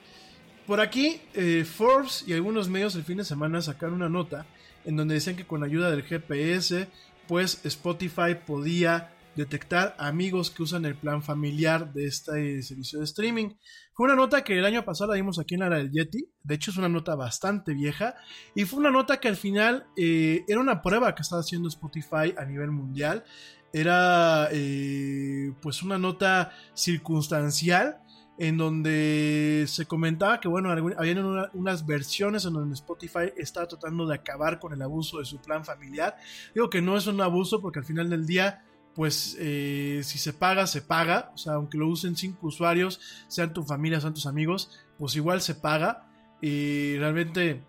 [0.67, 4.45] por aquí, eh, Forbes y algunos medios el fin de semana sacaron una nota
[4.83, 6.87] en donde decían que con ayuda del GPS,
[7.27, 13.49] pues Spotify podía detectar amigos que usan el plan familiar de este servicio de streaming.
[13.93, 16.29] Fue una nota que el año pasado la dimos aquí en la era del Yeti,
[16.43, 18.15] de hecho es una nota bastante vieja,
[18.53, 22.33] y fue una nota que al final eh, era una prueba que estaba haciendo Spotify
[22.37, 23.23] a nivel mundial,
[23.71, 27.97] era eh, pues una nota circunstancial
[28.37, 34.05] en donde se comentaba que, bueno, habían una- unas versiones en donde Spotify estaba tratando
[34.05, 36.17] de acabar con el abuso de su plan familiar.
[36.53, 38.61] Digo que no es un abuso porque al final del día,
[38.95, 41.31] pues eh, si se paga, se paga.
[41.33, 45.41] O sea, aunque lo usen cinco usuarios, sean tu familia, sean tus amigos, pues igual
[45.41, 46.07] se paga.
[46.41, 47.61] Y realmente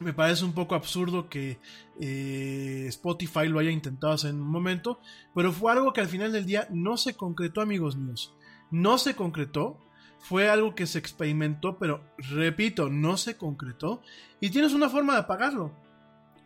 [0.00, 1.58] me parece un poco absurdo que
[2.00, 4.98] eh, Spotify lo haya intentado hacer en un momento,
[5.34, 8.34] pero fue algo que al final del día no se concretó, amigos míos
[8.74, 9.78] no se concretó,
[10.18, 14.02] fue algo que se experimentó, pero repito, no se concretó
[14.40, 15.72] y tienes una forma de apagarlo.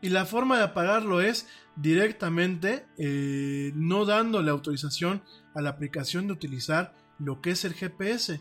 [0.00, 5.22] Y la forma de apagarlo es directamente eh, no dándole autorización
[5.54, 8.40] a la aplicación de utilizar lo que es el GPS.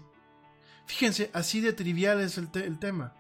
[0.86, 3.14] Fíjense, así de trivial es el, te- el tema.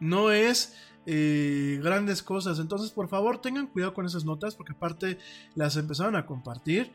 [0.00, 0.74] No es
[1.06, 2.58] eh, grandes cosas.
[2.58, 5.18] Entonces, por favor, tengan cuidado con esas notas, porque aparte
[5.54, 6.92] las empezaron a compartir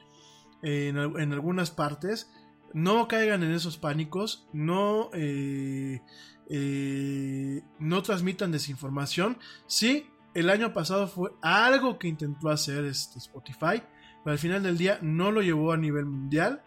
[0.62, 2.30] en, en algunas partes.
[2.74, 6.02] No caigan en esos pánicos, no, eh,
[6.50, 9.38] eh, no transmitan desinformación.
[9.68, 13.82] Sí, el año pasado fue algo que intentó hacer este Spotify,
[14.24, 16.62] pero al final del día no lo llevó a nivel mundial.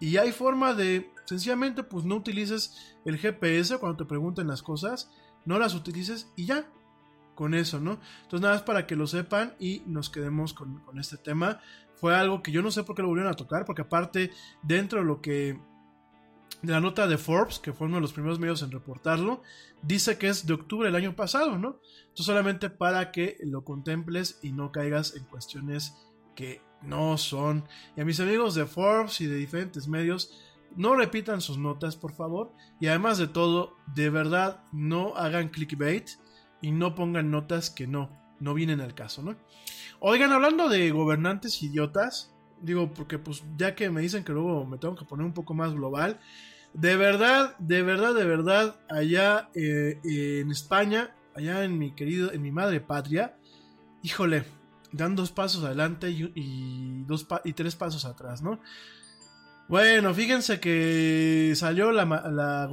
[0.00, 5.10] Y hay forma de, sencillamente, pues no utilices el GPS cuando te pregunten las cosas,
[5.44, 6.64] no las utilices y ya,
[7.34, 7.98] con eso, ¿no?
[8.22, 11.60] Entonces nada más para que lo sepan y nos quedemos con, con este tema.
[11.96, 14.30] Fue algo que yo no sé por qué lo volvieron a tocar, porque aparte,
[14.62, 15.60] dentro de lo que
[16.62, 19.42] la nota de Forbes, que fue uno de los primeros medios en reportarlo,
[19.82, 21.80] dice que es de octubre del año pasado, ¿no?
[22.00, 25.94] Entonces solamente para que lo contemples y no caigas en cuestiones
[26.34, 27.64] que no son.
[27.96, 30.32] Y a mis amigos de Forbes y de diferentes medios,
[30.76, 32.52] no repitan sus notas, por favor.
[32.78, 36.10] Y además de todo, de verdad, no hagan clickbait
[36.60, 39.36] y no pongan notas que no, no vienen al caso, ¿no?
[39.98, 42.32] Oigan, hablando de gobernantes idiotas,
[42.62, 45.54] digo, porque pues ya que me dicen que luego me tengo que poner un poco
[45.54, 46.20] más global,
[46.72, 52.42] de verdad, de verdad, de verdad, allá eh, en España, allá en mi querido, en
[52.42, 53.36] mi madre patria,
[54.02, 54.44] híjole,
[54.92, 58.60] dan dos pasos adelante y, dos y tres pasos atrás, ¿no?
[59.68, 62.68] Bueno, fíjense que salió la,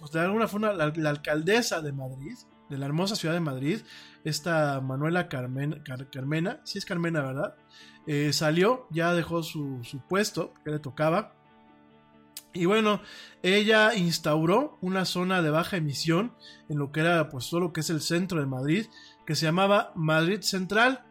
[0.00, 2.34] pues de alguna forma la, la alcaldesa de Madrid,
[2.68, 3.80] de la hermosa ciudad de Madrid,
[4.24, 7.54] esta Manuela Carmen, Car- Carmena, sí es Carmena, ¿verdad?
[8.08, 11.33] Eh, salió, ya dejó su, su puesto que le tocaba.
[12.54, 13.02] Y bueno,
[13.42, 16.32] ella instauró una zona de baja emisión
[16.68, 18.86] en lo que era pues todo lo que es el centro de Madrid,
[19.26, 21.04] que se llamaba Madrid Central,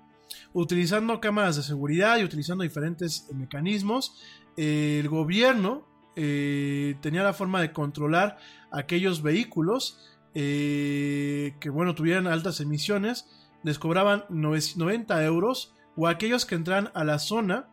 [0.53, 4.21] utilizando cámaras de seguridad y utilizando diferentes mecanismos.
[4.55, 8.37] el gobierno eh, tenía la forma de controlar
[8.71, 9.99] aquellos vehículos
[10.35, 13.27] eh, que bueno tuvieran altas emisiones,
[13.63, 17.67] les cobraban 90 euros o aquellos que entran a la zona,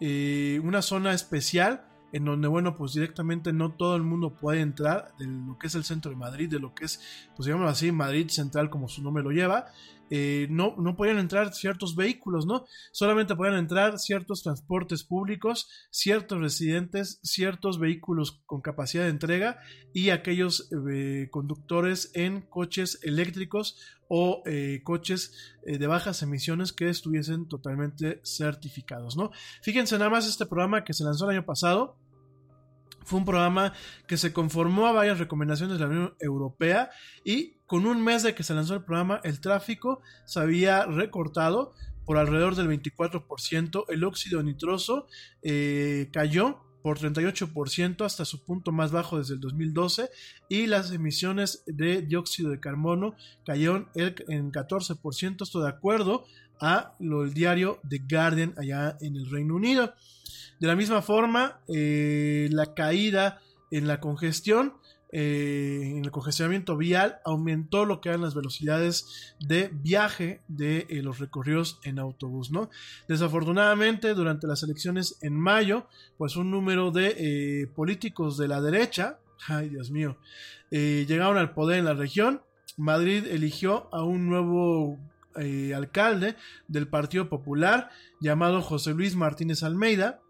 [0.00, 5.12] eh, una zona especial en donde, bueno, pues directamente no todo el mundo puede entrar
[5.18, 7.00] de lo que es el centro de Madrid, de lo que es,
[7.34, 9.66] pues digamos así, Madrid Central, como su nombre lo lleva,
[10.10, 12.64] eh, no, no podían entrar ciertos vehículos, ¿no?
[12.92, 19.58] Solamente podían entrar ciertos transportes públicos, ciertos residentes, ciertos vehículos con capacidad de entrega
[19.92, 23.78] y aquellos eh, conductores en coches eléctricos
[24.08, 29.32] o eh, coches de bajas emisiones que estuviesen totalmente certificados, ¿no?
[29.62, 31.96] Fíjense nada más este programa que se lanzó el año pasado.
[33.06, 33.72] Fue un programa
[34.06, 36.90] que se conformó a varias recomendaciones de la Unión Europea
[37.24, 41.72] y con un mes de que se lanzó el programa, el tráfico se había recortado
[42.04, 45.06] por alrededor del 24%, el óxido nitroso
[45.42, 50.08] eh, cayó por 38% hasta su punto más bajo desde el 2012
[50.48, 56.26] y las emisiones de dióxido de carbono cayeron en 14%, esto de acuerdo
[56.60, 59.94] a lo el diario The Guardian allá en el Reino Unido.
[60.58, 64.74] De la misma forma, eh, la caída en la congestión,
[65.12, 71.02] eh, en el congestionamiento vial, aumentó lo que eran las velocidades de viaje de eh,
[71.02, 72.70] los recorridos en autobús, ¿no?
[73.06, 79.18] Desafortunadamente, durante las elecciones en mayo, pues un número de políticos de la derecha,
[79.48, 80.16] ay Dios mío,
[80.70, 82.40] llegaron al poder en la región.
[82.78, 84.98] Madrid eligió a un nuevo
[85.74, 86.36] alcalde
[86.68, 87.90] del Partido Popular
[88.20, 90.20] llamado José Luis Martínez Almeida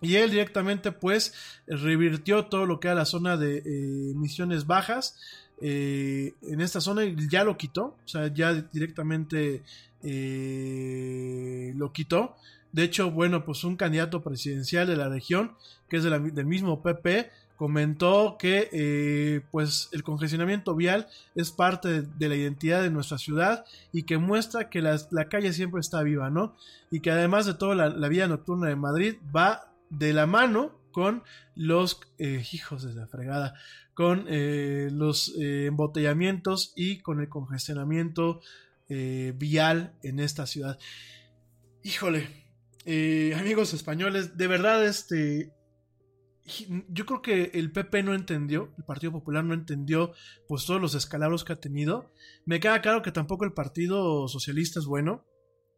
[0.00, 1.34] y él directamente pues
[1.66, 5.16] revirtió todo lo que era la zona de eh, emisiones bajas
[5.60, 9.62] eh, en esta zona ya lo quitó, o sea, ya directamente
[10.02, 12.36] eh, lo quitó.
[12.72, 15.56] De hecho, bueno, pues un candidato presidencial de la región,
[15.88, 22.36] que es del mismo PP, comentó que pues el congestionamiento vial es parte de, la
[22.36, 26.56] identidad de nuestra ciudad y que muestra que la, calle siempre está viva, ¿no?
[26.90, 31.22] Y que además de todo la, vida nocturna de Madrid va de la mano con
[31.54, 33.54] los eh, hijos de la fregada,
[33.92, 38.40] con eh, los eh, embotellamientos y con el congestionamiento
[38.88, 40.78] vial en esta ciudad.
[41.82, 42.28] Híjole,
[43.34, 45.52] amigos españoles, de verdad, este,
[46.88, 50.12] yo creo que el PP no entendió, el Partido Popular no entendió,
[50.48, 52.12] pues todos los escalabros que ha tenido.
[52.44, 55.24] Me queda claro que tampoco el Partido Socialista es bueno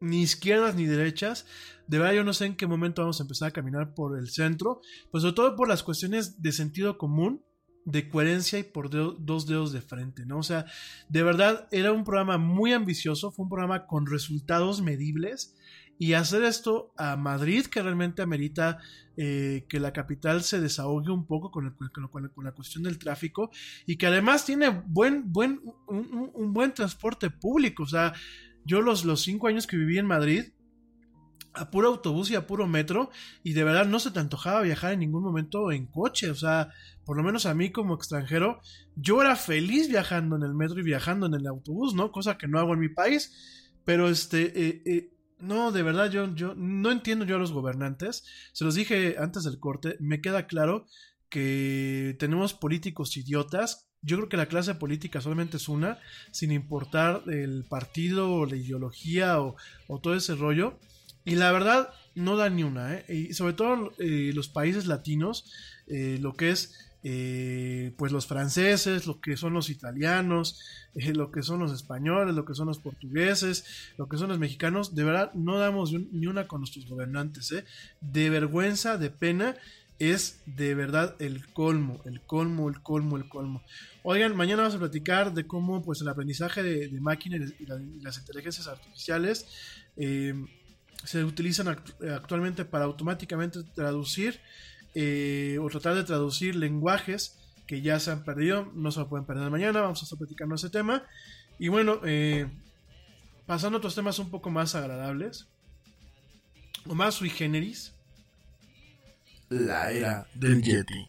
[0.01, 1.45] ni izquierdas ni derechas.
[1.87, 4.29] De verdad yo no sé en qué momento vamos a empezar a caminar por el
[4.29, 4.81] centro,
[5.11, 7.43] pues sobre todo por las cuestiones de sentido común,
[7.85, 10.39] de coherencia y por dos dedos de frente, ¿no?
[10.39, 10.65] O sea,
[11.09, 15.55] de verdad era un programa muy ambicioso, fue un programa con resultados medibles
[15.99, 18.79] y hacer esto a Madrid, que realmente amerita
[19.17, 23.51] eh, que la capital se desahogue un poco con, con, la cuestión del tráfico
[23.85, 28.13] y que además tiene buen, buen, un, un buen transporte público, o sea,
[28.63, 30.53] yo los, los cinco años que viví en Madrid,
[31.53, 33.09] a puro autobús y a puro metro,
[33.43, 36.69] y de verdad no se te antojaba viajar en ningún momento en coche, o sea,
[37.03, 38.61] por lo menos a mí como extranjero,
[38.95, 42.11] yo era feliz viajando en el metro y viajando en el autobús, ¿no?
[42.11, 45.09] Cosa que no hago en mi país, pero este, eh, eh,
[45.39, 49.43] no, de verdad yo, yo no entiendo yo a los gobernantes, se los dije antes
[49.43, 50.85] del corte, me queda claro
[51.29, 55.99] que tenemos políticos idiotas yo creo que la clase política solamente es una,
[56.31, 59.55] sin importar el partido o la ideología o,
[60.01, 60.79] todo ese rollo.
[61.25, 63.05] Y la verdad, no da ni una, ¿eh?
[63.09, 65.51] Y sobre todo eh, los países latinos,
[65.87, 70.59] eh, lo que es eh, pues los franceses, lo que son los italianos,
[70.93, 74.95] lo que son los españoles, lo que son los portugueses, lo que son los mexicanos,
[74.95, 77.53] de verdad no damos ni una con nuestros gobernantes,
[78.01, 79.55] de vergüenza, de pena,
[79.99, 83.63] es de verdad el colmo, el colmo, el colmo, el colmo.
[84.03, 87.65] Oigan, mañana vamos a platicar de cómo pues el aprendizaje de, máquinas y,
[88.01, 89.45] las inteligencias artificiales
[89.97, 90.33] eh,
[91.03, 94.39] se utilizan actualmente para automáticamente traducir
[94.95, 97.37] eh, o tratar de traducir lenguajes
[97.67, 100.55] que ya se han perdido, no se lo pueden perder mañana, vamos a estar platicando
[100.55, 101.03] ese tema.
[101.59, 102.47] Y bueno, eh,
[103.45, 105.47] pasando a otros temas un poco más agradables,
[106.87, 107.93] o más sui generis,
[109.49, 111.07] la era del Yeti.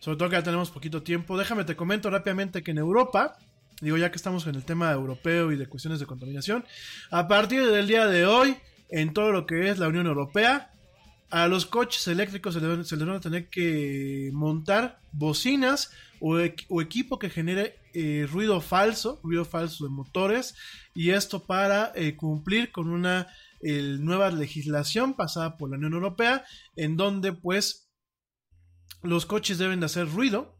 [0.00, 1.36] Sobre todo que ya tenemos poquito tiempo.
[1.36, 3.36] Déjame te comento rápidamente que en Europa,
[3.80, 6.64] digo ya que estamos en el tema europeo y de cuestiones de contaminación,
[7.10, 8.56] a partir del día de hoy,
[8.88, 10.72] en todo lo que es la Unión Europea,
[11.30, 15.90] a los coches eléctricos se les, van a tener que montar bocinas
[16.20, 20.54] o, equipo que genere eh, ruido falso, ruido falso de motores,
[20.94, 23.28] y esto para eh, cumplir con una
[23.62, 26.44] nueva legislación pasada por la Unión Europea,
[26.76, 27.90] en donde pues
[29.02, 30.58] los coches deben de hacer ruido,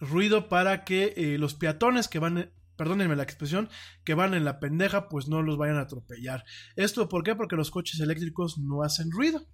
[0.00, 3.68] ruido para que eh, los peatones que van, perdónenme la expresión,
[4.04, 6.44] que van en la pendeja, pues no los vayan a atropellar.
[6.76, 7.34] ¿Esto por qué?
[7.34, 9.46] Porque los coches eléctricos no hacen ruido.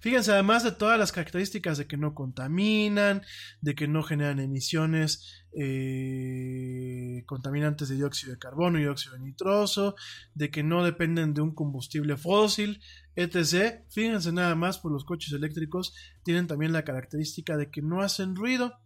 [0.00, 3.22] Fíjense, además de todas las características de que no contaminan,
[3.60, 9.96] de que no generan emisiones eh, contaminantes de dióxido de carbono y dióxido de nitroso,
[10.34, 12.82] de que no dependen de un combustible fósil,
[13.16, 13.82] etc.
[13.90, 18.36] Fíjense nada más, por los coches eléctricos tienen también la característica de que no hacen
[18.36, 18.78] ruido.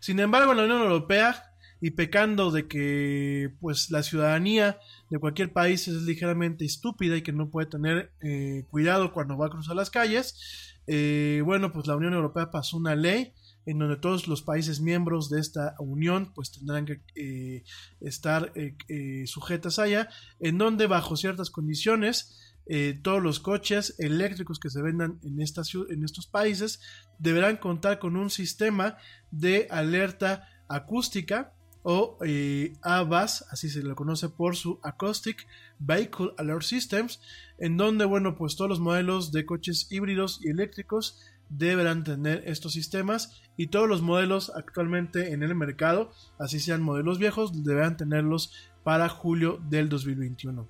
[0.00, 1.51] Sin embargo, en la Unión Europea
[1.82, 4.78] y pecando de que pues la ciudadanía
[5.10, 9.46] de cualquier país es ligeramente estúpida y que no puede tener eh, cuidado cuando va
[9.46, 13.34] a cruzar las calles, eh, bueno, pues la Unión Europea pasó una ley
[13.66, 17.64] en donde todos los países miembros de esta unión pues tendrán que eh,
[18.00, 23.96] estar eh, eh, sujetas a ella, en donde bajo ciertas condiciones eh, todos los coches
[23.98, 26.80] eléctricos que se vendan en, esta en estos países
[27.18, 28.98] deberán contar con un sistema
[29.32, 35.46] de alerta acústica o eh, ABAS, así se le conoce por su Acoustic
[35.78, 37.20] Vehicle Alert Systems,
[37.58, 42.72] en donde, bueno, pues todos los modelos de coches híbridos y eléctricos deberán tener estos
[42.72, 48.52] sistemas y todos los modelos actualmente en el mercado, así sean modelos viejos, deberán tenerlos
[48.84, 50.68] para julio del 2021.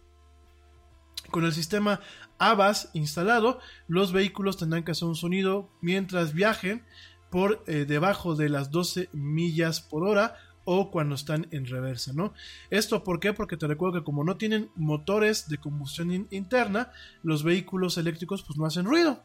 [1.31, 2.01] Con el sistema
[2.39, 6.85] ABAS instalado, los vehículos tendrán que hacer un sonido mientras viajen
[7.31, 12.35] por eh, debajo de las 12 millas por hora o cuando están en reversa, ¿no?
[12.71, 13.33] Esto ¿por qué?
[13.33, 16.91] Porque te recuerdo que como no tienen motores de combustión in- interna,
[17.23, 19.25] los vehículos eléctricos pues no hacen ruido.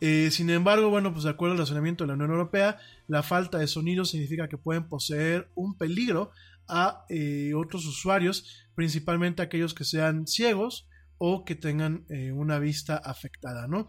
[0.00, 3.58] Eh, sin embargo, bueno, pues de acuerdo al razonamiento de la Unión Europea, la falta
[3.58, 6.30] de sonido significa que pueden poseer un peligro
[6.68, 10.86] a eh, otros usuarios, principalmente aquellos que sean ciegos
[11.18, 13.88] o que tengan eh, una vista afectada, ¿no?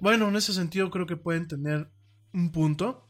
[0.00, 1.90] Bueno, en ese sentido creo que pueden tener
[2.32, 3.07] un punto.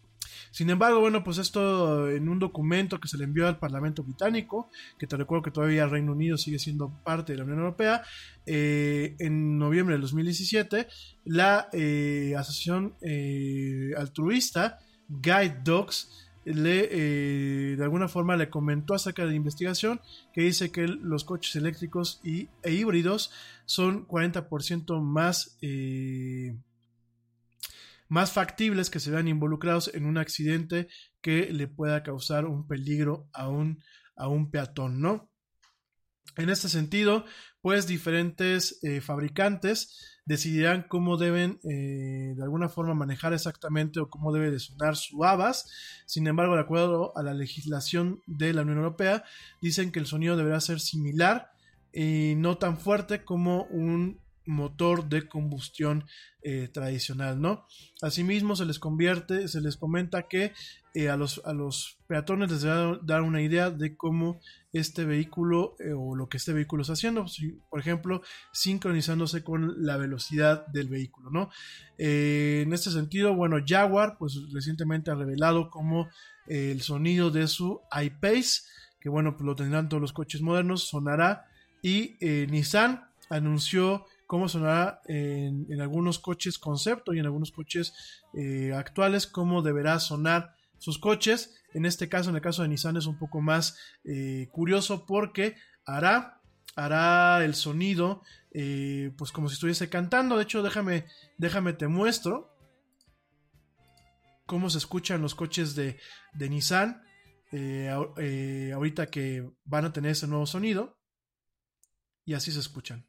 [0.51, 4.71] Sin embargo, bueno, pues esto en un documento que se le envió al Parlamento británico,
[4.99, 8.03] que te recuerdo que todavía Reino Unido sigue siendo parte de la Unión Europea,
[8.47, 10.89] eh, en noviembre del 2017,
[11.25, 14.79] la eh, asociación eh, altruista
[15.09, 16.89] Guide Dogs le,
[17.77, 20.01] de alguna forma le comentó acerca de la investigación
[20.33, 23.31] que dice que los coches eléctricos y, e híbridos
[23.67, 25.59] son 40% más
[28.09, 30.89] más factibles que se vean involucrados en un accidente
[31.21, 33.83] que le pueda causar un peligro a un,
[34.17, 35.31] a un peatón, ¿no?
[36.37, 37.25] En este sentido,
[37.61, 44.33] pues diferentes eh, fabricantes decidirán cómo deben eh, de alguna forma manejar exactamente o cómo
[44.33, 45.69] debe de sonar su ABAS.
[46.07, 49.25] Sin embargo, de acuerdo a la legislación de la Unión Europea,
[49.61, 51.51] dicen que el sonido deberá ser similar
[51.93, 56.05] y no tan fuerte como un motor de combustión
[56.43, 57.67] eh, tradicional, ¿no?
[58.01, 60.53] Asimismo, se les convierte, se les comenta que
[60.95, 64.41] eh, a, los, a los peatones les debe dar una idea de cómo
[64.73, 67.27] este vehículo eh, o lo que este vehículo está haciendo,
[67.69, 68.23] por ejemplo,
[68.53, 71.51] sincronizándose con la velocidad del vehículo, ¿no?
[71.99, 76.09] En este sentido, bueno, Jaguar, pues recientemente ha revelado cómo
[76.47, 78.63] el sonido de su iPace,
[79.01, 81.47] que bueno, pues lo tendrán todos los coches modernos, sonará,
[81.83, 87.95] y Nissan anunció cómo sonará en, algunos coches concepto y en algunos coches
[88.35, 91.55] eh, actuales, cómo deberá sonar sus coches.
[91.73, 95.57] En este caso, en el caso de Nissan es un poco más eh, curioso porque
[95.87, 96.43] hará,
[96.77, 98.23] hará el sonido
[98.53, 100.37] eh, pues como si estuviese cantando.
[100.37, 101.07] De hecho, déjame,
[101.39, 102.55] déjame te muestro
[104.45, 105.99] cómo se escuchan los coches de,
[106.35, 107.03] de Nissan.
[108.75, 110.99] Ahorita que van a tener ese nuevo sonido.
[112.27, 113.09] Y así se escuchan.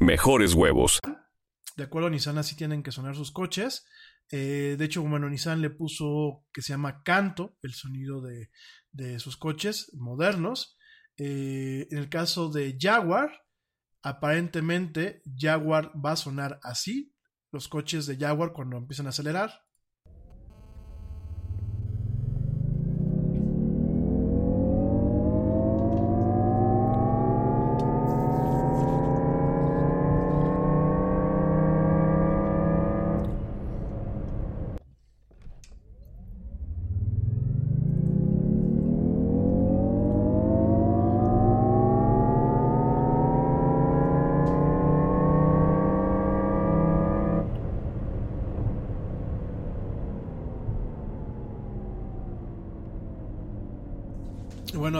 [0.00, 1.00] mejores huevos.
[1.76, 3.86] De acuerdo a Nissan, así tienen que sonar sus coches.
[4.30, 8.50] Eh, de hecho, bueno, Nissan le puso que se llama canto, el sonido de,
[8.92, 10.78] de sus coches modernos.
[11.16, 13.32] Eh, en el caso de Jaguar,
[14.02, 17.14] aparentemente Jaguar va a sonar así.
[17.50, 19.63] Los coches de Jaguar cuando empiezan a acelerar.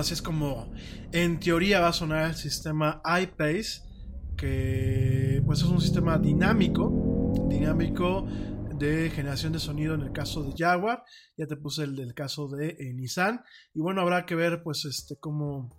[0.04, 0.70] Así es como
[1.12, 3.80] en teoría va a sonar el sistema iPace,
[4.36, 8.26] que pues es un sistema dinámico, dinámico
[8.78, 11.04] de generación de sonido en el caso de Jaguar,
[11.38, 13.40] ya te puse el del caso de eh, Nissan,
[13.72, 15.70] y bueno, habrá que ver pues este cómo,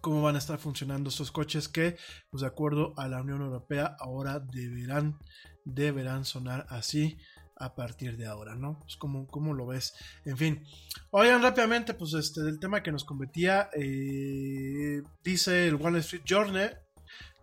[0.00, 1.96] cómo van a estar funcionando estos coches que,
[2.30, 5.16] pues de acuerdo a la Unión Europea, ahora deberán,
[5.64, 7.18] deberán sonar así
[7.58, 8.78] a partir de ahora, ¿no?
[8.80, 9.94] Pues como, ¿Cómo lo ves?
[10.24, 10.64] En fin.
[11.10, 16.78] Oigan, rápidamente, pues este, del tema que nos competía, eh, dice el Wall Street Journal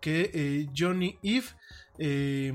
[0.00, 1.46] que eh, Johnny Eve,
[1.98, 2.52] eh,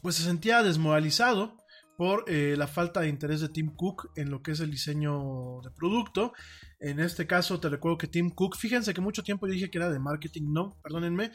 [0.00, 1.58] pues se sentía desmoralizado
[1.96, 5.70] por la falta de interés de Tim Cook en lo que es el diseño de
[5.70, 6.32] producto.
[6.80, 9.78] En este caso, te recuerdo que Tim Cook, fíjense que mucho tiempo yo dije que
[9.78, 11.30] era de marketing, no, perdónenme.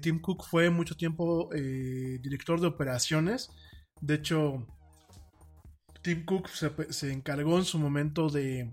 [0.00, 3.50] Tim Cook fue mucho tiempo director de operaciones
[4.00, 4.66] de hecho,
[6.02, 8.72] Tim Cook se, encargó en su momento de,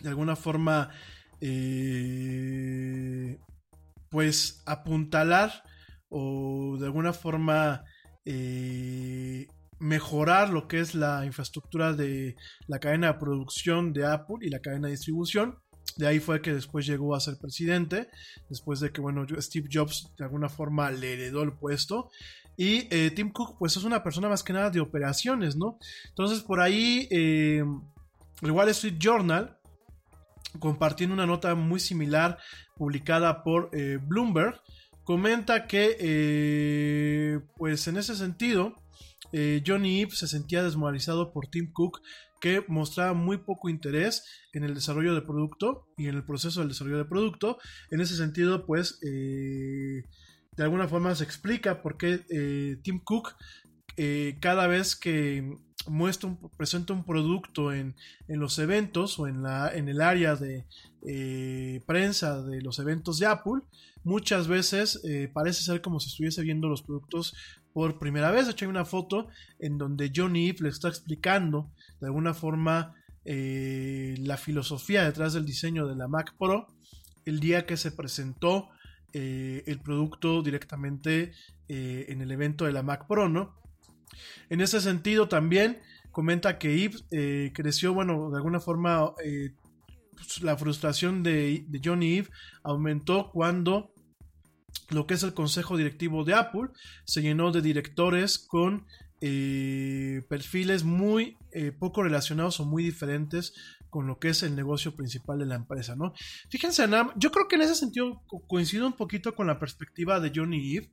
[0.00, 0.90] de alguna forma,
[1.40, 3.38] eh,
[4.10, 5.62] pues apuntalar
[6.08, 7.84] o de alguna forma
[8.24, 9.46] eh,
[9.78, 12.36] mejorar lo que es la infraestructura de
[12.66, 15.58] la cadena de producción de Apple y la cadena de distribución.
[15.96, 18.08] De ahí fue que después llegó a ser presidente,
[18.50, 22.10] después de que, bueno, Steve Jobs de alguna forma le heredó el puesto.
[22.56, 25.78] Y eh, Tim Cook, pues es una persona más que nada de operaciones, ¿no?
[26.08, 27.62] Entonces, por ahí, eh,
[28.42, 29.58] el Wall Street Journal,
[30.58, 32.38] compartiendo una nota muy similar
[32.76, 34.60] publicada por eh, Bloomberg,
[35.04, 38.74] comenta que, pues en ese sentido,
[39.64, 42.00] Johnny Ive se sentía desmoralizado por Tim Cook,
[42.40, 46.70] que mostraba muy poco interés en el desarrollo de producto y en el proceso del
[46.70, 47.58] desarrollo de producto.
[47.90, 48.98] En ese sentido, pues
[50.56, 53.34] de alguna forma se explica por qué eh, Tim Cook
[53.96, 55.56] eh, cada vez que
[55.86, 57.94] muestra un, presenta un producto en,
[58.26, 60.66] los eventos o en, la, en el área de
[61.06, 63.62] eh, prensa de los eventos de Apple,
[64.02, 65.00] muchas veces
[65.32, 67.34] parece ser como si estuviese viendo los productos
[67.72, 68.46] por primera vez.
[68.46, 69.28] De hecho, hay una foto
[69.58, 71.70] en donde Johnny Ive le está explicando
[72.00, 76.66] de alguna forma la filosofía detrás del diseño de la Mac Pro
[77.26, 78.70] el día que se presentó
[79.12, 81.32] eh, el producto directamente
[81.68, 83.54] eh, en el evento de la Mac Pro, ¿no?
[84.50, 85.80] En ese sentido también
[86.10, 92.18] comenta que Yves eh, creció, bueno, de alguna forma pues, la frustración de, de Johnny
[92.18, 92.28] Eve
[92.62, 93.92] aumentó cuando
[94.90, 96.68] lo que es el consejo directivo de Apple
[97.04, 98.86] se llenó de directores con
[99.18, 101.36] perfiles muy
[101.78, 103.54] poco relacionados o muy diferentes
[103.90, 106.12] con lo que es el negocio principal de la empresa, ¿no?
[106.50, 106.86] Fíjense,
[107.16, 110.90] yo creo que en ese sentido coincido un poquito con la perspectiva de Johnny Eve.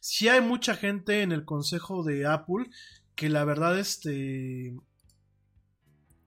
[0.00, 2.66] Si hay mucha gente en el consejo de Apple
[3.14, 4.76] que la verdad, este...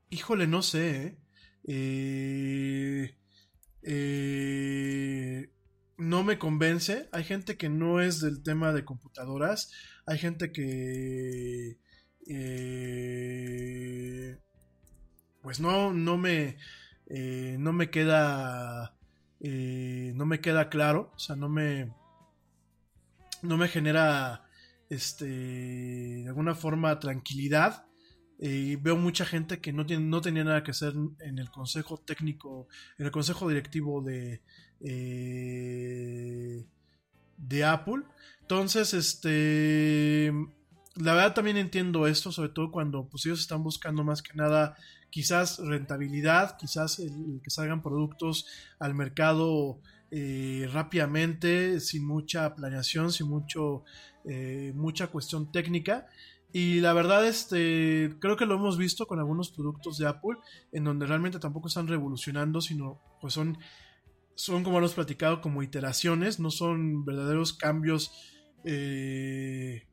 [0.09, 1.17] Híjole, no sé, ¿eh?
[1.67, 3.17] eh,
[3.83, 5.51] eh
[6.01, 7.07] no me convence.
[7.11, 9.71] Hay gente que no es del tema de computadoras.
[10.05, 11.77] Hay gente que...
[15.41, 16.57] pues no, no me,
[17.07, 18.95] eh, no me queda,
[19.39, 21.93] eh, no me queda claro, o sea, no me,
[23.41, 24.45] no me genera,
[24.89, 27.85] este, de alguna forma tranquilidad.
[28.43, 31.97] Eh, veo mucha gente que no, tiene, no tenía nada que hacer en el consejo
[31.97, 34.41] técnico, en el consejo directivo de,
[37.37, 38.03] de Apple.
[38.41, 40.31] Entonces, este,
[40.95, 44.75] la verdad también entiendo esto, sobre todo cuando pues ellos están buscando más que nada
[45.11, 48.47] quizás rentabilidad, quizás el, que salgan productos
[48.79, 49.79] al mercado
[50.09, 53.83] eh, rápidamente, sin mucha planeación, sin mucho,
[54.25, 56.07] eh, mucha cuestión técnica.
[56.53, 60.37] Y la verdad, este, creo que lo hemos visto con algunos productos de Apple,
[60.71, 63.57] en donde realmente tampoco están revolucionando, sino pues son,
[64.35, 68.11] son como hemos platicado, como iteraciones, no son verdaderos cambios
[68.65, 69.87] eh,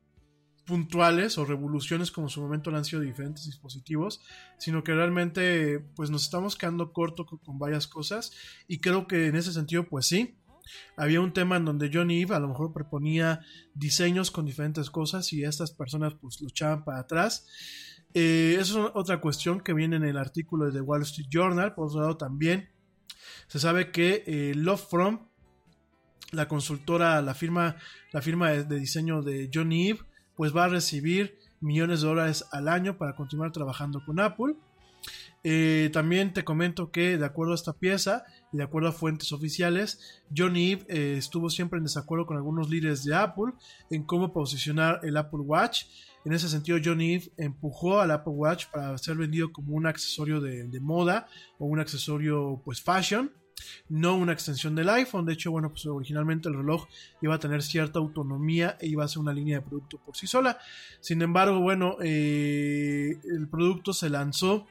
[0.69, 4.21] puntuales o revoluciones como en su momento han sido diferentes dispositivos,
[4.59, 8.31] sino que realmente pues nos estamos quedando corto con, varias cosas
[8.67, 10.35] y creo que en ese sentido pues sí.
[10.95, 13.39] Había un tema en donde Johnny Ive a lo mejor proponía
[13.73, 17.47] diseños con diferentes cosas y estas personas pues luchaban para atrás.
[18.13, 21.73] Eh, es otra cuestión que viene en el artículo de The Wall Street Journal.
[21.73, 22.69] Por otro lado también
[23.47, 25.27] se sabe que eh, Love From,
[26.31, 27.77] la consultora, la firma,
[28.11, 30.01] la firma de, de diseño de Johnny Ive,
[30.39, 34.55] pues va a recibir millones de dólares al año para continuar trabajando con Apple.
[35.43, 39.33] Eh, también te comento que de acuerdo a esta pieza y de acuerdo a fuentes
[39.33, 43.51] oficiales, Johnny Ive eh, estuvo siempre en desacuerdo con algunos líderes de Apple
[43.89, 45.87] en cómo posicionar el Apple Watch.
[46.23, 50.39] En ese sentido, Johnny Ive empujó al Apple Watch para ser vendido como un accesorio
[50.39, 53.29] de, de moda o un accesorio pues fashion
[53.89, 55.25] no una extensión del iPhone.
[55.25, 56.87] De hecho, bueno, pues originalmente el reloj
[57.21, 60.27] iba a tener cierta autonomía e iba a ser una línea de producto por sí
[60.27, 60.57] sola.
[60.99, 64.67] Sin embargo, bueno, eh, el producto se lanzó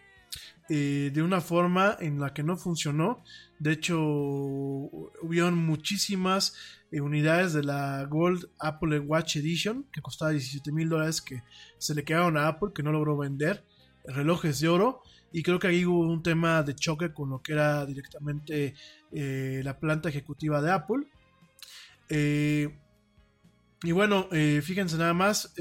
[0.71, 3.23] eh, de una forma en la que no funcionó.
[3.59, 6.55] De hecho, hubieron muchísimas
[6.91, 11.43] eh, unidades de la Gold Apple Watch Edition que costaba 17 mil dólares que
[11.79, 13.65] se le quedaron a Apple, que no logró vender.
[14.05, 15.03] Relojes de oro
[15.33, 18.75] y creo que ahí hubo un tema de choque con lo que era directamente
[19.13, 21.07] eh, la planta ejecutiva de Apple.
[22.09, 22.75] Eh,
[23.83, 25.55] y bueno, eh, fíjense nada más,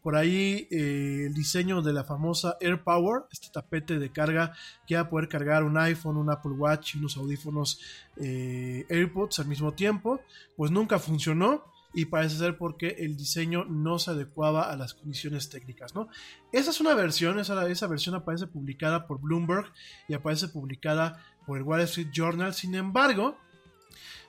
[0.00, 4.52] por ahí el diseño de la famosa Air Power, este tapete de carga
[4.86, 7.80] que va a poder cargar un iPhone, un Apple Watch y unos audífonos
[8.16, 10.20] AirPods al mismo tiempo,
[10.56, 11.64] pues nunca funcionó
[11.94, 16.08] y parece ser porque el diseño no se adecuaba a las condiciones técnicas, ¿no?
[16.52, 19.72] Esa es una versión, esa, versión aparece publicada por Bloomberg
[20.08, 23.36] y aparece publicada por el Wall Street Journal, sin embargo,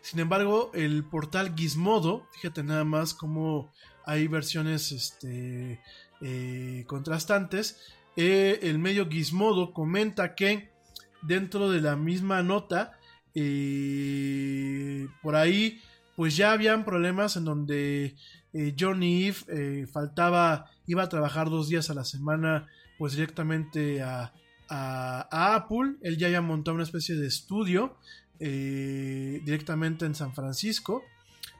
[0.02, 3.72] sin embargo, el portal Gizmodo, fíjate nada más cómo
[4.06, 5.80] hay versiones este,
[6.20, 7.80] eh, contrastantes,
[8.18, 10.70] eh, el medio Gizmodo comenta que
[11.22, 13.00] dentro de la misma nota,
[13.34, 15.82] eh, por ahí
[16.16, 18.16] pues ya habían problemas en donde
[18.54, 22.68] eh, Johnny Eve eh, faltaba, iba a trabajar dos días a la semana,
[22.98, 24.34] pues directamente a,
[24.70, 25.98] Apple.
[26.02, 27.96] Él ya había montado una especie de estudio
[28.40, 31.04] eh, directamente en San Francisco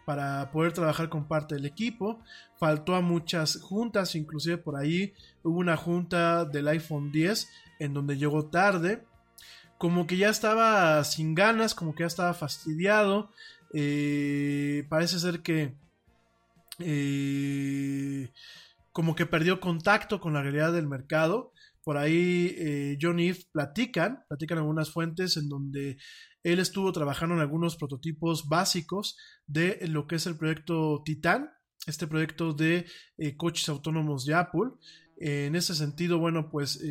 [0.06, 2.20] para poder trabajar con parte del equipo.
[2.58, 5.14] Faltó a muchas juntas, inclusive por ahí
[5.44, 7.50] hubo una junta del iPhone 10
[7.80, 9.04] en donde llegó tarde.
[9.78, 13.30] Como que ya estaba sin ganas, como que ya estaba fastidiado.
[13.74, 15.76] Eh, parece ser que
[16.80, 18.32] eh,
[18.92, 21.52] como que perdió contacto con la realidad del mercado.
[21.84, 25.98] Por ahí eh, John Eve platican, platican algunas fuentes en donde
[26.44, 29.18] él estuvo trabajando en algunos prototipos básicos
[29.48, 31.50] de lo que es el proyecto Titan,
[31.88, 32.86] este proyecto de
[33.38, 34.72] coches autónomos de Apple.
[35.18, 36.82] en ese sentido, bueno, pues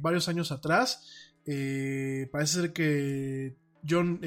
[0.00, 3.56] varios años atrás, parece ser que
[3.88, 4.20] John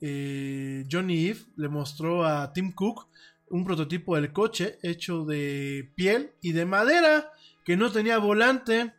[0.00, 3.08] eh, Johnny Eve le mostró a Tim Cook
[3.48, 7.30] un prototipo del coche hecho de piel y de madera
[7.64, 8.92] que no tenía volante.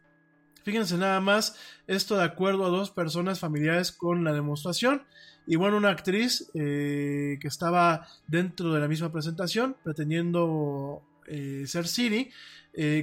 [0.64, 1.58] Fíjense nada más,
[1.88, 5.04] esto de acuerdo a dos personas familiares con la demostración.
[5.46, 11.88] Y bueno, una actriz eh, que estaba dentro de la misma presentación, pretendiendo eh, ser
[11.88, 12.32] Siri,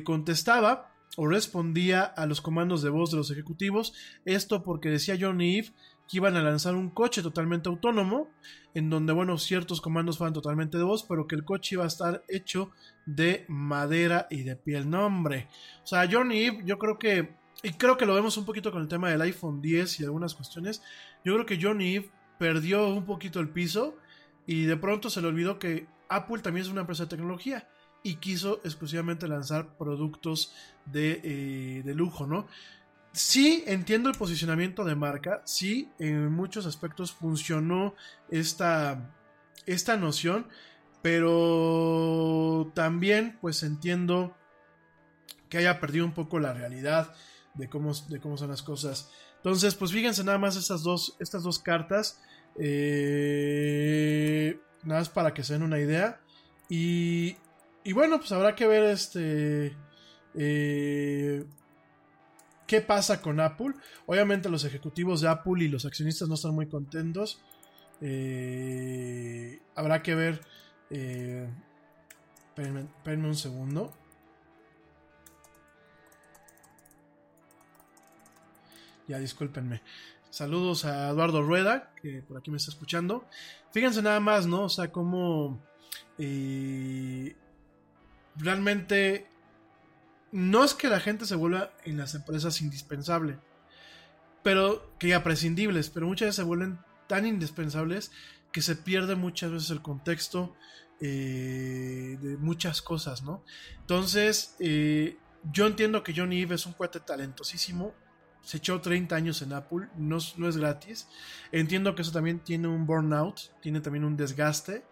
[0.04, 3.92] contestaba o respondía a los comandos de voz de los ejecutivos.
[4.24, 5.72] Esto porque decía Johnny Eve
[6.08, 8.30] que iban a lanzar un coche totalmente autónomo,
[8.74, 11.88] en donde, bueno, ciertos comandos fueran totalmente de voz, pero que el coche iba a
[11.88, 12.70] estar hecho
[13.06, 14.90] de madera y de piel.
[14.90, 15.48] No, hombre.
[15.82, 18.88] O sea, Johnny yo creo que, y creo que lo vemos un poquito con el
[18.88, 20.82] tema del iPhone 10 y algunas cuestiones,
[21.24, 23.96] yo creo que Johnny Eve perdió un poquito el piso
[24.46, 27.68] y de pronto se le olvidó que Apple también es una empresa de tecnología
[28.02, 30.54] y quiso exclusivamente lanzar productos
[30.84, 32.46] de, eh, de lujo, ¿no?
[33.14, 37.94] Sí, entiendo el posicionamiento de marca, sí, en muchos aspectos funcionó
[38.28, 39.14] esta,
[39.66, 40.48] esta noción,
[41.00, 44.36] pero también pues entiendo
[45.48, 47.14] que haya perdido un poco la realidad
[47.54, 49.12] de cómo, de cómo son las cosas.
[49.36, 52.20] Entonces, pues fíjense nada más estas dos, estas dos cartas,
[52.58, 56.20] eh, nada más para que se den una idea.
[56.68, 57.36] Y,
[57.84, 59.76] y bueno, pues habrá que ver este...
[60.34, 61.44] Eh,
[62.66, 63.74] ¿Qué pasa con Apple?
[64.06, 67.40] Obviamente los ejecutivos de Apple y los accionistas no están muy contentos.
[68.00, 70.40] Eh, habrá que ver...
[70.90, 71.48] Eh,
[72.56, 73.92] espérenme, un segundo.
[79.08, 79.82] Ya, discúlpenme.
[80.30, 83.26] Saludos a Eduardo Rueda, que por aquí me está escuchando.
[83.72, 84.64] Fíjense nada más, ¿no?
[84.64, 85.60] O sea, cómo
[86.18, 87.36] eh,
[88.36, 89.26] realmente
[90.34, 93.38] no es que la gente se vuelva en las empresas indispensable,
[94.42, 98.10] pero que ya prescindibles, pero muchas veces se vuelven tan indispensables
[98.50, 100.56] que se pierde muchas veces el contexto
[101.00, 103.44] eh, de muchas cosas, ¿no?
[103.78, 105.18] Entonces, eh,
[105.52, 107.94] yo entiendo que Johnny Ive es un cuate talentosísimo,
[108.42, 111.06] se echó 30 años en Apple, no, no es gratis.
[111.52, 114.84] Entiendo que eso también tiene un burnout, tiene también un desgaste.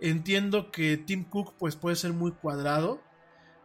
[0.00, 3.00] Entiendo que Tim Cook pues puede ser muy cuadrado.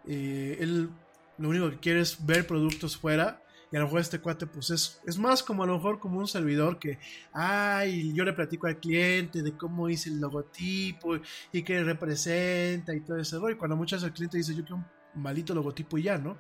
[0.08, 0.92] Eh, él
[1.38, 3.42] lo único que quiere es ver productos fuera
[3.72, 6.20] Y a lo mejor este cuate, pues es, es más como a lo mejor como
[6.20, 7.00] un servidor que,
[7.34, 11.18] ay, yo le platico al cliente de cómo hice el logotipo
[11.52, 13.58] y qué representa y todo ese rollo.
[13.58, 14.78] Cuando muchas veces el cliente dice, yo quiero
[15.16, 16.38] un maldito logotipo y ya, ¿no?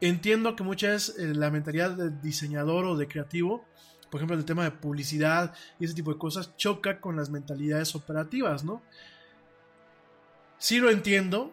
[0.00, 3.64] Entiendo que muchas veces la mentalidad de diseñador o de creativo,
[4.10, 7.94] por ejemplo, el tema de publicidad y ese tipo de cosas, choca con las mentalidades
[7.94, 8.82] operativas, ¿no?
[10.58, 11.52] Sí lo entiendo,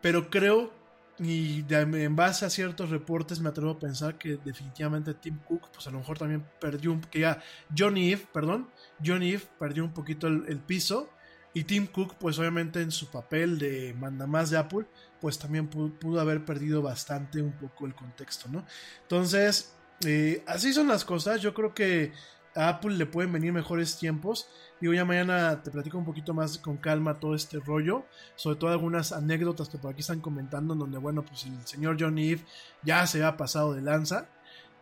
[0.00, 0.72] pero creo
[1.20, 5.86] y en base a ciertos reportes me atrevo a pensar que definitivamente Tim Cook, pues
[5.86, 7.42] a lo mejor también perdió un que ya
[7.76, 8.68] Johnny Eve, perdón,
[9.04, 11.10] Johnny Eve perdió un poquito el, piso
[11.54, 14.86] y Tim Cook, pues obviamente en su papel de mandamás de Apple,
[15.20, 18.64] pues también pudo, haber perdido bastante un poco el contexto, ¿no?
[19.02, 19.74] Entonces,
[20.06, 21.40] eh, así son las cosas.
[21.40, 22.12] Yo creo que
[22.54, 24.48] a Apple le pueden venir mejores tiempos.
[24.80, 28.04] Digo, ya mañana te platico un poquito más con calma todo este rollo.
[28.36, 30.74] Sobre todo algunas anécdotas que por aquí están comentando.
[30.74, 32.44] En donde, bueno, pues el señor John Eve
[32.82, 34.28] ya se ha pasado de lanza.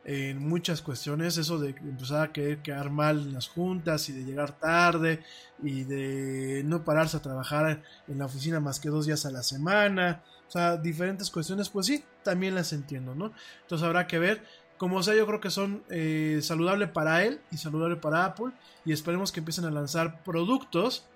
[0.09, 4.23] En muchas cuestiones, eso de empezar a querer quedar mal en las juntas y de
[4.23, 5.25] llegar tarde
[5.61, 9.43] y de no pararse a trabajar en la oficina más que dos días a la
[9.43, 13.33] semana, o sea, diferentes cuestiones, pues sí, también las entiendo, ¿no?
[13.63, 14.45] Entonces habrá que ver
[14.79, 18.53] como sea, yo creo que son eh, saludable para él y saludable para Apple.
[18.85, 21.07] Y esperemos que empiecen a lanzar productos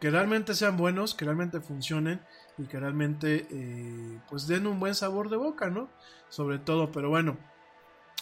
[0.00, 2.20] que realmente sean buenos, que realmente funcionen
[2.58, 5.88] y que realmente eh, pues den un buen sabor de boca, ¿no?
[6.28, 7.36] Sobre todo, pero bueno.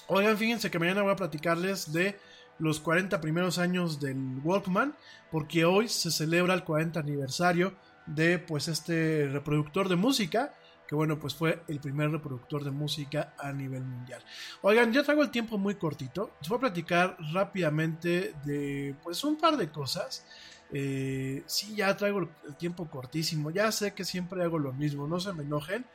[0.06, 2.18] Oigan, fíjense que mañana voy a platicarles de
[2.58, 4.94] los 40 primeros años del Walkman,
[5.30, 7.74] porque hoy se celebra el 40 aniversario
[8.06, 10.54] de pues este reproductor de música
[10.86, 14.22] que bueno, pues fue el primer reproductor de música a nivel mundial.
[14.62, 19.36] Oigan, ya traigo el tiempo muy cortito, les voy a platicar rápidamente de pues un
[19.36, 20.26] par de cosas.
[20.72, 25.20] Eh, sí, ya traigo el tiempo cortísimo, ya sé que siempre hago lo mismo, no
[25.20, 25.86] se me enojen.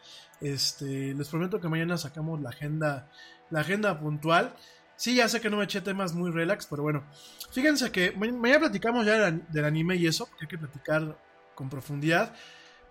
[0.41, 3.09] Este, les prometo que mañana sacamos la agenda,
[3.49, 4.55] la agenda puntual.
[4.95, 7.03] Sí, ya sé que no me eché temas muy relax, pero bueno,
[7.51, 11.17] fíjense que mañana platicamos ya del anime y eso, porque hay que platicar
[11.55, 12.33] con profundidad.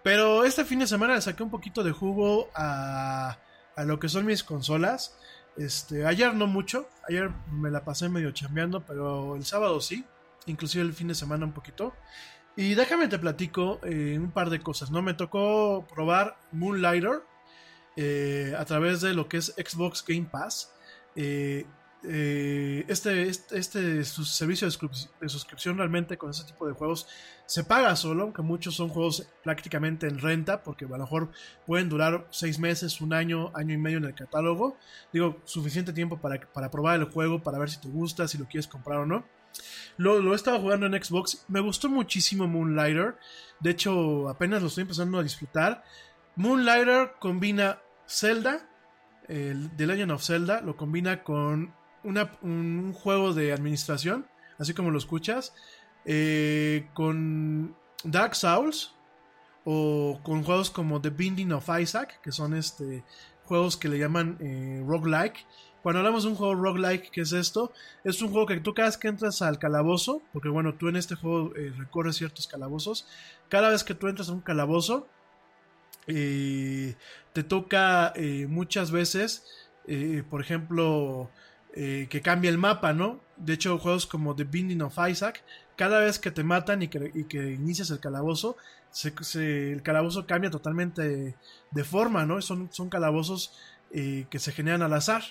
[0.02, 3.38] Pero este fin de semana le saqué un poquito de jugo a,
[3.76, 5.16] a lo que son mis consolas.
[5.56, 10.04] Este, ayer no mucho, ayer me la pasé medio chambeando, pero el sábado sí,
[10.46, 11.94] inclusive el fin de semana un poquito.
[12.56, 15.02] Y déjame te platico eh, un par de cosas, ¿no?
[15.02, 17.22] Me tocó probar Moonlighter
[17.96, 20.72] eh, a través de lo que es Xbox Game Pass.
[21.14, 21.66] Eh,
[22.04, 27.08] eh, este, este, este servicio de suscripción realmente con ese tipo de juegos
[27.46, 31.30] se paga solo, aunque muchos son juegos prácticamente en renta, porque a lo mejor
[31.66, 34.76] pueden durar seis meses, un año, año y medio en el catálogo.
[35.12, 38.44] Digo, suficiente tiempo para, para probar el juego, para ver si te gusta, si lo
[38.44, 39.24] quieres comprar o no.
[39.96, 43.16] Lo, lo he estado jugando en Xbox, me gustó muchísimo Moonlighter,
[43.60, 45.82] de hecho apenas lo estoy empezando a disfrutar.
[46.36, 48.68] Moonlighter combina Zelda,
[49.26, 54.26] el The Legend of Zelda, lo combina con un juego de administración,
[54.58, 55.54] así como lo escuchas,
[56.10, 58.94] eh, con Dark Souls
[59.64, 63.04] o con juegos como The Binding of Isaac, que son este
[63.44, 65.44] juegos que le llaman eh, roguelike.
[65.82, 67.72] Cuando hablamos de un juego roguelike, ¿qué es esto?
[68.04, 70.96] Es un juego que tú cada vez que entras al calabozo, porque bueno, tú en
[70.96, 73.06] este juego eh, recorres ciertos calabozos,
[73.50, 75.08] cada vez que tú entras a un calabozo,
[76.06, 78.14] te toca
[78.48, 79.44] muchas veces,
[80.30, 81.30] por ejemplo,
[81.74, 83.20] eh, que cambia el mapa, ¿no?
[83.36, 85.44] De hecho, juegos como The Binding of Isaac,
[85.76, 88.56] cada vez que te matan y que, inicias el calabozo,
[89.34, 91.36] el calabozo cambia totalmente
[91.70, 92.42] de, forma, ¿no?
[92.42, 93.56] Son, calabozos
[93.92, 95.22] eh, que se generan al azar.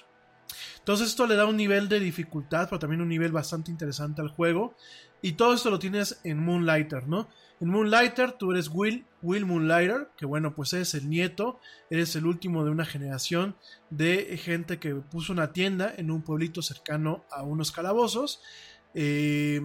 [0.80, 4.30] Entonces esto le da un nivel de dificultad, pero también un nivel bastante interesante al
[4.30, 4.74] juego.
[5.22, 7.28] Y todo esto lo tienes en Moonlighter, ¿no?
[7.60, 11.60] En Moonlighter tú eres Will, Will Moonlighter, que bueno, pues eres el nieto,
[11.90, 13.56] eres el último de una generación
[13.90, 18.42] de gente que puso una tienda en un pueblito cercano a unos calabozos.
[18.94, 19.60] Eh,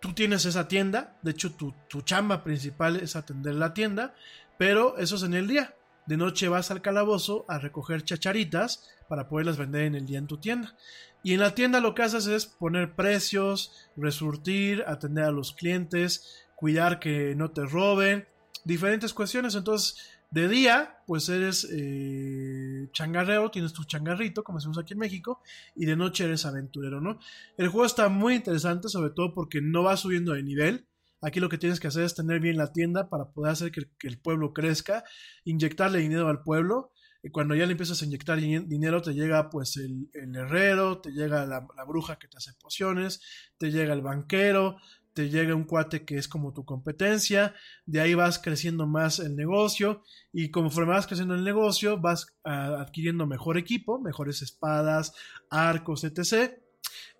[0.00, 4.14] tú tienes esa tienda, de hecho tu, tu chamba principal es atender la tienda,
[4.58, 5.74] pero eso es en el día.
[6.06, 10.26] De noche vas al calabozo a recoger chacharitas para poderlas vender en el día en
[10.26, 10.76] tu tienda.
[11.22, 16.46] Y en la tienda lo que haces es poner precios, resurtir, atender a los clientes,
[16.60, 18.28] cuidar que no te roben,
[18.64, 19.54] diferentes cuestiones.
[19.54, 19.96] Entonces,
[20.30, 25.40] de día, pues eres eh, changarrero, tienes tu changarrito, como decimos aquí en México,
[25.74, 27.18] y de noche eres aventurero, ¿no?
[27.56, 30.86] El juego está muy interesante, sobre todo porque no va subiendo de nivel.
[31.22, 33.88] Aquí lo que tienes que hacer es tener bien la tienda para poder hacer que,
[34.06, 35.02] el pueblo crezca,
[35.44, 36.92] inyectarle dinero al pueblo.
[37.22, 41.44] Y cuando ya le empiezas a inyectar dinero, te llega pues el, herrero, te llega
[41.46, 43.20] la, bruja que te hace pociones,
[43.58, 44.76] te llega el banquero,
[45.12, 47.54] te llega un cuate que es como tu competencia,
[47.86, 52.76] de ahí vas creciendo más el negocio y conforme vas creciendo el negocio vas ah,
[52.80, 55.12] adquiriendo mejor equipo, mejores espadas,
[55.50, 56.52] arcos, etc.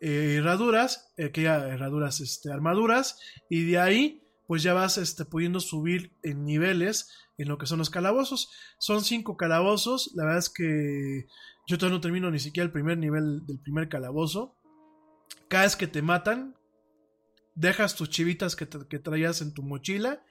[0.00, 3.18] eh, herraduras, eh, que herraduras, este, armaduras
[3.48, 7.08] y de ahí pues ya vas este, pudiendo subir en niveles
[7.38, 8.50] en lo que son los calabozos.
[8.78, 11.26] Son cinco calabozos, la verdad es que
[11.66, 14.56] yo todavía no termino ni siquiera el primer nivel del primer calabozo.
[15.48, 16.56] Cada vez que te matan,
[17.54, 20.22] dejas tus chivitas que, que traías en tu mochila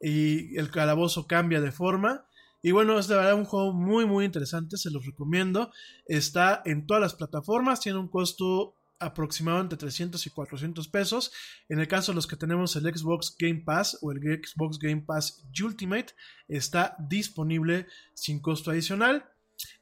[0.00, 2.26] y el calabozo cambia de forma.
[2.62, 5.72] Y bueno, es de verdad un juego muy muy interesante, se los recomiendo.
[6.06, 11.32] Está en todas las plataformas, tiene un costo aproximado entre 300 y 400 pesos.
[11.68, 15.02] En el caso de los que tenemos el Xbox Game Pass o el Xbox Game
[15.06, 16.14] Pass Ultimate,
[16.48, 19.24] está disponible sin costo adicional.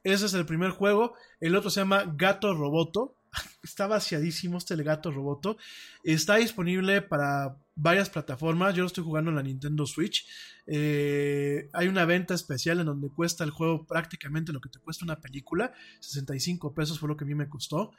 [0.05, 1.15] Ese es el primer juego.
[1.41, 3.17] El otro se llama Gato Roboto.
[3.63, 5.57] Está vaciadísimo este el Gato Roboto.
[6.03, 8.75] Está disponible para varias plataformas.
[8.75, 10.27] Yo lo estoy jugando en la Nintendo Switch.
[10.67, 15.05] Eh, hay una venta especial en donde cuesta el juego prácticamente lo que te cuesta
[15.05, 15.73] una película.
[16.01, 17.93] 65 pesos fue lo que a mí me costó.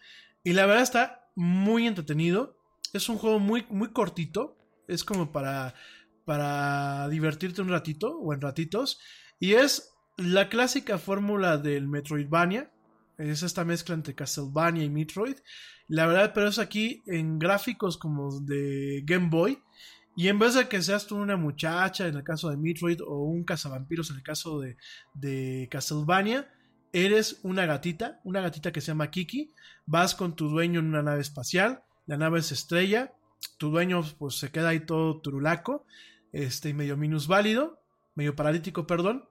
[0.44, 2.58] Y la verdad está muy entretenido.
[2.94, 4.58] Es un juego muy, muy cortito.
[4.88, 5.76] Es como para,
[6.26, 9.00] para divertirte un ratito o en ratitos.
[9.40, 12.72] Y es la clásica fórmula del Metroidvania.
[13.20, 15.36] Es esta mezcla entre Castlevania y Metroid.
[15.90, 19.60] La verdad, pero es aquí en gráficos como de Game Boy.
[20.16, 23.24] Y en vez de que seas tú una muchacha en el caso de Metroid o
[23.24, 24.78] un cazavampiros en el caso de,
[25.14, 26.50] de Castlevania,
[26.94, 29.54] eres una gatita, una gatita que se llama Kiki.
[29.86, 31.84] Vas con tu dueño en una nave espacial.
[32.06, 33.14] La nave se estrella.
[33.58, 35.86] Tu dueño pues se queda ahí todo turulaco.
[36.32, 37.82] Este, medio minusválido.
[38.16, 39.29] Medio paralítico, perdón.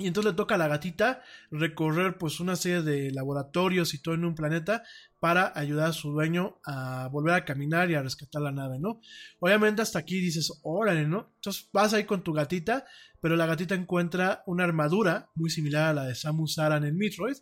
[0.00, 4.14] Y entonces le toca a la gatita recorrer pues una serie de laboratorios y todo
[4.14, 4.82] en un planeta
[5.20, 9.02] para ayudar a su dueño a volver a caminar y a rescatar la nave, ¿no?
[9.40, 11.32] Obviamente hasta aquí dices, órale, ¿no?
[11.34, 12.86] Entonces vas ahí con tu gatita,
[13.20, 17.36] pero la gatita encuentra una armadura muy similar a la de Samus Aran en Metroid,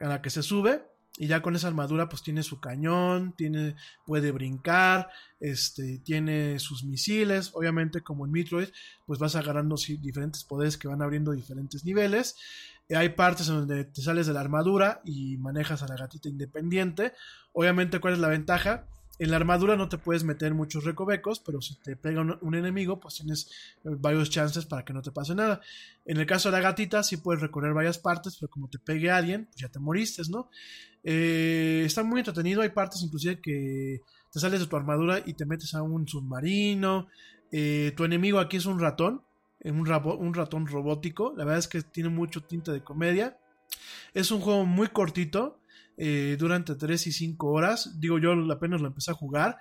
[0.00, 0.82] a la que se sube
[1.20, 3.76] y ya con esa armadura pues tiene su cañón, tiene
[4.06, 8.68] puede brincar, este tiene sus misiles, obviamente como en Metroid,
[9.04, 12.36] pues vas agarrando diferentes poderes que van abriendo diferentes niveles.
[12.88, 16.30] Eh, Hay partes en donde te sales de la armadura y manejas a la gatita
[16.30, 17.12] independiente.
[17.52, 18.86] Obviamente, ¿cuál es la ventaja?
[19.18, 22.54] En la armadura no te puedes meter muchos recovecos, pero si te pega un, un
[22.54, 23.50] enemigo, pues tienes
[23.84, 25.60] eh, varios chances para que no te pase nada.
[26.06, 29.10] En el caso de la gatita, sí puedes recorrer varias partes, pero como te pegue
[29.10, 30.48] alguien, pues ya te moriste, ¿no?
[31.02, 32.62] Eh, está muy entretenido.
[32.62, 34.02] Hay partes inclusive que
[34.32, 37.08] te sales de tu armadura y te metes a un submarino.
[37.52, 39.22] Eh, tu enemigo aquí es un ratón,
[39.60, 39.86] eh, un,
[40.34, 41.34] ratón robótico.
[41.36, 43.38] La verdad es que tiene mucho tinte de comedia.
[44.14, 45.56] Es un juego muy cortito,
[46.38, 48.00] durante 3 y 5 horas.
[48.00, 49.58] Digo, yo apenas lo empecé a jugar,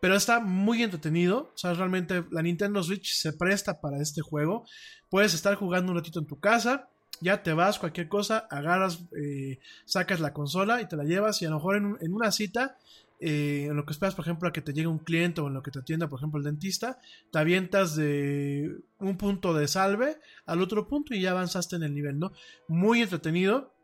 [0.00, 1.50] pero está muy entretenido.
[1.52, 4.64] O sea, realmente la Nintendo Switch se presta para este juego.
[5.08, 6.89] Puedes estar jugando un ratito en tu casa,
[7.20, 11.46] ya te vas, cualquier cosa, agarras, eh, sacas la consola y te la llevas y
[11.46, 12.78] a lo mejor en, en una cita,
[13.22, 15.54] eh, en lo que esperas, por ejemplo, a que te llegue un cliente o en
[15.54, 16.98] lo que te atienda, por ejemplo, el dentista,
[17.30, 21.94] te avientas de un punto de salve al otro punto y ya avanzaste en el
[21.94, 22.32] nivel, ¿no?
[22.66, 23.74] Muy entretenido.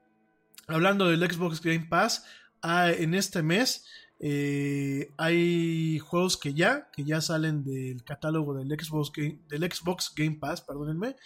[0.69, 2.25] Hablando del Xbox Game Pass,
[2.63, 3.85] ah, en este mes
[4.19, 10.13] eh, hay juegos que ya, que ya salen del catálogo del Xbox Game, del Xbox
[10.15, 11.17] Game Pass, perdónenme.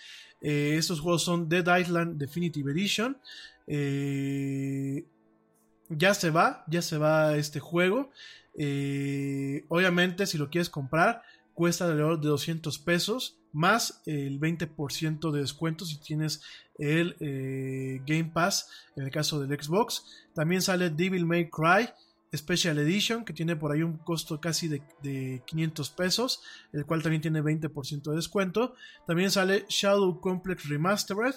[0.41, 3.19] Eh, estos juegos son Dead Island Definitive Edition.
[3.67, 5.05] Eh,
[5.89, 8.11] ya se va, ya se va este juego.
[8.57, 11.23] Eh, obviamente, si lo quieres comprar,
[11.55, 16.43] cuesta alrededor de 200 pesos, más el 20% de descuento si tienes
[16.79, 17.17] el
[18.07, 20.05] Game Pass en el caso del Xbox.
[20.35, 21.89] También sale Devil May Cry
[22.35, 26.43] Special Edition, que tiene por ahí un costo casi de, de 500 pesos,
[26.73, 28.75] el cual también tiene 20% de descuento.
[29.07, 31.35] También sale Shadow Complex Remastered,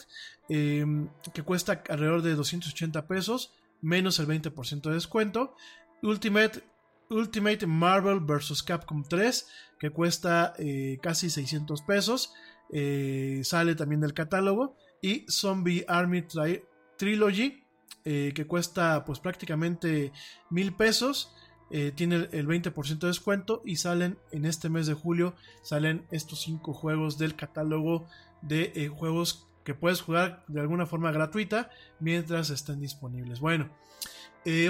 [0.49, 0.85] eh,
[1.33, 5.55] que cuesta alrededor de 280 pesos, menos el 20% de descuento.
[6.03, 6.63] Ultimate,
[7.09, 8.61] Ultimate Marvel vs.
[8.63, 9.47] Capcom 3,
[9.79, 12.33] que cuesta eh, casi 600 pesos,
[12.71, 14.75] eh, sale también del catálogo.
[15.01, 16.63] Y Zombie Army Tri-
[16.97, 17.62] Trilogy,
[18.05, 20.11] eh, que cuesta pues prácticamente
[20.49, 21.33] mil pesos.
[21.75, 26.05] eh, tiene el- el 20% de descuento y salen en este mes de julio salen
[26.11, 28.05] estos cinco juegos del catálogo
[28.43, 33.39] de eh, juegos que puedes jugar de alguna forma gratuita mientras estén disponibles.
[33.39, 33.71] Bueno,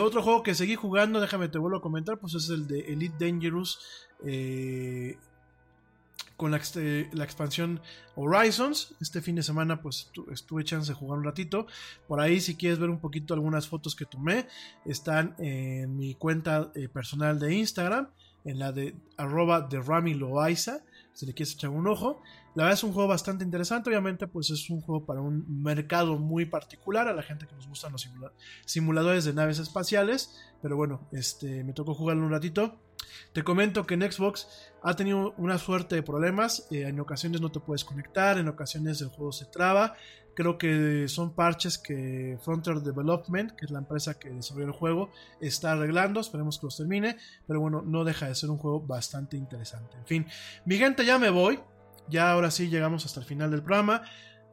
[0.02, 3.26] otro juego que seguí jugando, déjame te vuelvo a comentar, pues es el de Elite
[3.26, 3.80] Dangerous
[6.44, 7.80] con eh, la expansión
[8.16, 8.96] Horizons.
[9.00, 11.68] Este fin de semana pues tu- estuve chance de jugar un ratito.
[12.08, 14.48] Por ahí si quieres ver un poquito algunas fotos que tomé,
[14.86, 18.10] están en mi cuenta eh, personal de Instagram.
[18.46, 20.14] en la de arroba de Rami
[21.14, 22.22] si le quieres echar un ojo.
[22.56, 26.20] La verdad es un juego bastante interesante, obviamente pues es un juego para un mercado
[26.20, 28.06] muy particular, a la gente que nos gustan los
[28.66, 32.80] simuladores de naves espaciales, pero bueno, este, me tocó jugarlo un ratito.
[33.34, 37.52] Te comento que en Xbox ha tenido una suerte de problemas, eh, en ocasiones no
[37.52, 39.96] te puedes conectar, en ocasiones el juego se traba,
[40.36, 45.12] creo que son parches que Frontier Development, que es la empresa que desarrolló el juego,
[45.40, 47.18] está arreglando, esperemos que los termine,
[47.48, 49.98] pero bueno, no deja de ser un juego bastante interesante.
[49.98, 50.28] En fin,
[50.66, 51.60] mi gente, ya me voy,
[52.10, 54.04] ya ahora sí llegamos hasta el final del programa.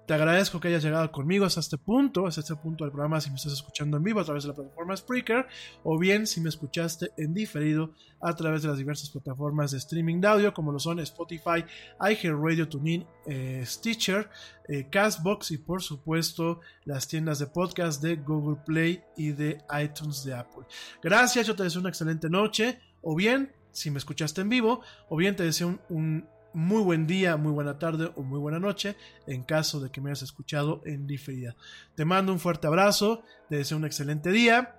[0.06, 3.30] Te agradezco que hayas llegado conmigo hasta este punto, hasta este punto del programa, si
[3.30, 5.46] me estás escuchando en vivo a través de la plataforma Spreaker,
[5.84, 10.20] o bien si me escuchaste en diferido a través de las diversas plataformas de streaming
[10.20, 11.64] de audio, como lo son Spotify,
[12.00, 14.28] iHeartRadio, TuneIn, eh, Stitcher,
[14.68, 20.24] eh, Castbox y por supuesto las tiendas de podcast de Google Play y de iTunes
[20.24, 20.64] de Apple.
[21.02, 25.16] Gracias, yo te deseo una excelente noche, o bien si me escuchaste en vivo, o
[25.16, 28.96] bien te deseo un muy buen día, muy buena tarde o muy buena noche
[29.26, 31.56] en caso de que me hayas escuchado en diferida.
[31.94, 34.76] Te mando un fuerte abrazo, te deseo un excelente día.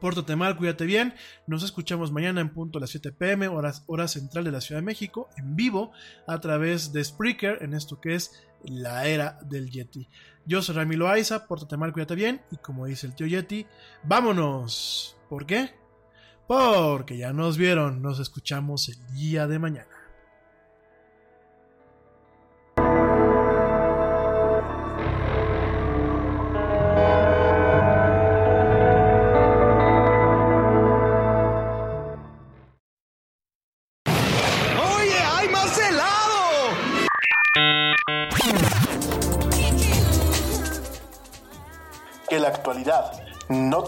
[0.00, 1.14] Pórtate mal, cuídate bien.
[1.46, 4.80] Nos escuchamos mañana en punto a las 7 pm, hora, hora central de la Ciudad
[4.80, 5.92] de México, en vivo,
[6.26, 10.08] a través de Spreaker, en esto que es la era del Yeti.
[10.46, 12.40] Yo soy Ramiro Aiza, pórtate mal, cuídate bien.
[12.50, 13.66] Y como dice el tío Yeti,
[14.04, 15.16] vámonos.
[15.28, 15.74] ¿Por qué?
[16.46, 19.93] Porque ya nos vieron, nos escuchamos el día de mañana.